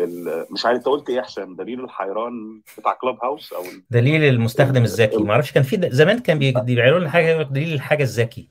[0.00, 4.82] ال مش عارف أنت قلت إيه أحسن؟ دليل الحيران بتاع كلاب هاوس أو دليل المستخدم
[4.82, 5.16] الذكي.
[5.16, 8.48] ما أعرفش كان في زمان كان بيعملوا لنا حاجة دليل الحاجة الذكي.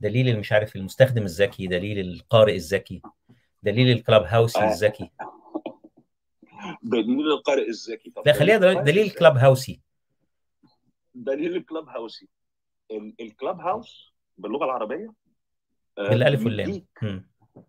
[0.00, 3.02] دليل مش عارف المستخدم الذكي دليل القارئ الذكي
[3.62, 4.72] دليل الكلاب هاوسي آه.
[4.72, 5.10] الذكي.
[6.82, 8.12] دليل القارئ الذكي.
[8.26, 9.80] لا خليها دليل, دليل الكلاب هاوسي.
[11.14, 12.28] دليل الكلاب هاوسي.
[13.20, 15.14] الكلاب هاوس باللغة العربية؟
[15.98, 16.86] آه، بالألف واللام.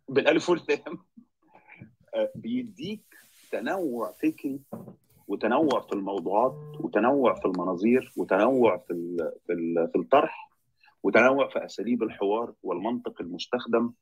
[0.09, 1.05] بالألف واللام.
[2.15, 3.01] آه، بيديك
[3.51, 4.59] تنوع فكري
[5.27, 9.17] وتنوع في الموضوعات وتنوع في المناظير وتنوع في
[9.91, 10.47] في الطرح
[11.07, 13.93] وتنوع في أساليب الحوار والمنطق المستخدم.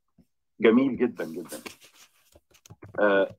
[0.60, 1.58] جميل جدا جدا.
[3.00, 3.36] آه،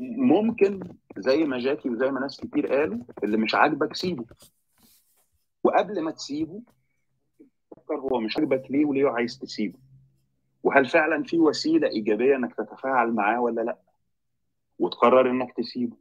[0.00, 0.80] ممكن
[1.16, 4.24] زي ما جاكي وزي ما ناس كتير قالوا اللي مش عاجبك سيبه.
[5.64, 6.62] وقبل ما تسيبه
[7.70, 9.78] فكر هو مش عاجبك ليه وليه عايز تسيبه.
[10.62, 13.78] وهل فعلا في وسيلة إيجابية إنك تتفاعل معاه ولا لأ؟
[14.78, 15.96] وتقرر إنك تسيبه.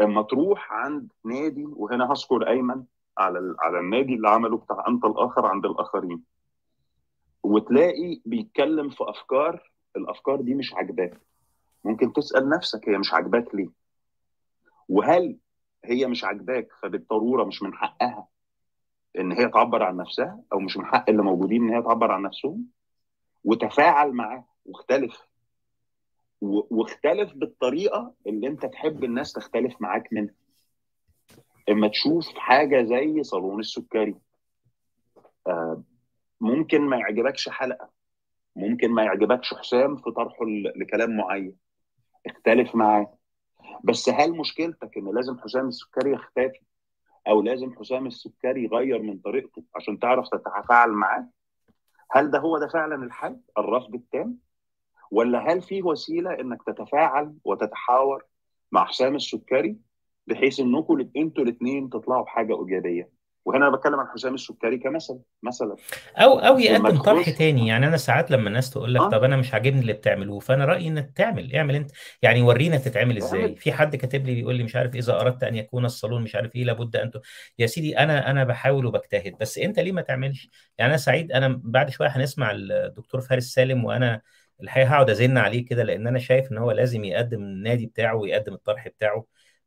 [0.00, 2.84] أما تروح عند نادي وهنا هذكر أيمن
[3.18, 6.22] على على النادي اللي عمله بتاع أنت الآخر عند الآخرين.
[7.42, 11.20] وتلاقي بيتكلم في أفكار الأفكار دي مش عاجباك.
[11.84, 13.68] ممكن تسأل نفسك هي مش عاجباك ليه؟
[14.88, 15.38] وهل
[15.84, 18.28] هي مش عاجباك؟ فبالضروره مش من حقها
[19.18, 22.22] إن هي تعبر عن نفسها أو مش من حق اللي موجودين إن هي تعبر عن
[22.22, 22.66] نفسهم؟
[23.44, 25.26] وتفاعل معاه واختلف.
[26.40, 30.34] واختلف بالطريقة اللي أنت تحب الناس تختلف معاك منها.
[31.70, 34.14] إما تشوف حاجة زي صالون السكري.
[35.46, 35.82] آه،
[36.40, 37.90] ممكن ما يعجبكش حلقة.
[38.56, 40.44] ممكن ما يعجبكش حسام في طرحه
[40.76, 41.56] لكلام معين.
[42.26, 43.18] اختلف معاه.
[43.84, 46.60] بس هل مشكلتك إن لازم حسام السكري يختفي؟
[47.28, 51.28] أو لازم حسام السكري يغير من طريقته عشان تعرف تتفاعل معاه؟
[52.10, 54.38] هل ده هو ده فعلا الحل الرفض التام؟
[55.10, 58.24] ولا هل في وسيلة إنك تتفاعل وتتحاور
[58.72, 59.76] مع حسام السكري
[60.26, 63.16] بحيث إنكم إنتوا الاثنين تطلعوا بحاجة إيجابية.
[63.44, 65.76] وهنا أنا بتكلم عن حسام السكري كمثل مثلا.
[66.16, 67.68] أو أو يقدم طرح تاني.
[67.68, 69.08] يعني أنا ساعات لما الناس تقول لك آه.
[69.08, 71.90] طب أنا مش عاجبني اللي بتعملوه فأنا رأيي إنك تعمل اعمل أنت.
[72.22, 73.54] يعني ورينا تتعمل إزاي.
[73.56, 76.56] في حد كاتب لي بيقول لي مش عارف إذا أردت أن يكون الصالون مش عارف
[76.56, 77.14] إيه لابد أن ت...
[77.58, 79.36] يا سيدي أنا أنا بحاول وبجتهد.
[79.40, 80.48] بس أنت ليه ما تعملش؟
[80.78, 84.20] يعني أنا سعيد أنا بعد شوية هنسمع الدكتور فارس سالم وأنا
[84.62, 88.54] الحقيقة هقعد أزن عليه كده لأن أنا شايف إن هو لازم يقدم النادي بتاعه ويقدم
[88.54, 89.24] الطرح بتاعه.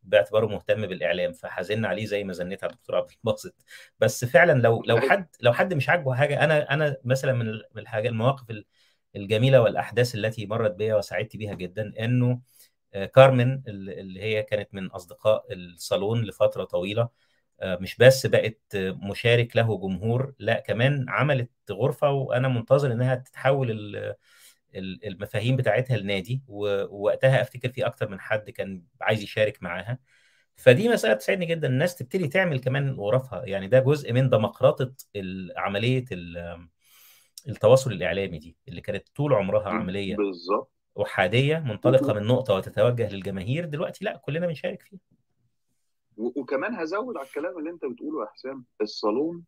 [0.09, 3.55] باعتباره مهتم بالإعلام فهزن عليه زي ما زنيت على الدكتور عبد الباسط
[3.99, 7.65] بس فعلا لو لو حد لو حد مش عاجبه حاجة أنا أنا مثلا من ال-
[7.75, 8.65] من الحاجة المواقف ال-
[9.15, 12.41] الجميلة والأحداث التي مرت بيا وسعدت بيها جدا إنه
[12.93, 17.09] آه، كارمن ال- اللي هي كانت من أصدقاء الصالون لفترة طويلة
[17.61, 23.71] آه، مش بس بقت مشارك له جمهور لا كمان عملت غرفة وأنا منتظر إنها تتحول
[24.75, 29.99] المفاهيم بتاعتها لنادي ووقتها أفتكر في أكتر من حد كان عايز يشارك معاها.
[30.55, 34.29] فدي مسألة تسعدني جدا الناس تبتدي تعمل كمان غرفها يعني ده جزء من
[35.57, 36.67] عملية ال-
[37.49, 40.71] التواصل الإعلامي دي اللي كانت طول عمرها عملية بالظبط.
[41.59, 43.65] منطلقة و- من نقطة وتتوجه للجماهير.
[43.65, 44.99] دلوقتي لا كلنا بنشارك فيها.
[46.17, 48.65] وكمان هزود على الكلام اللي أنت بتقوله يا حسام.
[48.81, 49.43] الصالون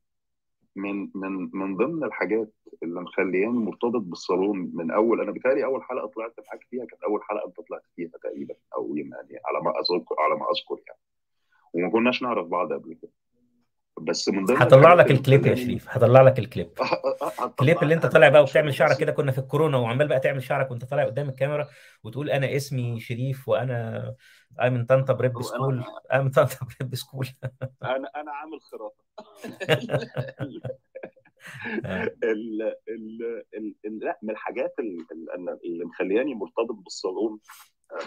[0.76, 2.54] من من من ضمن الحاجات
[2.84, 7.24] اللي مخلياني مرتبط بالصالون من أول أنا بتهيألي أول حلقة طلعت معاك فيها كانت أول
[7.24, 11.00] حلقة أنت طلعت فيها تقريبا أو يعني على ما أذكر على ما أذكر يعني.
[11.74, 13.12] وما كناش نعرف بعض قبل كده.
[14.06, 15.90] بس من ضمن هطلع لك الكليب يا شريف.
[15.90, 16.68] هطلع لك الكليب.
[16.70, 20.44] الكليب هتطلع اللي انت طالع بقى وبتعمل شعرك كده كنا في الكورونا وعمال بقى تعمل
[20.44, 21.68] شعرك وانت طالع قدام الكاميرا
[22.04, 24.16] وتقول أنا اسمي شريف وأنا
[24.62, 27.28] أنا من طنطا prep school أنا من طنطا prep school
[27.84, 29.04] أنا أنا عامل خرافة.
[31.86, 32.04] آه.
[32.24, 37.40] ال ال ال لا من الحاجات ال- ال- اللي مخلياني مرتبط بالصالون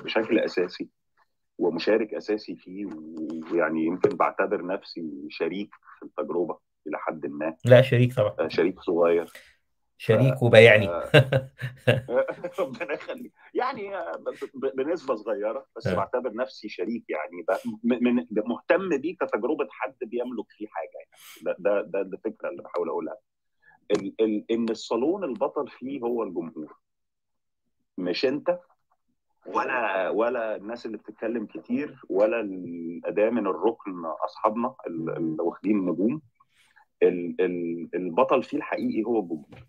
[0.04, 0.88] بشكل أساسي
[1.58, 2.86] ومشارك أساسي فيه
[3.52, 7.56] ويعني يمكن بعتبر نفسي شريك في التجربة إلى حد ما.
[7.64, 8.34] لا شريك طبعا.
[8.40, 9.32] آه، شريك صغير.
[9.98, 10.88] شريك وبيعني.
[10.88, 11.10] آه،
[12.60, 13.32] ربنا يخليك.
[13.54, 14.24] يعني آه،
[14.76, 15.94] بنسبة صغيرة بس آه.
[15.94, 17.44] بعتبر نفسي شريك يعني.
[17.84, 21.10] من مهتم بيه كتجربة حد بيملك فيه حاجة يعني.
[21.42, 23.16] ده ده ده ده الفكرة اللي بحاول أقولها.
[23.90, 26.76] ال ال إن الصالون البطل فيه هو الجمهور.
[27.98, 28.58] مش أنت
[29.46, 36.22] ولا ولا الناس اللي بتتكلم كتير ولا الأداة من الركن أصحابنا ال- اللي واخدين نجوم.
[37.02, 39.64] ال- ال- البطل فيه الحقيقي هو الجمهور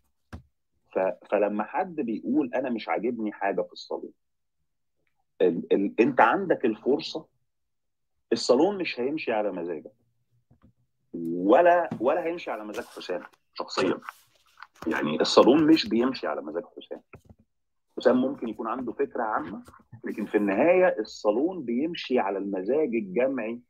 [1.32, 4.12] فلما حد بيقول أنا مش عاجبني حاجة في الصالون
[5.42, 7.26] ال ال أنت عندك الفرصة
[8.34, 9.92] الصالون مش هيمشي على مزاجك.
[11.14, 13.24] ولا ولا هيمشي على مزاج حسام
[13.54, 13.98] شخصيا.
[14.88, 17.02] يعني الصالون مش بيمشي على مزاج حسام.
[17.98, 19.64] حسام ممكن يكون عنده فكرة عامة
[20.04, 23.62] لكن في النهاية الصالون بيمشي على المزاج الجمعي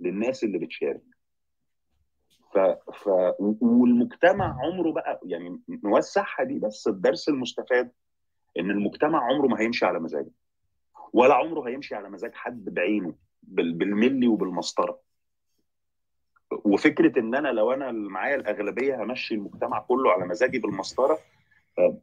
[0.00, 1.02] للناس اللي بتشارك.
[2.54, 2.58] ف...
[2.92, 3.08] ف...
[3.60, 7.90] والمجتمع عمره بقى يعني نوسعها دي بس الدرس المستفاد
[8.58, 10.30] إن المجتمع عمره ما هيمشي على مزاجه
[11.12, 13.72] ولا عمره هيمشي على مزاج حد بعينه بال...
[13.72, 15.00] بالملي وبالمسطرة.
[16.64, 21.18] وفكرة إن أنا لو أنا معايا الأغلبية همشي المجتمع كله على مزاجي بالمسطرة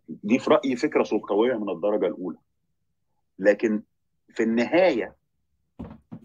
[0.10, 2.38] دي في رأيي فكرة سلطوية من الدرجة الأولى.
[3.40, 3.84] لكن
[4.30, 5.16] في النهاية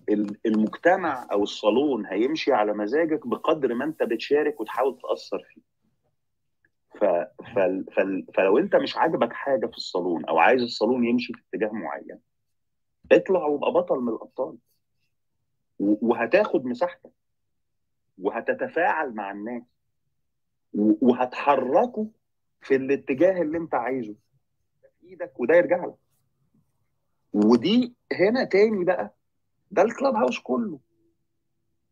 [0.08, 5.62] ال- المجتمع أو الصالون هيمشي على مزاجك بقدر ما أنت بتشارك وتحاول تأثر فيه.
[7.00, 7.04] ف...
[7.54, 7.84] فل...
[7.92, 8.26] فل...
[8.34, 12.18] فلو أنت مش عاجبك حاجة في الصالون أو عايز الصالون يمشي في اتجاه معين
[13.12, 14.56] اطلع وابقى بطل من الأبطال.
[15.78, 17.10] وهتاخد مساحتك.
[18.18, 19.62] وهتتفاعل مع الناس.
[20.74, 21.14] و...
[22.60, 24.14] في الاتجاه اللي انت عايزه.
[25.00, 25.94] في إيدك وده يرجع لك.
[27.32, 29.14] ودي هنا تاني بقى
[29.70, 30.78] ده الكلاب هاوس كله.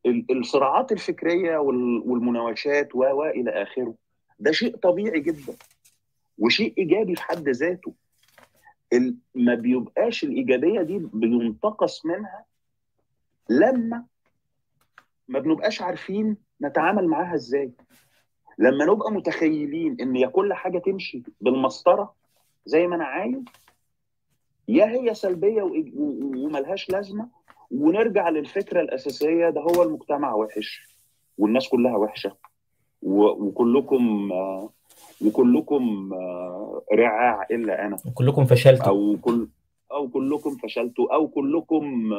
[0.07, 3.95] ال- الصراعات الفكرية وال- والمناوشات و إلى آخره.
[4.39, 5.57] ده شيء طبيعي جدا
[6.39, 7.95] وشيء إيجابي في حد ذاته.
[9.35, 12.45] ما بيبقاش الإيجابية دي بينتقص منها
[13.51, 14.05] لما
[15.29, 17.73] ما بنبقاش عارفين نتعامل معاها إزاي.
[18.59, 22.15] لما نبقى متخيلين إن يا كل حاجة تمشي بالمسطرة
[22.67, 23.45] زي ما أنا عايز
[24.69, 25.63] يا هي سلبية
[25.97, 27.29] وملهاش لازمة
[27.71, 30.89] ونرجع للفكرة الأساسية ده هو المجتمع وحش
[31.39, 32.33] والناس كلها وحشة
[33.03, 34.31] وكلكم
[35.25, 36.11] وكلكم
[36.95, 37.97] رعاع إلا أنا.
[38.15, 38.87] كلكم فشلتوا.
[38.87, 39.49] أو كل
[39.93, 42.13] أو كلكم فشلتوا أو كلكم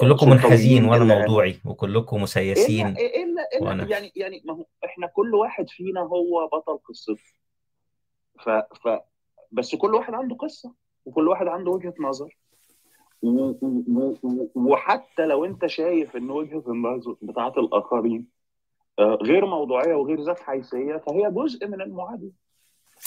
[0.00, 2.98] كلكم سلطويين منحازين وأنا موضوعي وكلكم مسيسين الا
[3.56, 3.84] الا وأنا.
[3.84, 7.16] يعني يعني ما هو إحنا كل واحد فينا هو بطل قصته.
[8.40, 8.88] ف ف
[9.52, 10.74] بس كل واحد عنده قصة
[11.04, 12.36] وكل واحد عنده وجهة نظر.
[14.54, 18.28] وحتى لو أنت شايف إن وجهة النظر بتاعت الآخرين
[18.98, 22.30] آه، غير موضوعية وغير ذات حيثية فهي جزء من المعادلة.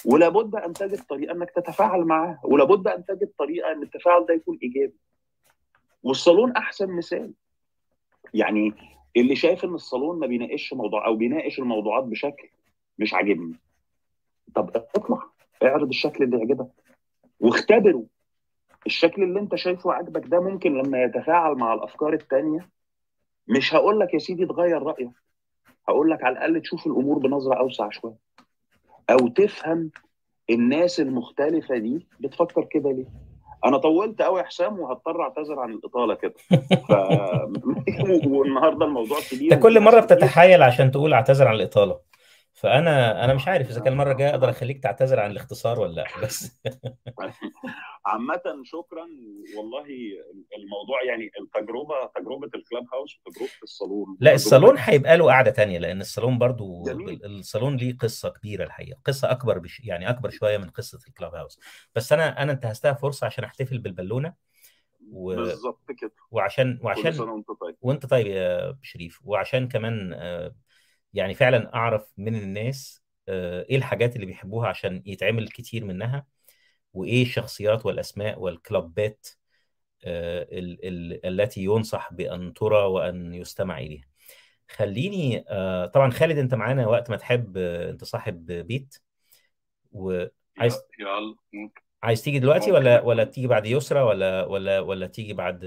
[0.05, 4.59] ولابد أن تجد طريقة إنك تتفاعل معاها ولابد أن تجد طريقة إن التفاعل ده يكون
[4.63, 4.97] إيجابي.
[6.03, 7.33] والصالون أحسن مثال.
[8.33, 8.73] يعني
[9.17, 12.49] اللي شايف إن الصالون ما بيناقش موضوع أو بيناقش الموضوعات بشكل
[12.99, 13.55] مش عاجبني.
[14.55, 15.23] طب اطلع
[15.63, 16.67] اعرض الشكل اللي يعجبك.
[17.39, 18.05] واختبره.
[18.85, 22.69] الشكل اللي أنت شايفه عاجبك ده ممكن لما يتفاعل مع الأفكار التانية.
[23.47, 25.11] مش هقول لك يا سيدي تغير رأيك.
[25.89, 28.15] هقول لك على الأقل تشوف الأمور بنظرة أوسع شوية.
[29.09, 29.91] أو تفهم
[30.49, 33.26] الناس المختلفة دي بتفكر كده ليه.
[33.65, 36.33] أنا طولت قوي يا حسام وهضطر أعتذر عن الإطالة كده.
[36.89, 36.91] ف...
[38.27, 41.99] والنهاردة الموضوع كبير أنت كل مرة كتير بتتحايل عشان تقول أعتذر عن الإطالة.
[42.57, 46.05] فأنا أنا مش عارف إذا كان المره الجايه أقدر أخليك تعتذر عن الاختصار ولا لأ
[46.23, 46.61] بس.
[48.05, 49.07] عامة شكرا
[49.57, 49.85] والله
[50.57, 54.17] الموضوع يعني التجربة تجربة الكلاب هاوس وتجربة الصالون.
[54.19, 57.25] لا الصالون هيبقى له قعده تانية لأن الصالون برضو جميل.
[57.25, 61.59] الصالون ليه قصة كبيرة الحقيقة قصة أكبر بش يعني أكبر شوية من قصة الكلاب هاوس.
[61.95, 64.33] بس أنا أنا انتهزتها فرصة عشان أحتفل بالبالونة
[65.11, 65.35] و...
[65.35, 66.11] بالظبط كده.
[66.31, 67.75] وعشان وعشان وأنت طيب.
[67.81, 69.19] وأنت طيب يا شريف.
[69.23, 70.55] وعشان كمان آه،
[71.13, 76.25] يعني فعلا أعرف من الناس آه، إيه الحاجات اللي بيحبوها عشان يتعمل كتير منها
[76.93, 79.27] وإيه الشخصيات والأسماء والكلابات
[80.05, 84.05] آه، ال- ال- التي ينصح بأن ترى وأن يستمع إليها.
[84.71, 88.95] خليني آه، طبعا خالد أنت معانا وقت ما تحب أنت صاحب بيت.
[89.91, 91.35] وعايز يلا
[92.03, 95.65] عايز تيجي دلوقتي ولا ولا تيجي بعد يسرى ولا ولا ولا تيجي بعد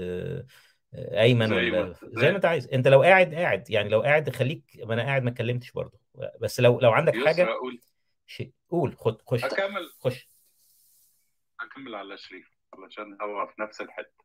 [0.95, 2.67] أيمن زي ولا زي ما أنت عايز.
[2.67, 3.69] أنت لو قاعد قاعد.
[3.69, 5.99] يعني لو قاعد خليك ما أنا قاعد ما اتكلمتش برضه.
[6.41, 7.81] بس لو لو عندك حاجة أقول
[8.27, 8.95] شيء قول.
[8.97, 9.43] خد خش.
[9.43, 9.89] أكمل.
[9.99, 10.27] خش.
[11.61, 14.23] أكمل على شريف علشان هو في نفس الحتة.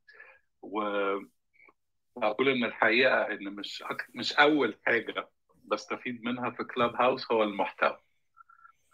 [0.62, 4.06] واقول إن الحقيقة إن مش أك...
[4.14, 5.28] مش أول حاجة
[5.64, 7.98] بستفيد منها في كلاب هاوس هو المحتوى.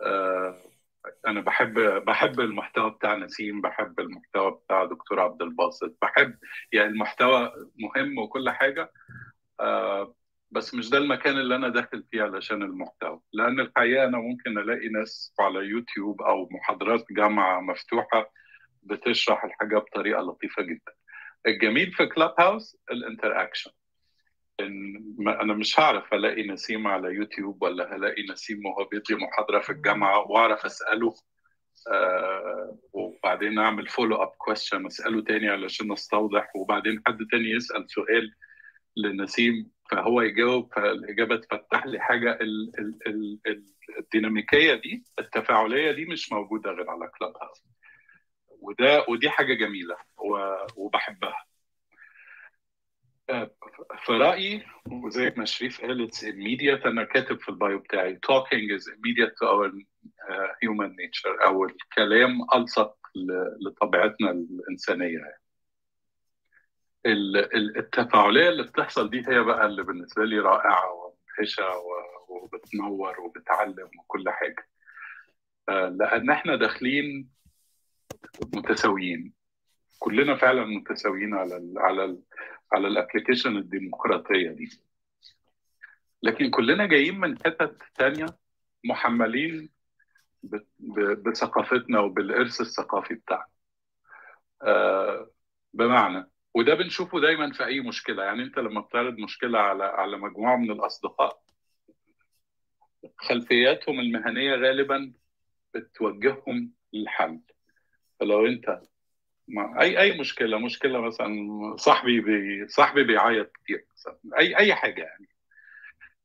[0.03, 0.59] آه،
[1.27, 1.74] أنا بحب
[2.05, 5.97] بحب المحتوى بتاع نسيم بحب المحتوى بتاع دكتور عبد الباسط.
[6.03, 6.39] بحب
[6.73, 8.93] يعني المحتوى مهم وكل حاجة
[9.61, 10.15] آه،
[10.51, 13.20] بس مش ده المكان اللي أنا داخل فيه علشان المحتوى.
[13.33, 18.33] لأن الحقيقة أنا ممكن ألاقي ناس على يوتيوب أو محاضرات جامعة مفتوحة
[18.83, 20.93] بتشرح الحاجة بطريقة لطيفة جدا.
[21.47, 23.70] الجميل في كلاب هاوس ال interaction
[24.66, 29.60] إن ما- أنا مش هعرف ألاقي نسيم على يوتيوب ولا هلاقي نسيم وهو بيدي محاضرة
[29.60, 31.14] في الجامعة وأعرف أسأله
[31.93, 38.32] آه وبعدين أعمل follow up question أسأله تاني علشان أستوضح وبعدين حد تاني يسأل سؤال
[38.97, 43.64] لنسيم فهو يجاوب فالإجابة تفتح لي حاجة ال ال ال ال
[43.98, 47.62] الديناميكية دي التفاعلية دي مش موجودة غير على كلاب هاوس
[48.60, 51.44] وده ودي حاجة جميلة و- وبحبها.
[54.04, 58.14] في رايي وزي ما شريف قال it's immediate أنا كاتب في البايو بتاعي.
[58.14, 61.44] Talking is immediate to our uh, human nature.
[61.46, 62.96] أو الكلام ألصق
[63.66, 65.18] لطبيعتنا الإنسانية.
[65.18, 65.42] يعني.
[67.06, 71.64] ال- ال- التفاعلية اللي بتحصل دي هي بقى اللي بالنسبة لي رائعة ومدهشه
[72.28, 74.68] وبتنور وبتعلم وكل حاجة.
[75.68, 77.30] آه، لأن إحنا داخلين
[78.54, 79.32] متساويين.
[79.98, 82.22] كلنا فعلا متساويين على ال على ال
[82.73, 84.81] على الابلكيشن الديمقراطية دي.
[86.23, 88.27] لكن كلنا جايين من حتت تانية
[88.85, 89.70] محملين
[91.24, 93.47] بثقافتنا وبالإرث الثقافي بتاعنا.
[94.62, 95.31] آه،
[95.73, 98.24] بمعنى وده بنشوفه دايما في أي مشكلة.
[98.24, 101.43] يعني أنت لما بتعرض مشكلة على على مجموعة من الأصدقاء
[103.19, 105.12] خلفياتهم المهنية غالبا
[105.74, 107.40] بتوجههم للحل.
[108.20, 108.81] فلو أنت
[109.53, 111.31] مع اي أي مشكلة مشكلة مثلا
[111.77, 114.19] صاحبي بي صاحبي بيعيط كتير مثلا.
[114.39, 115.29] اي أي حاجة يعني.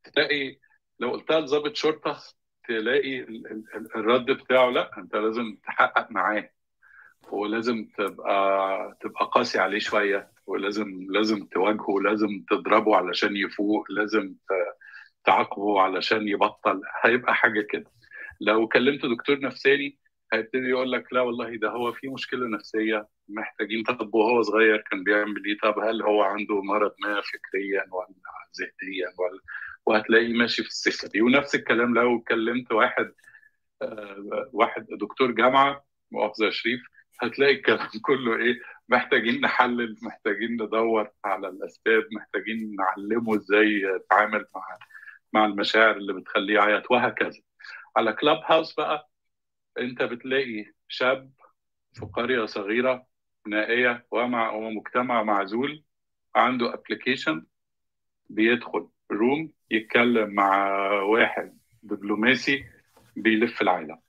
[0.03, 0.57] تلاقي
[0.99, 2.17] لو قلتها لضابط شرطة
[2.67, 6.49] تلاقي ال- ال- الرد بتاعه لا أنت لازم تحقق معاه.
[7.31, 10.31] ولازم تبقى تبقى قاسي عليه شوية.
[10.47, 14.35] ولازم لازم تواجهه لازم تضربه علشان يفوق لازم
[15.25, 16.81] تعاقبه علشان يبطل.
[17.03, 17.91] هيبقى حاجة كده.
[18.41, 19.97] لو كلمت دكتور نفساني
[20.33, 23.07] هيبتدي يقول لك لا والله ده هو في مشكلة نفسية.
[23.29, 28.07] محتاجين طب وهو صغير كان بيعمل إيه؟ طب هل هو عنده مرض ما فكريا ولا
[28.59, 29.39] ذهنيا ولا
[29.85, 31.21] وهتلاقيه ماشي في السكة دي.
[31.21, 33.13] ونفس الكلام لو كلمت واحد
[33.81, 36.81] آه، واحد دكتور جامعة مؤاخذه شريف
[37.21, 38.55] هتلاقي الكلام كله إيه؟
[38.89, 44.61] محتاجين نحلل محتاجين ندور على الأسباب محتاجين نعلمه إزاي يتعامل مع
[45.33, 47.41] مع المشاعر اللي بتخليه يعيط وهكذا.
[47.97, 49.09] على كلاب هاوس بقى
[49.79, 51.31] أنت بتلاقي شاب
[51.93, 53.07] في قرية صغيرة
[53.49, 55.83] نائيه ومع ومجتمع معزول
[56.35, 57.45] عنده application
[58.29, 60.67] بيدخل room يتكلم مع
[61.01, 62.65] واحد دبلوماسي
[63.15, 63.99] بيلف العالم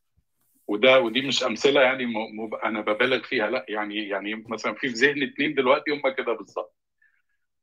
[0.68, 2.12] وده ودي مش أمثلة يعني م...
[2.12, 2.54] م...
[2.64, 6.76] أنا ببالغ فيها لا يعني يعني مثلا في في ذهن اتنين دلوقتي هم كده بالظبط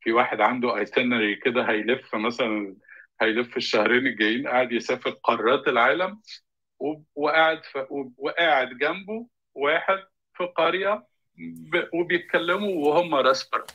[0.01, 2.75] في واحد عنده itinerary كده هيلف مثلا
[3.21, 6.21] هيلف الشهرين الجايين قاعد يسافر قارات العالم.
[7.15, 7.77] وقاعد ف...
[8.17, 9.99] وقاعد جنبه واحد
[10.37, 11.07] في قرية.
[11.93, 13.65] وبيتكلموا وهم راسبر.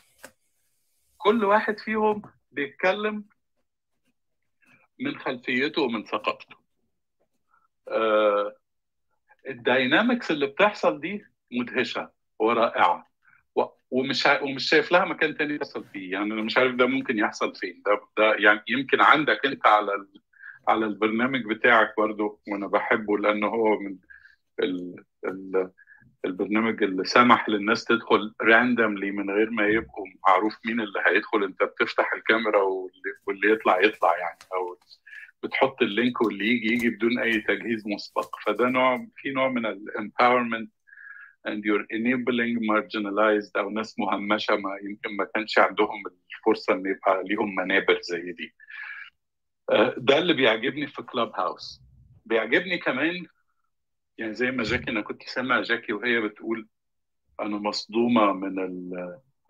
[1.19, 2.23] كل واحد فيهم
[2.53, 3.25] بيتكلم
[4.99, 6.57] من خلفيته ومن ثقافته.
[7.89, 8.57] آه
[9.49, 13.11] ال dynamics اللي بتحصل دي مدهشة ورائعة.
[13.91, 16.13] ومش ومش شايف لها مكان تاني يحصل فيه.
[16.13, 17.83] يعني أنا مش عارف ده ممكن يحصل فين.
[17.87, 20.09] ده ده يعني يمكن عندك أنت على ال...
[20.69, 23.97] على البرنامج بتاعك برضو وأنا بحبه لأنه هو من
[24.61, 25.05] ال...
[25.25, 25.71] ال...
[26.25, 31.45] البرنامج اللي سمح للناس تدخل randomly من غير ما يبقوا معروف مين اللي هيدخل.
[31.45, 32.63] انت بتفتح الكاميرا
[33.27, 34.39] واللي, يطلع يطلع يعني.
[34.55, 34.79] أو
[35.43, 38.37] بتحط ال link واللي يجي يجي بدون أي تجهيز مسبق.
[38.47, 40.71] فده نوع في نوع من ال empowerment
[41.49, 46.03] and you're enabling marginalized أو ناس مهمشة ما يمكن ما كانش عندهم
[46.37, 48.55] الفرصة إن يبقى ليهم منابر زي دي.
[49.71, 51.83] آه، ده اللي بيعجبني في كلاب هاوس
[52.27, 53.27] بيعجبني كمان
[54.21, 56.69] يعني زي ما جاكي أنا كنت سامع جاكي وهي بتقول
[57.41, 58.91] أنا مصدومة من ال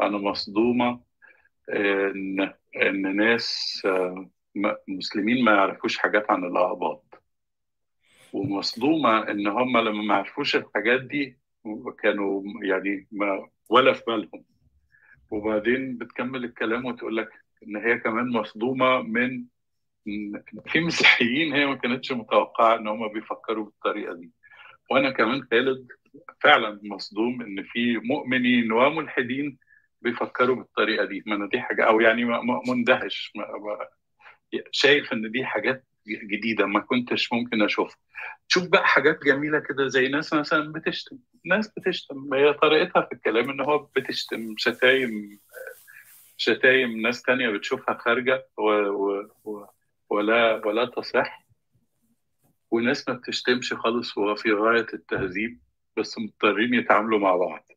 [0.02, 1.00] أنا مصدومة
[1.70, 3.82] إن إن ناس
[4.88, 7.22] مسلمين ما يعرفوش حاجات عن الاقباط
[8.32, 11.38] ومصدومة إن هم لما ما عرفوش الحاجات دي
[12.02, 14.44] كانوا يعني ما ولا في بالهم.
[15.30, 17.28] وبعدين بتكمل الكلام وتقول لك
[17.62, 19.44] إن هي كمان مصدومة من
[20.66, 24.39] في مسيحيين هي ما كانتش متوقعة إن هم بيفكروا بالطريقة دي.
[24.90, 25.88] وأنا كمان خالد
[26.40, 29.58] فعلا مصدوم إن في مؤمنين وملحدين
[30.02, 31.22] بيفكروا بالطريقة دي.
[31.26, 32.24] ما أنا دي حاجة أو يعني
[32.68, 33.32] مندهش.
[34.70, 37.96] شايف إن دي حاجات جديدة ما كنتش ممكن أشوفها.
[38.48, 41.18] تشوف بقى حاجات جميلة كده زي ناس مثلا بتشتم.
[41.46, 42.34] ناس بتشتم.
[42.34, 45.40] هي طريقتها في الكلام إن هو بتشتم شتايم
[46.36, 48.46] شتايم ناس تانية بتشوفها خارجة.
[48.58, 48.62] و...
[49.44, 49.66] و...
[50.10, 51.49] ولا ولا تصح.
[52.70, 55.60] وناس ما بتشتمش خالص وهو في غاية التهذيب
[55.96, 57.68] بس مضطرين يتعاملوا مع بعض.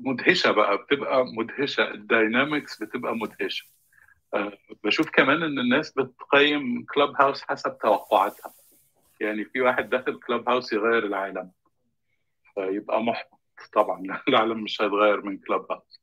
[0.00, 1.90] مدهشة بقى بتبقى مدهشة.
[1.90, 3.66] ال dynamics بتبقى مدهشة.
[4.34, 4.52] آه،
[4.84, 8.54] بشوف كمان إن الناس بتقيم كلاب هاوس حسب توقعاتها.
[9.20, 11.50] يعني في واحد داخل كلاب هاوس يغير العالم.
[12.54, 13.40] فيبقى محبط
[13.72, 14.02] طبعا.
[14.28, 16.00] العالم مش هيتغير من كلاب هاوس.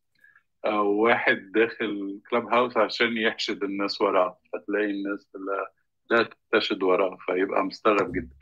[0.65, 4.39] أو واحد داخل كلاب هاوس عشان يحشد الناس وراه.
[4.53, 5.71] فتلاقي الناس لا
[6.09, 8.35] لا تحشد وراه فيبقى مستغرب جدا.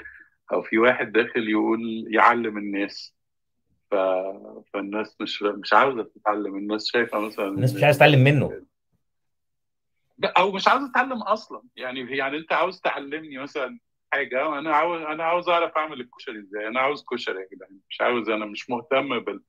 [0.54, 3.16] أو في واحد داخل يقول يعلم الناس.
[3.92, 3.96] ف...
[4.74, 6.56] فالناس مش مش عاوزة تتعلم.
[6.56, 8.62] الناس شايفة مثلا الناس مش عايز تتعلم منه.
[10.24, 11.62] أو مش عاوز اتعلم أصلا.
[11.76, 13.80] يعني يعني أنت عاوز تعلمني مثلا
[14.14, 16.68] حاجة أنا عاوز أنا عاوز أعرف أعمل الكشري إزاي.
[16.68, 17.80] أنا عاوز كشري يا جدعان.
[17.90, 19.42] مش عاوز أنا مش مهتم بال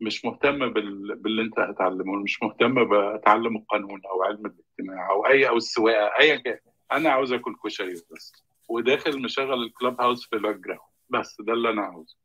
[0.00, 1.16] مش مهتم بال...
[1.16, 2.14] باللي أنت هتعلمه.
[2.16, 6.58] مش مهتم بتعلم القانون أو علم الاجتماع أو أي أو السواقة ايا كان.
[6.92, 8.32] أنا عاوز آكل كشري بس
[8.68, 10.80] وداخل مشغل الكلاب هاوس في ال background.
[11.10, 12.16] بس ده اللي أنا عاوزه.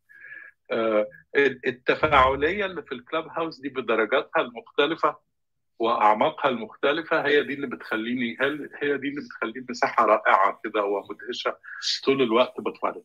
[0.72, 1.08] آه،
[1.68, 5.18] التفاعلية اللي في الكلاب هاوس دي بدرجاتها المختلفة
[5.80, 8.38] وأعماقها المختلفة هي دي اللي بتخليني
[8.82, 11.58] هي دي اللي بتخليني مساحة رائعة كده ومدهشة؟
[12.06, 13.04] طول الوقت بتفرج.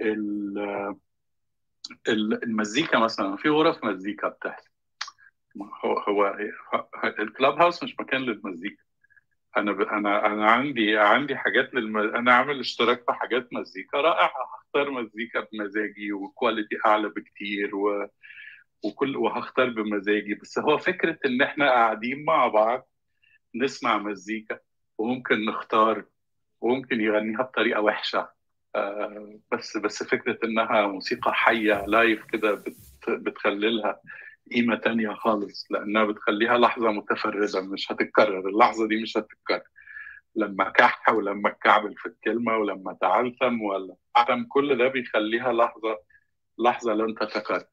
[0.00, 0.96] ال-
[2.08, 4.70] ال- المزيكا مثلا في غرف مزيكا بتحصل.
[5.84, 6.36] هو هو
[7.18, 8.82] الكلاب هاوس مش مكان للمزيكا.
[9.56, 9.80] أنا ب...
[9.80, 11.96] أنا أنا عندي عندي حاجات للم...
[11.98, 14.32] أنا عامل اشتراك في حاجات مزيكا رائعة.
[14.54, 18.08] هختار مزيكا بمزاجي وكواليتي أعلى بكتير و...
[18.84, 20.34] وكل وهختار بمزاجي.
[20.34, 22.88] بس هو فكرة إن إحنا قاعدين مع بعض
[23.54, 24.58] نسمع مزيكا
[24.98, 26.04] وممكن نختار
[26.60, 28.28] وممكن يغنيها بطريقة وحشة.
[28.74, 32.76] آه بس بس فكرة إنها موسيقى حية لايف كده بت...
[33.08, 33.98] بتخلي
[34.50, 39.62] قيمة تانية خالص لأنها بتخليها لحظة متفردة مش هتتكرر اللحظة دي مش هتتكرر.
[40.36, 45.98] لما كح ولما اتكعبل في الكلمة ولما تعلثم ولا عدم كل ده بيخليها لحظة
[46.58, 47.64] لحظة لن تتكرر.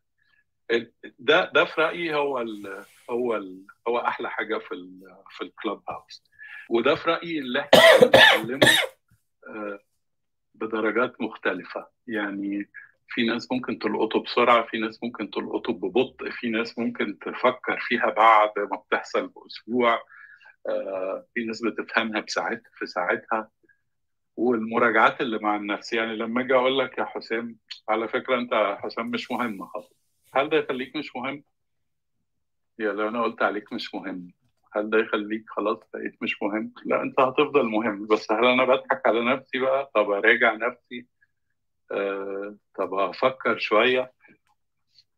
[1.20, 5.82] ده ده في رأيي هو ال هو ال هو أحلى حاجة في ال في الكلاب
[5.90, 6.24] هاوس.
[6.70, 8.68] وده في رأيي اللي إحنا بنتعلمه
[9.48, 9.80] آه،
[10.56, 11.88] بدرجات مختلفة.
[12.08, 12.70] يعني
[13.10, 18.10] في ناس ممكن تلقطه بسرعة في ناس ممكن تلقطه ببطء في ناس ممكن تفكر فيها
[18.10, 20.02] بعد ما بتحصل بأسبوع
[20.70, 23.50] آه، في ناس بتفهمها بساعتها في ساعتها
[24.38, 27.56] والمراجعات اللي مع النفس يعني لما أجي أقول لك يا حسام
[27.90, 29.94] على فكرة أنت يا حسام مش مهم خالص
[30.34, 31.44] هل ده يخليك مش مهم؟
[32.80, 34.32] يا لو أنا قلت عليك مش مهم
[34.76, 39.02] هل ده يخليك خلاص بقيت مش مهم؟ لا أنت هتفضل مهم بس هل أنا بضحك
[39.08, 41.06] على نفسي بقى؟ طب أراجع نفسي
[42.76, 44.12] طب أفكر شوية.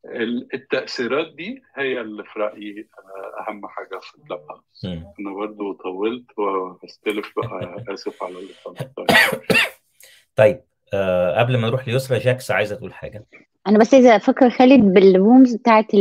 [0.05, 5.13] ال- التأثيرات دي هي اللي في رأيي آه، أهم حاجة في هاوس مم.
[5.19, 8.53] أنا برضو طولت وهستلف بقى آسف على اللي
[10.35, 10.61] طيب
[10.93, 13.25] آه قبل ما نروح ليسرا جاكس عايزة تقول حاجة.
[13.67, 15.93] أنا بس عايزة أفكر خالد بال rooms بتاعت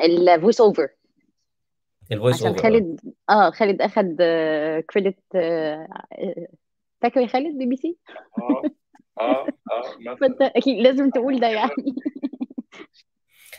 [0.00, 0.88] ال voice over
[2.12, 3.00] ال voice عشان over خالد
[3.30, 3.50] آه.
[3.50, 4.16] خالد أخد
[4.90, 5.18] credit
[7.00, 7.96] فاكر يا خالد بي بي سي
[8.38, 8.62] آه.
[9.20, 9.48] آه آه
[10.00, 10.16] مثلا.
[10.16, 11.72] فأنت أكيد لازم تقول ده يعني.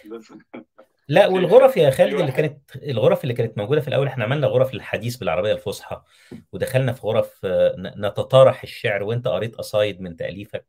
[0.05, 0.39] لازم.
[1.07, 4.47] لا والغرف يا خالد اللي واحد كانت الغرف اللي كانت موجودة في الأول إحنا عملنا
[4.47, 6.01] غرف للحديث بالعربية الفصحى
[6.51, 10.65] ودخلنا في غرف آه، ن- نتطارح الشعر وأنت قريت قصايد من تأليفك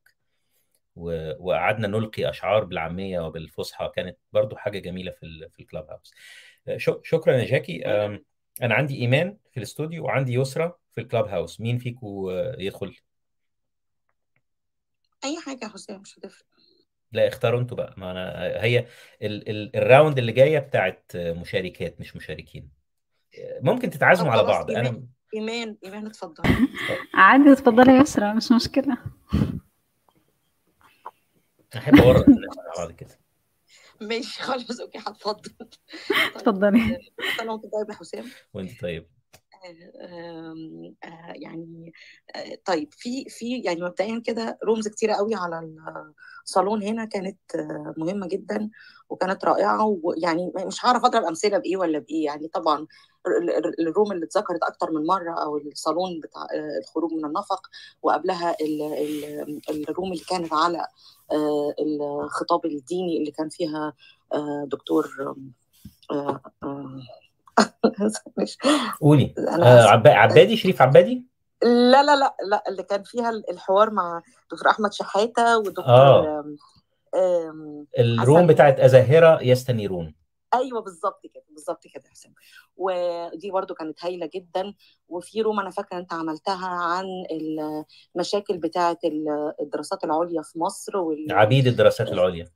[0.97, 6.15] وقعدنا نلقي أشعار بالعامية وبالفصحى كانت برضو حاجة جميلة في ال- في الكلاب هاوس.
[6.69, 7.87] آه، شو- شكرا يا جاكي.
[8.63, 11.61] أنا عندي إيمان في الاستوديو وعندي يسرا في الكلاب هاوس.
[11.61, 12.97] مين فيكم آه، يدخل؟
[15.25, 16.47] أي حاجة يا حسام مش هتفرق.
[17.13, 17.95] لا اختاروا أنتوا بقى.
[17.97, 18.33] ما أنا
[18.65, 18.79] هي
[19.23, 22.71] ال ال ال round اللي جاية بتاعت مشاركات مش مشاركين.
[23.61, 24.71] ممكن طب تتعازموا على بعض.
[24.71, 25.03] أنا
[25.35, 26.43] إيمان إيمان اتفضل.
[27.15, 28.99] عادي اتفضلي يا يسرا مش مشكلة.
[31.77, 33.21] أحب اورط الناس مع بعض كده.
[34.01, 35.43] ماشي خلاص okay هتفضل.
[35.51, 36.99] طيب اتفضلي.
[37.17, 38.25] كل سنه وانت طيب يا حسام
[38.55, 39.07] وأنت طيب.
[41.35, 41.93] يعني
[42.37, 45.71] آه، طيب في في يعني مبدئيا كده rooms كتيرة قوي على
[46.45, 48.71] الصالون هنا كانت آه، مهمة جدا
[49.11, 52.25] وكانت رائعة ويعني مش هعرف أضرب أمثلة بإيه ولا بإيه.
[52.25, 52.87] يعني طبعا
[53.27, 57.67] ال- ال- الروم اللي اتذكرت أكتر من مرة أو الصالون بتاع آه، الخروج من النفق
[58.03, 58.83] وقبلها ال-
[59.71, 60.87] ال- الروم اللي كانت على
[61.33, 63.93] آه، الخطاب الديني اللي كان فيها
[64.35, 65.37] آه، دكتور
[66.11, 67.03] آه، آه،
[68.39, 68.57] مش
[69.01, 70.07] قولي آه عب...
[70.09, 71.27] عبادي شريف عبادي؟
[71.63, 74.23] لا لا لا لا اللي كان فيها الحوار مع
[74.53, 76.57] دكتور أحمد شحاتة ودكتور آم،
[77.15, 80.15] آم، الروم بتاعت أزاهرة يستنيرون
[80.55, 82.35] أيوه بالظبط كده بالظبط كده يا حسام.
[82.77, 84.75] ودي برضو كانت هايلة جدا.
[85.09, 87.05] وفي روم أنا فاكرة أنت عملتها عن
[88.17, 88.99] المشاكل بتاعه
[89.61, 92.49] الدراسات العليا في مصر وال عبيد الدراسات العليا.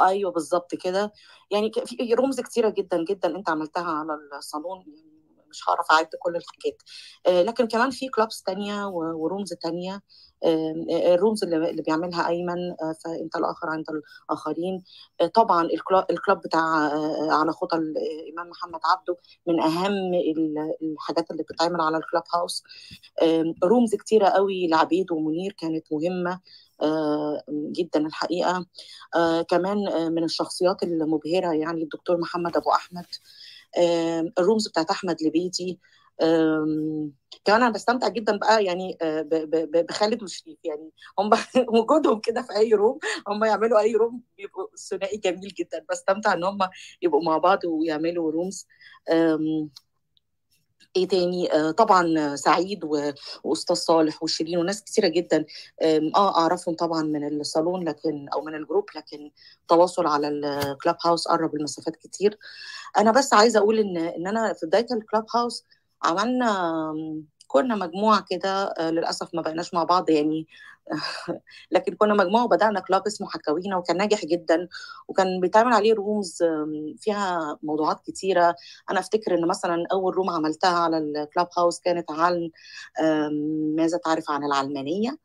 [0.00, 1.12] أيوه بالظبط كده.
[1.50, 5.15] يعني في رمز كتيرة جدا جدا أنت عملتها على الصالون يعني
[5.56, 6.82] مش هعرف أعد كل الحاجات.
[7.26, 10.02] آه، لكن كمان في clubs تانية و rooms تانية
[10.44, 13.84] آم، آه، ال rooms اللي بيعملها أيمن آه، فإنت الآخر عند
[14.30, 14.82] الآخرين.
[15.20, 19.16] آه، طبعا ال clu- ال club بتاع آه، على خطى الامام محمد عبده
[19.46, 22.62] من أهم ال- الحاجات اللي بتتعمل على ال Clubhouse
[23.64, 26.40] rooms كتيرة قوي لعبيد ومنير كانت مهمة
[26.82, 28.66] آه، جدا الحقيقة.
[29.16, 33.06] آه، كمان آه، من الشخصيات المبهرة يعني الدكتور محمد أبو أحمد.
[34.38, 35.80] ال rooms بتاعت أحمد لبيدي
[36.22, 37.12] آم،
[37.44, 39.28] كمان أنا بستمتع جدا بقى يعني آه،
[39.88, 40.58] بخالد وشريف.
[40.64, 41.30] يعني هم
[41.80, 42.98] وجودهم كده في أي room
[43.28, 45.84] هم يعملوا أي room بيبقوا ثنائي جميل جدا.
[45.90, 46.58] بستمتع إن هم
[47.02, 48.66] يبقوا مع بعض ويعملوا rooms
[50.96, 52.84] إيه تاني؟ آه طبعا سعيد
[53.44, 55.44] وأستاذ صالح وشيرين وناس كتيرة جدا.
[55.82, 59.30] آه أعرفهم طبعا من الصالون لكن أو من ال group لكن
[59.62, 62.38] التواصل على ال Clubhouse قرب المسافات كتير.
[62.98, 65.64] أنا بس عايزة أقول إن إن أنا في بداية ال Clubhouse
[66.02, 66.94] عملنا
[67.46, 70.46] كنا مجموعة كده آه، للأسف ما بقيناش مع بعض يعني.
[71.72, 74.68] لكن كنا مجموعة وبدأنا club اسمه حكاوينا وكان ناجح جدا
[75.08, 76.38] وكان بيتعمل عليه rooms
[76.98, 78.54] فيها موضوعات كتيرة.
[78.90, 82.50] أنا أفتكر إن مثلا أول room عملتها على ال Clubhouse كانت عن
[83.76, 85.18] ماذا تعرف عن العلمانية.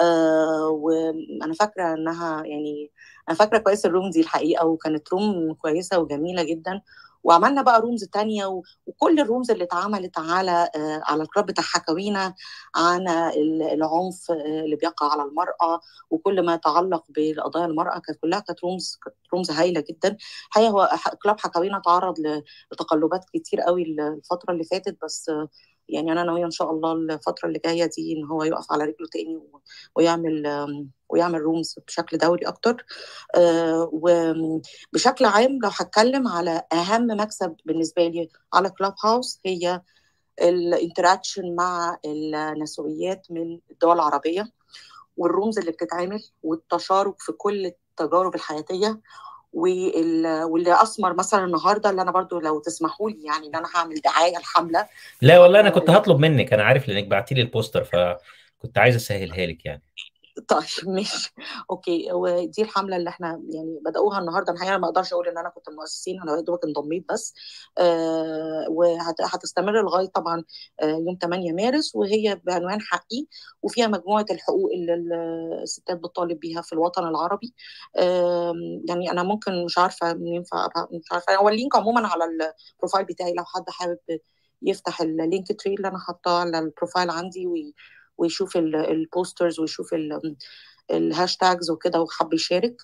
[0.00, 2.90] آه، وأنا فاكرة إنها يعني
[3.28, 6.80] أنا فاكرة كويس ال room دي الحقيقة وكانت room كويسة وجميلة جدا.
[7.24, 11.64] وعملنا بقى rooms تانية وكل ال rooms اللي اتعملت على آه، على ال club بتاع
[11.64, 12.34] حكاوينا
[12.76, 14.34] عن ال- العنف آه،
[14.64, 15.80] اللي بيقع على المرأة
[16.10, 18.98] وكل ما يتعلق بقضايا المرأة كانت كلها كانت rooms
[19.34, 20.16] rooms هايلة جدا.
[20.48, 20.90] الحقيقة هو
[21.22, 22.14] club حكاوينا تعرض
[22.72, 25.30] لتقلبات كتير قوي الفترة اللي فاتت بس
[25.88, 29.08] يعني أنا ناوية إن شاء الله الفترة اللي جاية دي إن هو يقف على رجله
[29.12, 29.40] تاني
[29.96, 30.46] ويعمل
[31.08, 32.86] ويعمل rooms بشكل دوري أكتر.
[33.36, 39.82] آه، وبشكل عام لو هتكلم على أهم مكسب بالنسبة لي على Clubhouse هي
[40.42, 44.52] ال interaction مع النسويات من الدول العربية
[45.16, 49.00] وال rooms اللي بتتعمل والتشارك في كل التجارب الحياتية.
[49.58, 54.36] واللي اثمر مثلا النهارده اللي أنا برضو لو تسمحوا لي يعني إن أنا هعمل دعاية
[54.36, 54.86] الحملة.
[55.22, 58.96] لا والله أنا كنت هطلب منك أنا عارف لأنك بعتي لي ال poster فكنت عايز
[58.96, 59.82] أسهلها لك يعني.
[60.48, 61.34] طيب ماشي.
[61.70, 64.52] okay ودي الحملة اللي إحنا يعني بدأوها النهارده.
[64.52, 67.34] الحقيقة ما أقدرش أقول إن أنا كنت المؤسسين أنا يا دوبك انضميت بس.
[67.78, 70.44] آه وهتستمر لغاية طبعا
[70.82, 73.26] آه يوم 8 مارس وهي بعنوان حقي
[73.62, 74.94] وفيها مجموعة الحقوق اللي
[75.62, 77.54] الستات بتطالب بيها في الوطن العربي.
[77.96, 78.52] آه
[78.88, 81.36] يعني أنا ممكن مش عارفة ينفع مش عارفة.
[81.36, 83.98] هو ال link عموما على ال profile بتاعي لو حد حابب
[84.62, 87.74] يفتح ال Linktree اللي أنا حاطاه على ال profile عندي وي
[88.18, 90.36] ويشوف ال- ال posters ويشوف ال-
[90.90, 92.76] ال hashtags وكده وحب يشارك.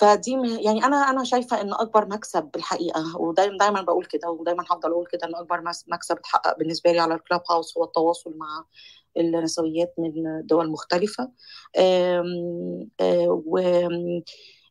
[0.00, 0.30] فدي
[0.60, 5.06] يعني أنا أنا شايفة إن أكبر مكسب بالحقيقة ودايما دايما بقول كده ودايما هفضل أقول
[5.06, 8.64] كده إن أكبر مكسب اتحقق بالنسبة لي على ال Clubhouse هو التواصل مع
[9.16, 10.12] النسويات من
[10.46, 11.30] دول مختلفة.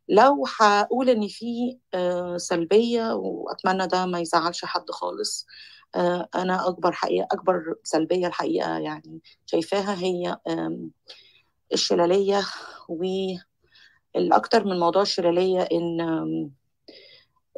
[0.10, 1.78] ولو هقول إن في
[2.38, 5.46] سلبية وأتمنى ده ما يزعلش حد خالص.
[6.36, 10.38] أنا أكبر حقيقة أكبر سلبية الحقيقة يعني شايفاها هي
[11.74, 12.42] الشلالية
[12.90, 16.02] والأكتر من موضوع الشلالية إن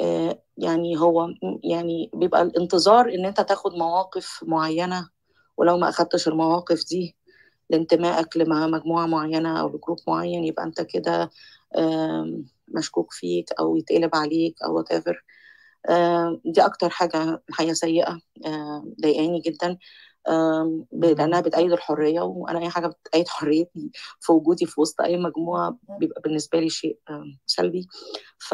[0.01, 1.29] آه، يعني هو
[1.63, 5.09] يعني بيبقى الانتظار إن أنت تاخد مواقف معينة
[5.57, 7.15] ولو ما أخدتش المواقف دي
[7.69, 11.29] لانتمائك لمجموعة معينة أو لجروب معين يبقى أنت كده
[12.67, 15.23] مشكوك فيك أو يتقلب عليك أو ايفر
[16.45, 18.19] دي أكتر حاجة الحقيقة سيئة
[19.01, 19.77] ضايقاني جدا.
[20.93, 26.21] لأنها بتأيد الحرية وأنا أي حاجة بتأيد حريتي في وجودي في وسط أي مجموعة بيبقى
[26.21, 26.99] بالنسبة لي شيء
[27.45, 27.87] سلبي.
[28.39, 28.51] ف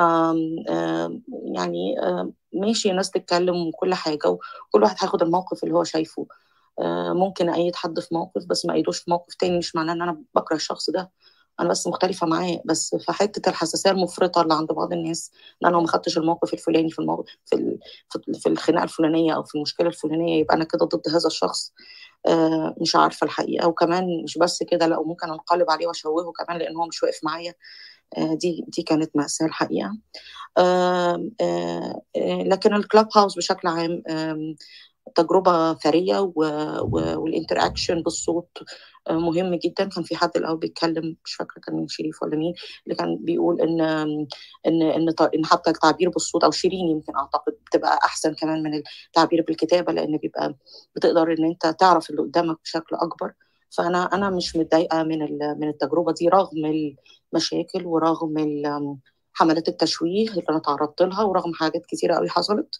[1.55, 1.95] يعني
[2.53, 6.27] ماشي الناس تتكلم وكل حاجة وكل واحد هياخد الموقف اللي هو شايفه.
[7.13, 10.23] ممكن أيد حد في موقف بس ما أيدوش في موقف تاني مش معناه إن أنا
[10.35, 11.11] بكره الشخص ده.
[11.61, 15.31] أنا بس مختلفة معاه بس في حتة الحساسية المفرطة اللي عند بعض الناس
[15.65, 17.79] أنا لو ما خدتش الموقف الفلاني في الموقف في ال-
[18.39, 21.73] في الخناقة الفلانية أو في المشكلة الفلانية يبقى أنا كده ضد هذا الشخص.
[22.27, 23.67] آه، مش عارفة الحقيقة.
[23.67, 27.53] وكمان مش بس كده لا وممكن أنقلب عليه وأشوهه كمان لأن هو مش واقف معايا.
[28.17, 29.97] آه، دي دي كانت مأساة الحقيقة.
[30.57, 31.29] آه،
[32.45, 34.03] لكن الكلاب هاوس بشكل عام
[35.07, 36.19] آم، تجربة ثرية
[37.15, 38.57] والانتراكشن بالصوت
[39.09, 39.89] آه، مهم جدا.
[39.89, 42.53] كان في حد الأول بيتكلم مش فاكرة كان مين شريف ولا مين
[42.85, 43.81] اللي كان بيقول إن
[44.67, 49.41] إن ط- إن حتى التعبير بالصوت أو شيرين يمكن أعتقد بتبقى أحسن كمان من التعبير
[49.47, 50.55] بالكتابة لأن بيبقى
[50.95, 53.33] بتقدر إن أنت تعرف اللي قدامك بشكل أكبر.
[53.69, 55.19] فأنا أنا مش متضايقة من
[55.59, 56.65] من التجربة دي رغم
[57.33, 58.37] المشاكل ورغم
[59.33, 62.75] حملات التشويه اللي أنا تعرضت لها ورغم حاجات كتيرة قوي حصلت.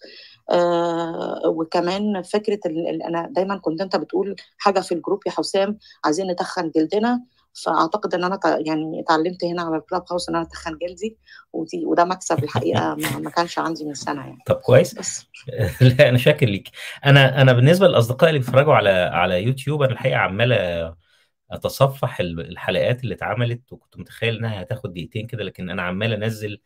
[0.51, 5.77] آه وكمان فكرة ال- ال- أنا دايما كنت أنت بتقول حاجة في الجروب يا حسام
[6.05, 7.21] عايزين نتخن جلدنا.
[7.65, 11.17] فأعتقد إن أنا يعني اتعلمت هنا على الكلاب هاوس إن أنا أتخن جلدي
[11.53, 14.37] ودي وده مكسب الحقيقة ما, ما كانش عندي من سنة يعني.
[14.45, 14.93] طب كويس.
[14.93, 15.25] بس.
[15.81, 16.69] لا أنا شاكر ليك.
[17.05, 20.51] أنا أنا بالنسبة للاصدقاء اللي بيتفرجوا على على يوتيوب أنا الحقيقة عمال
[21.51, 26.61] أتصفح ال- الحلقات اللي اتعملت وكنت متخيل إنها هتاخد دقيقتين كده لكن أنا عمال أنزل.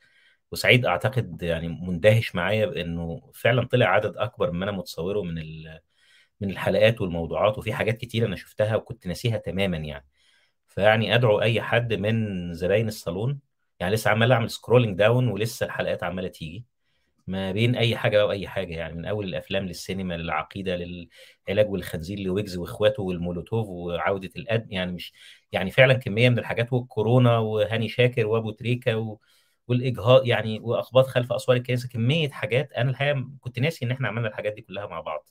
[0.52, 5.36] وسعيد أعتقد يعني مندهش معايا بإنه فعلا طلع عدد أكبر مما أنا متصوره من
[6.42, 10.06] من الحلقات والموضوعات وفي حاجات كتير أنا شفتها وكنت ناسيها تماما يعني.
[10.68, 13.40] فيعني أدعو أي حد من زباين الصالون
[13.80, 16.66] يعني لسه عمال أعمل scrolling down ولسه الحلقات عمالة تيجي.
[17.28, 22.20] ما بين أي حاجة بقى وأي حاجة يعني من أول الأفلام للسينما للعقيدة للعلاج والخنزير
[22.20, 25.14] لويجز وإخواته والمولوتوف وعودة الأد يعني مش
[25.52, 29.18] يعني فعلا كمية من الحاجات والكورونا وهاني شاكر وأبو تريكة و...
[29.68, 34.28] والإجهاض يعني وأقباط خلف أسوار الكنيسة كمية حاجات أنا الحقيقة كنت ناسي إن إحنا عملنا
[34.28, 35.30] الحاجات دي كلها مع بعض.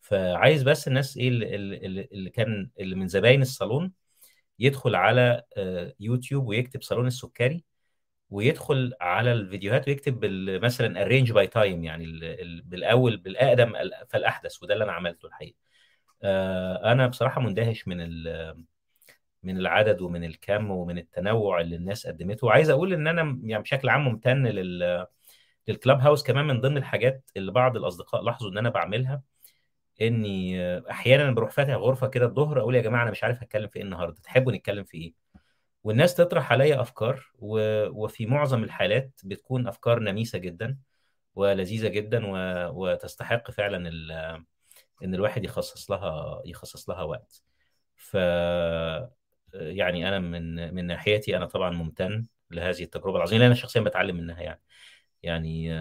[0.00, 3.92] فعايز بس الناس إيه اللي, اللي اللي كان اللي من زباين الصالون
[4.58, 7.64] يدخل على آه، يوتيوب ويكتب صالون السكري
[8.32, 10.24] ويدخل على الفيديوهات ويكتب
[10.64, 13.72] مثلا arrange by time يعني ال- ال- بالأول بالأقدم
[14.08, 15.56] فالأحدث وده اللي أنا عملته الحقيقة.
[16.22, 18.00] آه، أنا بصراحة مندهش من
[19.42, 22.46] من العدد ومن الكم ومن التنوع اللي الناس قدمته.
[22.46, 25.06] وعايز أقول إن أنا يعني بشكل عام ممتن لل
[25.68, 29.22] للكلاب هاوس كمان من ضمن الحاجات اللي بعض الأصدقاء لاحظوا إن أنا بعملها
[30.02, 30.60] إني
[30.90, 33.82] أحيانا بروح فاتح غرفة كده الظهر أقول يا جماعة أنا مش عارف هتكلم في إيه
[33.84, 35.14] النهارده تحبوا نتكلم في إيه؟
[35.84, 37.58] والناس تطرح عليا أفكار و...
[38.04, 40.78] وفي معظم الحالات بتكون أفكار نميسة جدا
[41.34, 42.36] ولذيذة جدا و...
[42.72, 44.12] وتستحق فعلا ال...
[45.04, 47.42] إن الواحد يخصص لها يخصص لها وقت.
[47.96, 48.14] ف
[49.54, 54.16] يعني أنا من من ناحيتي أنا طبعا ممتن لهذه التجربة العظيمة لأن أنا شخصيا بتعلم
[54.16, 54.60] منها يعني.
[55.22, 55.74] يعني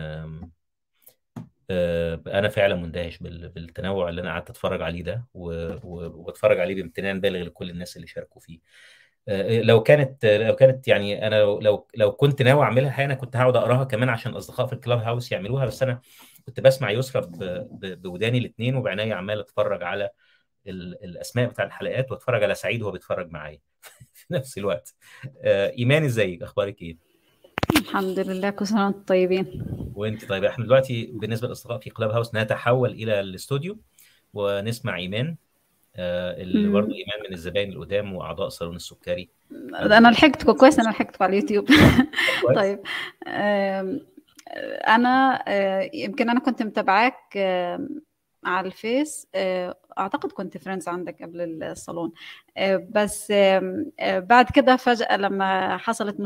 [1.70, 6.60] آه، أنا فعلا مندهش بال- بالتنوع اللي أنا قعدت أتفرج عليه ده و- و- وبتفرج
[6.60, 8.60] عليه بامتنان بالغ لكل الناس اللي شاركوا فيه.
[9.64, 13.36] لو كانت لو كانت يعني أنا لو لو, لو كنت ناوي أعملها الحقيقة أنا كنت
[13.36, 16.02] هقعد أقراها كمان عشان أصدقاء في الكلاب هاوس يعملوها بس أنا
[16.46, 17.30] كنت بسمع يسرا
[17.82, 20.10] بوداني الاثنين وبعناية عمال أتفرج على
[20.68, 23.60] ال- الأسماء بتاع الحلقات وأتفرج على سعيد وهو بيتفرج معايا.
[24.14, 24.96] في نفس الوقت.
[25.44, 26.98] آه، إيمان إزيك؟ أخبارك إيه؟
[27.78, 29.66] الحمد لله كل سنة وأنتم طيبين.
[29.96, 33.80] وأنت طيب إحنا دلوقتي بالنسبة للاصدقاء في كلاب هاوس نتحول إلى الاستوديو
[34.34, 35.28] ونسمع إيمان.
[35.28, 35.36] آه،
[36.72, 36.94] برضه مم.
[36.94, 39.30] إيمان من الزباين القدام وأعضاء صالون السكري.
[39.98, 41.68] أنا لحقتكم كويس أنا لحقتكم على اليوتيوب.
[42.56, 42.80] طيب
[44.88, 47.38] أنا آه، يمكن أنا كنت متابعاك
[48.46, 52.12] على الفيس آه، أعتقد كنت friends عندك قبل الصالون.
[52.58, 56.20] آه، بس آه، بعد كده فجأة لما حصلت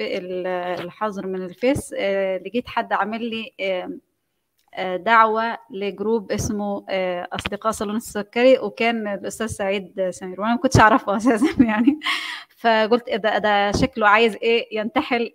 [0.00, 0.46] ال-
[0.84, 3.52] الحظر من الفيس آه، لقيت حد عامل لي
[4.96, 10.80] دعوة ل group اسمه آه، أصدقاء صالون السكري وكان الأستاذ سعيد سمير وأنا ما كنتش
[10.80, 12.00] أعرفه أساسا يعني.
[12.56, 15.32] فقلت ده شكله عايز إيه ينتحل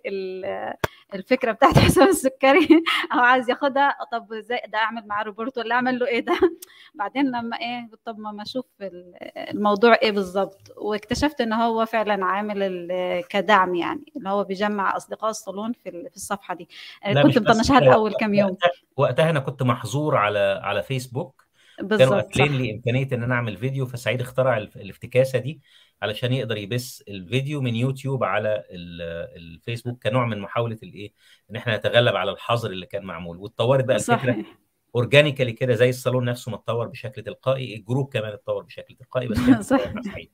[1.14, 2.68] ال- الفكرة بتاعت حساب السكري
[3.14, 6.38] أو عايز ياخدها طب إزاي ده أعمل معاه report ولا أعمل له إيه ده؟
[6.94, 7.56] بعدين لما
[7.90, 12.82] قلت طب ما أشوف ال- الموضوع إيه بالظبط؟ واكتشفت إن هو فعلا عامل
[13.28, 16.68] كدعم يعني اللي هو بيجمع أصدقاء الصالون في في الصفحة دي.
[17.04, 18.56] آه، كنت مطنشها لأول كام يوم.
[18.96, 21.42] وقتها أنا كنت محظور على على فيسبوك.
[21.78, 25.60] كانوا بالظبط قافلين صح لي إمكانية إن أنا أعمل فيديو فسعيد اخترع الافتكاسة دي.
[26.02, 31.12] علشان يقدر يبث الفيديو من يوتيوب على ال- الفيسبوك كنوع من محاولة الإيه؟
[31.50, 33.36] إن إحنا نتغلب على الحظر اللي كان معمول.
[33.38, 34.56] واتطورت بقى الفكرة صحيح.
[34.94, 39.28] organically كده زي الصالون نفسه ما اتطور بشكل تلقائي ال group كمان اتطور بشكل تلقائي
[39.28, 40.30] بس كان صح اتطور مع سعيد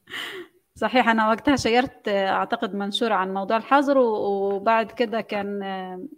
[0.75, 1.09] صحيح.
[1.09, 5.61] أنا وقتها شيرت أعتقد منشور عن موضوع الحظر وبعد كده كان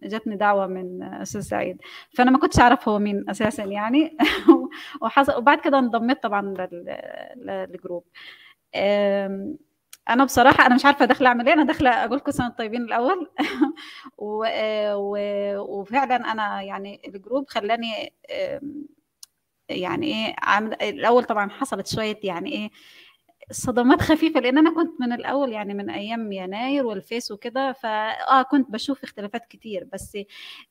[0.02, 1.78] جاتني دعوة من أستاذ سعيد.
[2.14, 4.16] فأنا ما كنتش أعرف هو مين أساسا يعني.
[5.36, 6.96] وبعد كده انضميت طبعا لل-
[7.36, 8.04] لل group.
[8.74, 9.58] آم،
[10.10, 11.54] أنا بصراحة أنا مش عارفة داخلة أعمل إيه.
[11.54, 12.82] أنا داخلة أقول كل سنة وأنتم طيبين
[14.94, 18.12] و- وفعلا أنا يعني ال group خلاني
[19.68, 22.70] يعني عامل الأول طبعا حصلت شوية يعني إيه
[23.50, 28.70] صدمات خفيفة لأن أنا كنت من الأول يعني من أيام يناير والفيس وكده فآه كنت
[28.70, 30.16] بشوف اختلافات كتير بس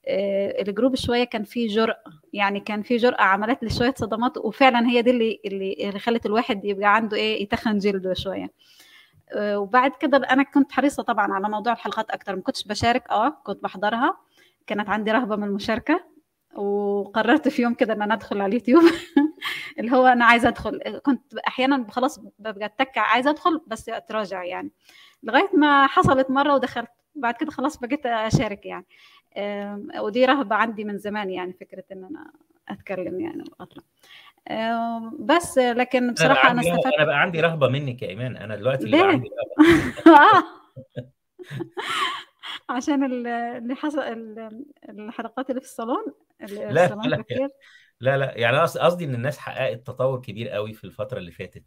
[0.07, 2.03] آه الجروب شوية كان فيه جرأة
[2.33, 6.65] يعني كان فيه جرأة عملت لي شوية صدمات وفعلا هي دي اللي اللي, خلت الواحد
[6.65, 8.51] يبقى عنده إيه يتخن جلده شوية.
[9.33, 13.29] آه وبعد كده أنا كنت حريصة طبعا على موضوع الحلقات أكتر ما كنتش بشارك آه
[13.43, 14.17] كنت بحضرها
[14.67, 16.05] كانت عندي رهبة من المشاركة.
[16.55, 18.83] وقررت في يوم كده إن أنا أدخل على اليوتيوب.
[19.79, 24.71] اللي هو أنا عايزة أدخل كنت أحيانا خلاص اتكع عايزة أدخل بس أتراجع يعني.
[25.23, 28.85] لغاية ما حصلت مرة ودخلت بعد كده خلاص بقيت أشارك يعني.
[29.99, 32.31] ودي رهبة عندي من زمان يعني فكرة إن أنا
[32.69, 33.83] أتكلم يعني وأطلع.
[35.19, 36.93] بس لكن بصراحة أنا استفدت.
[36.97, 39.73] أنا بقى عندي رهبة منك يا إيمان أنا دلوقتي اللي بقى؟ عندي رهبة.
[40.19, 40.43] آه.
[42.69, 46.05] عشان ال- اللي حصل ال- الحلقات اللي في الصالون
[46.41, 47.15] اللي لا الصالون لا
[48.01, 48.17] لا.
[48.17, 51.63] لا يعني أنا قصدي إن الناس حققت تطور كبير قوي في الفترة اللي فاتت.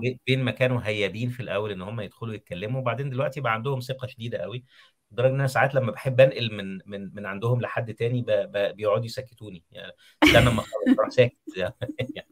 [0.00, 3.80] بي- بين ما كانوا هيابين في الأول إن هم يدخلوا يتكلموا وبعدين دلوقتي بقى عندهم
[3.80, 4.64] ثقة شديدة قوي
[5.12, 8.26] لدرجة إن أنا ساعات لما بحب أنقل من من من عندهم لحد تاني ب...
[8.30, 8.76] ب...
[8.76, 9.64] بيقعدوا يسكتوني.
[9.72, 9.92] يعني
[10.24, 11.36] استنى اما أخلص أروح ساكت.
[11.56, 12.24] يعني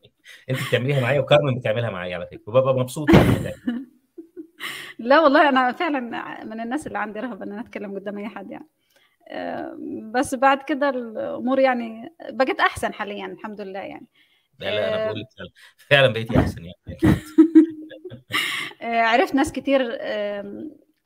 [0.51, 3.09] انت بتعمليها معايا وكارمن بتعملها معايا على فكرة وببقى مبسوط.
[3.10, 3.55] يعني
[4.98, 6.00] لا والله أنا فعلا
[6.44, 8.68] من الناس اللي عندي رهبة إن أنا أتكلم قدام أي حد يعني.
[9.28, 9.76] آه،
[10.12, 14.06] بس بعد كده الأمور يعني بقت أحسن حاليا الحمد لله يعني.
[14.58, 16.98] لا لا أنا آه، بقول فعلا فعلا بقيتي أحسن يعني.
[18.82, 19.98] آه، عرفت ناس كتير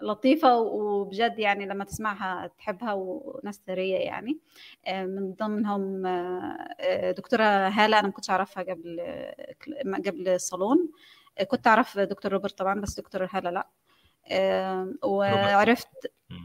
[0.03, 4.39] لطيفة وبجد يعني لما تسمعها تحبها وناس ثرية يعني.
[4.89, 6.03] من ضمنهم
[7.17, 9.01] دكتورة هالة أنا ما كنتش أعرفها قبل
[10.07, 10.89] قبل الصالون.
[11.49, 13.67] كنت أعرف دكتور روبرت طبعا بس دكتور هالة لأ.
[15.03, 15.89] وعرفت.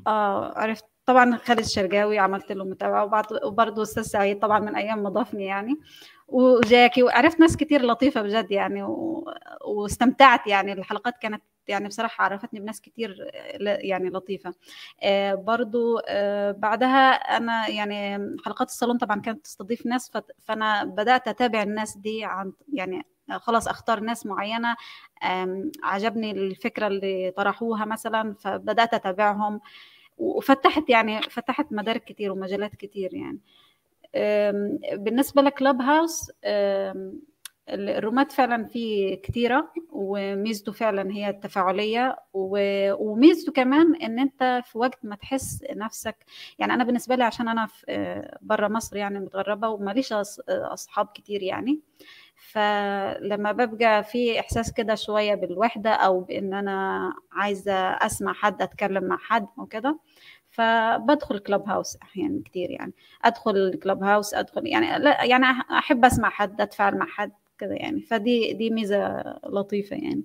[0.07, 5.03] آه عرفت طبعا خالد الشرقاوي عملت له متابعة وبعد وبرضه أستاذ سعيد طبعا من أيام
[5.03, 5.79] ما ضافني يعني.
[6.27, 9.25] وجاكي وعرفت ناس كتير لطيفة بجد يعني و...
[9.65, 10.73] واستمتعت يعني.
[10.73, 13.31] الحلقات كانت يعني بصراحة عرفتني بناس كتير
[13.61, 14.53] يعني لطيفة.
[15.03, 20.31] آه برضو آه بعدها أنا يعني حلقات الصالون طبعا كانت تستضيف ناس فت...
[20.41, 24.75] فأنا بدأت أتابع الناس دي عن يعني خلاص أختار ناس معينة
[25.23, 29.61] آم، عجبني الفكرة اللي طرحوها مثلا فبدأت أتابعهم
[30.17, 33.39] وفتحت يعني فتحت مدارك كتير ومجالات كتير يعني.
[34.15, 36.31] أم، بالنسبة لكلاب هاوس
[37.69, 45.15] الرومات فعلا فيه كتيرة وميزته فعلا هي التفاعلية وميزته كمان إن أنت في وقت ما
[45.15, 46.15] تحس نفسك
[46.59, 51.43] يعني أنا بالنسبة لي عشان أنا في بره مصر يعني متغربة وماليش أص- أصحاب كتير
[51.43, 51.79] يعني.
[52.51, 59.17] فلما ببقى في إحساس كده شوية بالوحدة أو بإن أنا عايزة أسمع حد أتكلم مع
[59.17, 59.99] حد وكده
[60.49, 62.93] فبدخل كلوب هاوس أحيانا كتير يعني.
[63.25, 68.01] أدخل كلوب هاوس أدخل يعني لا يعني أحب أسمع حد أتفاعل مع حد كده يعني.
[68.01, 70.23] فدي دي ميزة لطيفة يعني.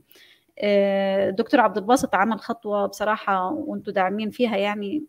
[0.59, 5.05] آه، دكتور عبد الباسط عمل خطوة بصراحة وأنتم داعمين فيها يعني.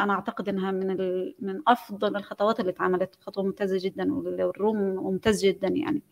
[0.00, 0.96] أنا أعتقد إنها من.
[1.40, 6.02] من أفضل الخطوات اللي اتعملت خطوة ممتازة جدا والروم ممتاز جدا يعني.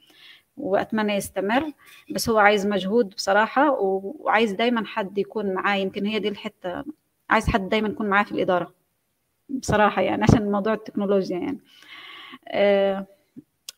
[0.57, 1.73] وأتمنى يستمر
[2.11, 6.85] بس هو عايز مجهود بصراحة وعايز دايما حد يكون معاه يمكن هي دي الحتة
[7.31, 8.74] عايز حد دايما يكون معاه في الإدارة
[9.49, 11.59] بصراحة يعني عشان موضوع التكنولوجيا يعني.
[12.49, 13.07] أه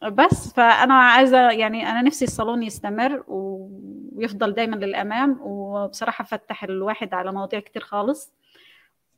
[0.02, 7.32] بس فأنا عايزة يعني أنا نفسي الصالون يستمر ويفضل دايما للأمام وبصراحة فتح الواحد على
[7.32, 8.32] مواضيع كتير خالص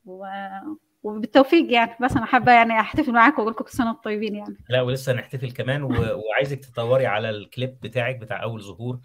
[0.05, 0.25] و...
[1.07, 4.57] وبالتوفيق يعني بس أنا حابة يعني أحتفل معاكم وأقول لكم كل سنه طيبين يعني.
[4.69, 5.89] لا ولسه هنحتفل كمان و...
[6.29, 8.99] وعايزك تدوري على الكليب بتاعك بتاع أول ظهور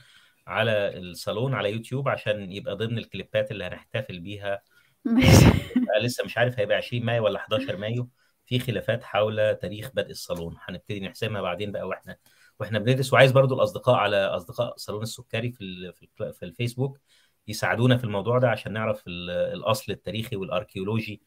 [0.47, 4.63] على الصالون على يوتيوب عشان يبقى ضمن الكليبات اللي هنحتفل بيها.
[6.03, 8.09] لسه مش عارف هيبقى 20 مايو ولا 11 مايو.
[8.47, 10.57] في خلافات حول تاريخ بدء الصالون.
[10.61, 12.17] هنبتدي نحسمها بعدين بقى وإحنا
[12.61, 13.13] وإحنا بندرس.
[13.13, 15.93] وعايز برضو الأصدقاء على أصدقاء صالون السكري في
[16.33, 16.99] في الفيسبوك
[17.49, 21.23] يساعدونا في الموضوع ده عشان نعرف الأصل التاريخي والأركيولوجي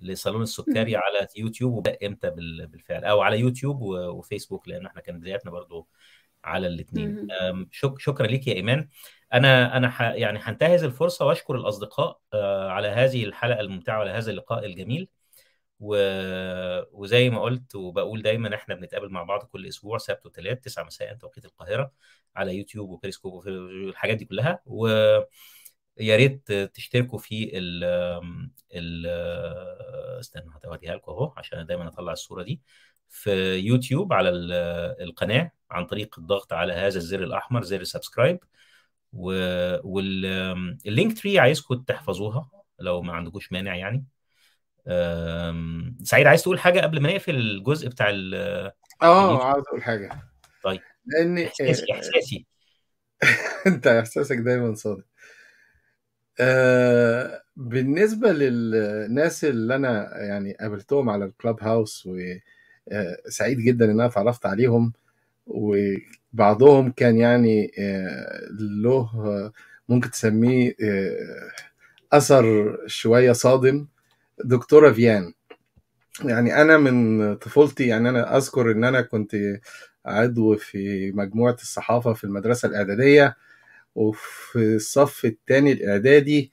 [0.00, 5.50] لصالون السكري على يوتيوب وبقى إمتى بالفعل أو على يوتيوب وفيسبوك لأن إحنا كان بداياتنا
[5.50, 5.88] برضو
[6.44, 7.28] على الاثنين
[7.70, 8.88] شك شكرا ليك يا إيمان.
[9.34, 12.20] أنا أنا ح يعني هنتهز الفرصة وأشكر الأصدقاء
[12.68, 15.08] على هذه الحلقة الممتعة وعلى هذا اللقاء الجميل.
[15.80, 15.96] و...
[16.92, 21.14] وزي ما قلت وبقول دايما إحنا بنتقابل مع بعض كل أسبوع سبت وثلاث 9 مساء
[21.14, 21.92] توقيت القاهرة
[22.36, 24.60] على يوتيوب وبيريسكوب والحاجات دي كلها.
[24.66, 24.88] و
[25.98, 27.84] يا ريت تشتركوا في ال
[28.74, 29.06] ال
[30.20, 32.60] استنى هوريها لكم اهو عشان دايما أطلع الصورة دي.
[33.08, 34.28] في يوتيوب على
[35.00, 38.38] القناة عن طريق الضغط على هذا الزر الأحمر زر subscribe
[39.82, 44.04] وال Linktree عايزكم تحفظوها لو ما عندكوش مانع يعني.
[46.02, 48.34] سعيد عايز تقول حاجة قبل ما نقفل الجزء بتاع ال
[49.02, 50.22] آه عاوز أقول حاجة.
[50.64, 50.80] طيب.
[51.06, 52.46] لأن إحساسي إحساسي.
[53.66, 55.04] أنت إحساسك دايما صادق.
[56.40, 62.08] آه بالنسبة للناس اللي أنا يعني قابلتهم على ال Clubhouse
[63.26, 64.92] وسعيد جدا إن أنا اتعرفت عليهم
[65.46, 69.10] وبعضهم كان يعني آه له
[69.88, 71.50] ممكن تسميه آه
[72.12, 73.86] أثر شوية صادم
[74.44, 75.32] دكتورة فيان.
[76.24, 79.36] يعني أنا من طفولتي يعني أنا أذكر إن أنا كنت
[80.06, 83.36] عضو في مجموعة الصحافة في المدرسة الإعدادية.
[83.96, 86.52] وفي الصف الثاني الإعدادي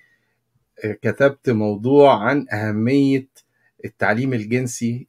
[1.01, 3.27] كتبت موضوع عن أهمية
[3.85, 5.07] التعليم الجنسي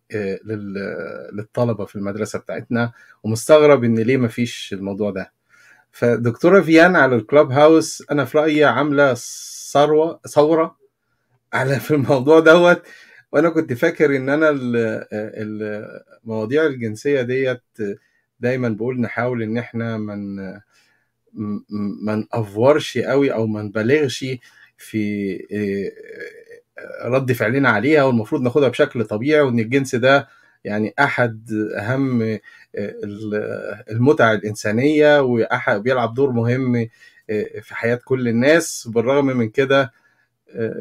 [1.32, 2.92] للطلبة في المدرسة بتاعتنا
[3.22, 5.32] ومستغرب إن ليه ما فيش الموضوع ده.
[5.92, 9.14] فدكتورة فيان على الكلاب هاوس أنا في رأيي عاملة
[9.72, 10.76] ثروة ثورة
[11.52, 12.82] على في الموضوع دوت.
[13.32, 14.50] وأنا كنت فاكر إن أنا
[16.24, 17.62] المواضيع الجنسية ديت
[18.40, 20.36] دايما بقول نحاول إن إحنا من
[22.04, 24.24] ما نأفورش قوي أو ما نبالغش
[24.78, 25.38] في
[27.04, 30.28] رد فعلنا عليها والمفروض ناخدها بشكل طبيعي وإن الجنس ده
[30.64, 32.38] يعني أحد أهم
[33.90, 36.88] المتع الإنسانية واحد بيلعب دور مهم
[37.62, 38.88] في حياة كل الناس.
[38.94, 39.92] بالرغم من كده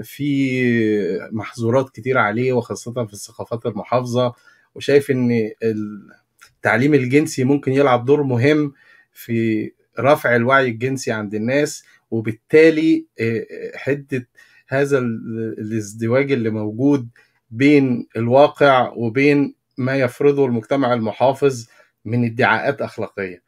[0.04, 4.34] في محظورات كتير عليه وخاصة في الثقافات المحافظة.
[4.76, 5.52] وشايف إن
[6.58, 8.74] التعليم الجنسي ممكن يلعب دور مهم
[9.14, 13.06] في رفع الوعي الجنسي عند الناس وبالتالي
[13.76, 14.28] حدة
[14.68, 17.10] هذا الازدواج اللي موجود
[17.52, 21.68] بين الواقع وبين ما يفرضه المجتمع المحافظ
[22.06, 23.44] من ادعاءات أخلاقية.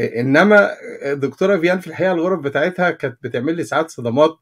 [0.00, 0.70] إنما
[1.14, 4.38] دكتورة فيان في الحقيقة الغرف بتاعتها كانت بتعمل لي ساعات صدمات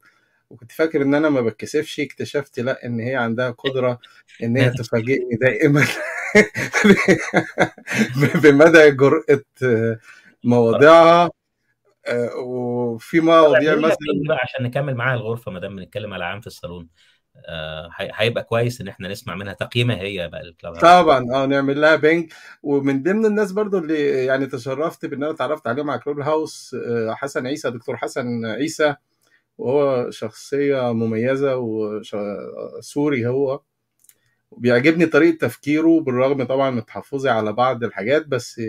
[0.50, 3.98] وكنت فاكر إن أنا ما بتكسفش اكتشفت لأ إن هي عندها قدرة
[4.42, 5.86] إن هي تفاجئني دائما
[8.42, 9.42] بمدى جرأة
[10.44, 11.30] مواضيعها.
[12.44, 13.96] وفي مواضيع مثلا
[14.28, 16.88] بقى عشان نكمل معاها الغرفة ما دام بنتكلم على عام في الصالون.
[17.94, 19.52] هيبقى كويس إن إحنا نسمع منها.
[19.52, 22.32] تقييمها هي بقى الكلاب طبعا آه نعمل لها بينج.
[22.62, 26.76] ومن ضمن الناس برضو اللي يعني تشرفت بإن أنا اتعرفت عليهم على كلوب هاوس
[27.10, 28.94] حسن عيسى دكتور حسن عيسى.
[29.58, 33.60] وهو شخصية مميزة وسوري هو.
[34.56, 38.60] بيعجبني طريقة تفكيره بالرغم طبعا من تحفظي على بعض الحاجات بس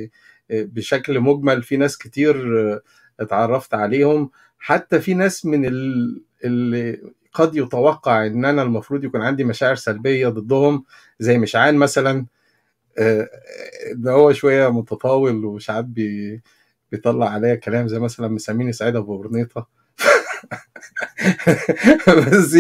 [0.50, 2.36] بشكل مجمل في ناس كتير
[3.20, 4.30] اتعرفت عليهم.
[4.60, 5.66] حتى في ناس من
[6.46, 7.02] اللي
[7.34, 10.84] قد يتوقع إن أنا المفروض يكون عندي مشاعر سلبية ضدهم
[11.20, 12.26] زي مشعان مثلا.
[13.94, 16.42] ده هو شوية متطاول وساعات بي
[16.92, 19.68] بيطلع عليا كلام زي مثلا مسميني سعيد أبو برنيطه
[22.18, 22.58] بس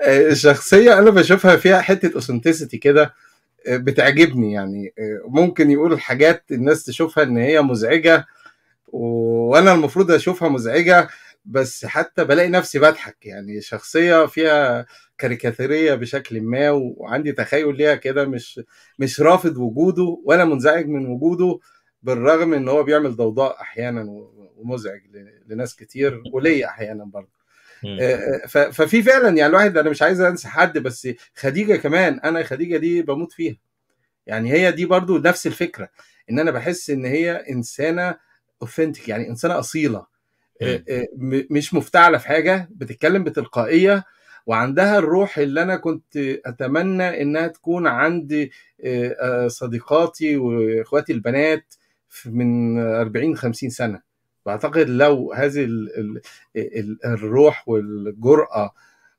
[0.00, 3.14] آه، شخصية أنا بشوفها فيها حتة اوثنتسيتي كده
[3.68, 8.26] آه، بتعجبني يعني آه، ممكن يقول حاجات الناس تشوفها إن هي مزعجة
[8.92, 11.08] وأنا المفروض اشوفها مزعجة
[11.44, 13.26] بس حتى بلاقي نفسي بضحك.
[13.26, 14.86] يعني شخصية فيها
[15.18, 18.60] كاريكاتيرية بشكل ما وعندي تخيل ليها كده مش
[18.98, 21.58] مش رافض وجوده ولا منزعج من وجوده
[22.02, 24.06] بالرغم إن هو بيعمل ضوضاء أحيانا
[24.56, 25.00] ومزعج
[25.48, 27.40] لناس كتير وليا أحيانا برضه.
[28.00, 32.42] آه، ف- ففي فعلا يعني الواحد أنا مش عايز أنسى حد بس خديجة كمان أنا
[32.42, 33.56] خديجة دي بموت فيها.
[34.26, 35.88] يعني هي دي برضو نفس الفكرة
[36.30, 38.16] إن أنا بحس إن هي إنسانة
[38.62, 40.06] اوثنتيك يعني إنسانة أصيلة
[40.62, 40.84] آه،.
[40.88, 41.06] آه،
[41.50, 44.04] مش مفتعلة في حاجة بتتكلم بتلقائية
[44.46, 46.16] وعندها الروح اللي أنا كنت
[46.46, 48.50] أتمنى إنها تكون عند
[48.84, 51.74] آه، صديقاتي وإخواتي البنات
[52.26, 54.00] من 40 50 سنة
[54.46, 56.20] وأعتقد لو هذه ال- ال-
[56.56, 58.74] ال- الروح والجرأة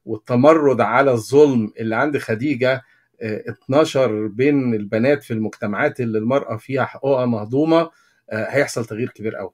[0.05, 2.81] والتمرد على الظلم اللي عند خديجة
[3.23, 7.91] 12 بين البنات في المجتمعات اللي المرأة فيها حقوقها مهضومة آه،
[8.31, 9.51] هيحصل تغيير كبير قوي.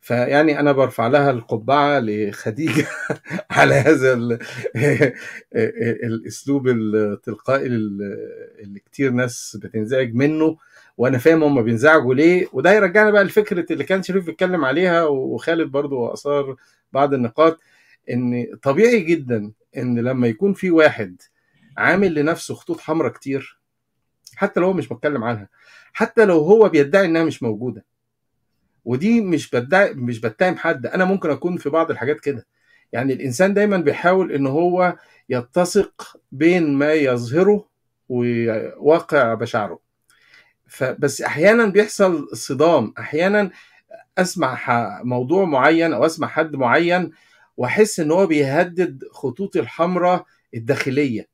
[0.00, 2.86] فيعني أنا برفع لها القبعة لخديجة
[3.50, 4.38] على هذا ال-
[6.04, 10.56] الأسلوب التلقائي اللي كتير ناس بتنزعج منه
[10.98, 12.46] وأنا فاهم هم بينزعجوا ليه.
[12.52, 16.56] وده يرجعنا بقى لفكرة اللي كان شريف بيتكلم عليها وخالد برضو أثار
[16.92, 17.60] بعض النقاط
[18.10, 21.22] إن طبيعي جدا إن لما يكون في واحد
[21.76, 23.58] عامل لنفسه خطوط حمراء كتير
[24.36, 25.48] حتى لو هو مش بتكلم عنها
[25.92, 27.84] حتى لو هو بيدعي إنها مش موجودة
[28.88, 30.86] ودي مش بدعي مش بتهم حد.
[30.86, 32.46] أنا ممكن أكون في بعض الحاجات كده.
[32.92, 34.96] يعني الإنسان دايما بيحاول إن هو
[35.28, 37.68] يتسق بين ما يظهره
[38.08, 39.80] وواقع مشاعره
[40.66, 42.94] فبس أحيانا بيحصل صدام.
[42.98, 43.50] أحيانا
[44.18, 44.58] أسمع
[45.04, 47.10] موضوع معين أو أسمع حد معين
[47.56, 50.24] وأحس إن هو بيهدد خطوطي الحمراء
[50.54, 51.28] الداخلية.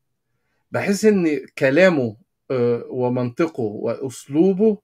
[0.73, 2.17] بحس إن كلامه
[2.51, 4.79] آه، ومنطقه وأسلوبه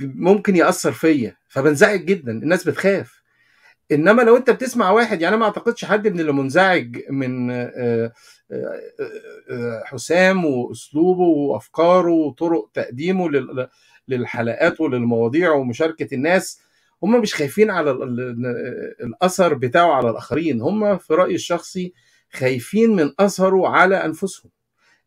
[0.00, 3.22] ممكن يأثر فيا فبنزعج جدا الناس بتخاف.
[3.92, 7.72] إنما لو أنت بتسمع واحد يعني أنا ما أعتقدش حد من اللي منزعج من آه،
[7.76, 8.12] آه،
[9.50, 13.68] آه، حسام وأسلوبه وأفكاره وطرق تقديمه لل-
[14.08, 16.60] للحلقات وللمواضيع ومشاركة الناس
[17.02, 18.46] هم مش خايفين على ال- ال-
[19.06, 20.60] الأثر بتاعه على الآخرين.
[20.60, 21.92] هم في رأيي الشخصي
[22.32, 24.50] خايفين من أثره على أنفسهم.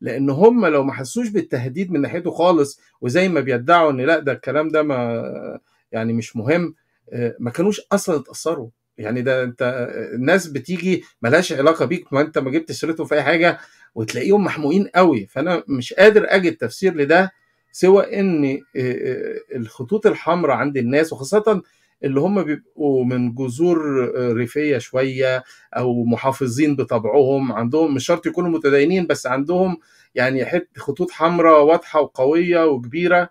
[0.02, 4.32] لأن هم لو ما حسوش بالتهديد من ناحيته خالص وزي ما بيدعوا إن لا ده
[4.32, 5.60] الكلام ده ما
[5.92, 6.76] يعني مش مهم
[7.14, 8.70] آه، ما كانوش أصلا اتأثروا.
[8.98, 13.16] يعني ده أنت آه، الناس بتيجي ملهاش علاقة بيك ما أنت ما جبت سيرتهم في
[13.16, 13.60] أي حاجة
[13.96, 15.26] وتلاقيهم محموقين قوي.
[15.28, 17.32] فأنا مش قادر أجد تفسير لده
[17.72, 21.62] سوى إن آه، الخطوط الحمراء عند الناس وخاصة
[22.04, 25.44] اللي هم بيبقوا من جذور آه، ريفية شوية
[25.78, 29.78] أو محافظين بطبعهم عندهم مش شرط يكونوا متدينين بس عندهم
[30.16, 30.46] يعني
[30.78, 33.30] خطوط حمراء واضحة وقوية وكبيرة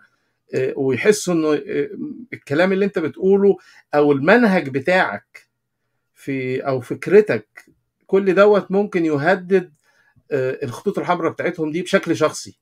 [0.55, 1.89] آه، ويحسوا إنه آه،
[2.33, 3.57] الكلام اللي أنت بتقوله
[3.95, 5.49] أو المنهج بتاعك
[6.15, 7.65] في أو فكرتك
[8.07, 9.73] كل دوت ممكن يهدد
[10.33, 12.59] الخطوط الحمراء بتاعتهم دي بشكل شخصي.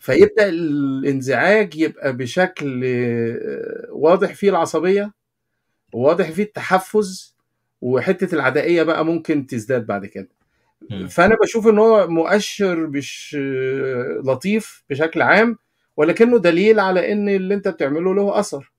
[0.00, 2.84] فيبدأ الانزعاج يبقى بشكل
[3.90, 5.12] واضح فيه العصبية
[5.92, 7.36] وواضح فيه التحفز
[7.80, 10.28] وحتة العدائية بقى ممكن تزداد بعد كده.
[11.08, 15.58] فأنا بشوف إن هو مؤشر مش آه، لطيف بشكل عام
[15.96, 18.72] ولكنه دليل على إن اللي أنت بتعمله له أثر.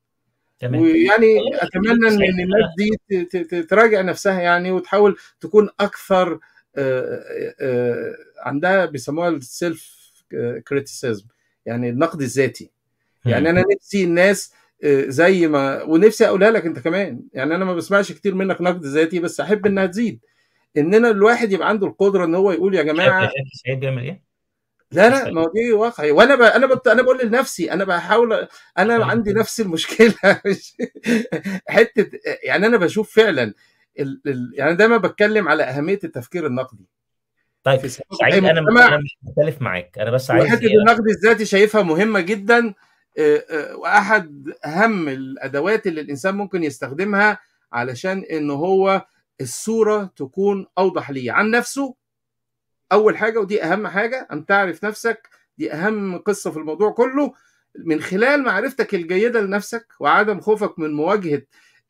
[0.60, 0.82] تمام.
[0.82, 6.40] ويعني أتمنى إن الناس دي تراجع نفسها يعني وتحاول تكون أكثر
[6.76, 7.24] آه،
[7.62, 9.98] آه، عندها بيسموها ال self
[10.68, 11.26] criticism
[11.66, 12.72] يعني النقد الذاتي.
[13.26, 13.50] يعني.
[13.50, 14.58] أنا نفسي الناس آه،
[15.08, 17.22] زي ما ونفسي أقولها لك أنت كمان.
[17.34, 20.20] يعني أنا ما بسمعش كتير منك نقد ذاتي بس أحب إنها تزيد.
[20.78, 23.32] إننا الواحد يبقى عنده القدرة إن هو يقول يا جماعة
[23.66, 24.28] سعيد بيعمل إيه؟
[24.92, 26.12] لا لا ما هو دي واقعي.
[26.12, 26.42] وأنا ب...
[26.42, 26.88] أنا بت...
[26.88, 28.48] أنا بقول لنفسي أنا بحاول
[28.78, 30.14] أنا عندي نفس المشكلة.
[30.46, 30.78] مش-
[31.68, 32.10] حتة
[32.44, 33.54] يعني أنا بشوف فعلا
[34.00, 34.22] ال...
[34.28, 34.52] ال...
[34.54, 36.86] يعني دايما بتكلم على أهمية التفكير النقدي.
[37.64, 40.00] طيب سعيد أنا مش مختلف معاك.
[40.00, 42.74] أنا بس عايز وحته إيه؟ النقد الذاتي شايفها مهمة جدا
[43.74, 47.40] واحد اهم الادوات اللي الانسان ممكن يستخدمها
[47.74, 49.06] علشان ان هو
[49.42, 51.32] الصورة تكون اوضح ليه.
[51.32, 51.96] عن نفسه
[52.92, 57.34] اول حاجة ودي اهم حاجة ان تعرف نفسك دي اهم قصة في الموضوع كله.
[57.86, 61.42] من خلال معرفتك الجيدة لنفسك وعدم خوفك من مواجهة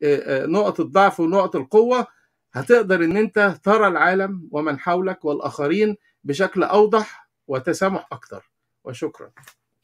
[0.02, 2.06] آه، آه، نقط الضعف ونقط القوة
[2.52, 8.50] هتقدر ان انت ترى العالم ومن حولك والآخرين بشكل اوضح وتسامح أكتر.
[8.84, 9.30] وشكرا.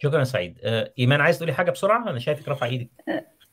[0.05, 0.59] شكرا يا سعيد.
[0.65, 2.91] آه، إيمان عايز تقولي حاجة بسرعة؟ أنا شايفك رافع إيدك.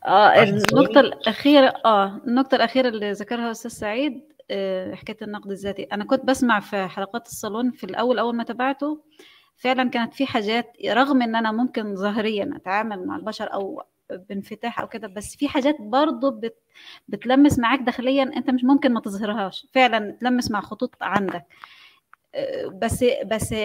[0.06, 4.22] آه النقطة الصالون الأخيرة آه النقطة الأخيرة اللي ذكرها أستاذ سعيد
[4.52, 5.84] آه، حكاية النقد الذاتي.
[5.84, 9.04] أنا كنت بسمع في حلقات الصالون في الأول أول ما تابعته
[9.56, 13.84] فعلا كانت في حاجات رغم إن أنا ممكن ظاهريا أتعامل مع البشر أو
[14.30, 16.56] بانفتاح أو كده بس في حاجات برضه بت
[17.08, 19.68] بتلمس معاك داخليا أنت مش ممكن ما تظهرهاش.
[19.74, 21.34] فعلا تلمس مع خطوط عندك.
[21.34, 21.46] آه،
[22.74, 23.56] بس بس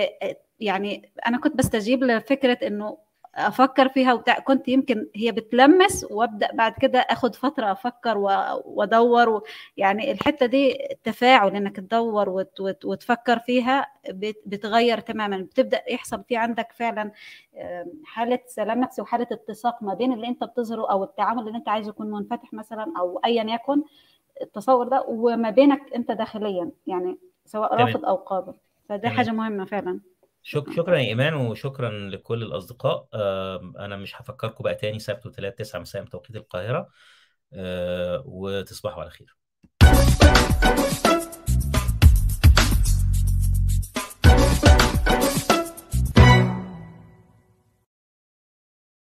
[0.61, 2.99] يعني أنا كنت بستجيب لفكرة إنه
[3.35, 8.19] أفكر فيها وبتاع كنت يمكن هي بتلمس وأبدأ بعد كده أخد فترة أفكر
[8.65, 9.43] وأدور.
[9.77, 12.61] يعني الحتة دي التفاعل إنك تدور وت...
[12.61, 12.85] وت...
[12.85, 14.37] وتفكر فيها بت...
[14.47, 17.11] بتغير تماما بتبدأ يحصل في عندك فعلا
[18.05, 21.89] حالة سلام نفسي وحالة اتساق ما بين اللي أنت بتظهره أو التعامل اللي أنت عايز
[21.89, 23.83] يكون منفتح مثلا أو ايا يكن
[24.43, 27.87] التصور ده وما بينك أنت داخليا يعني سواء تمام.
[27.87, 28.55] رافض أو قابل
[28.89, 29.17] فده تمام.
[29.17, 30.01] حاجة مهمة فعلا.
[30.43, 33.09] شك شكرا يا إيمان وشكرا لكل الأصدقاء.
[33.79, 36.89] أنا مش هفكركم بقى تاني سبت وثلاث 9 مساء بتوقيت القاهرة.
[37.53, 39.37] آه، وتصبحوا على خير.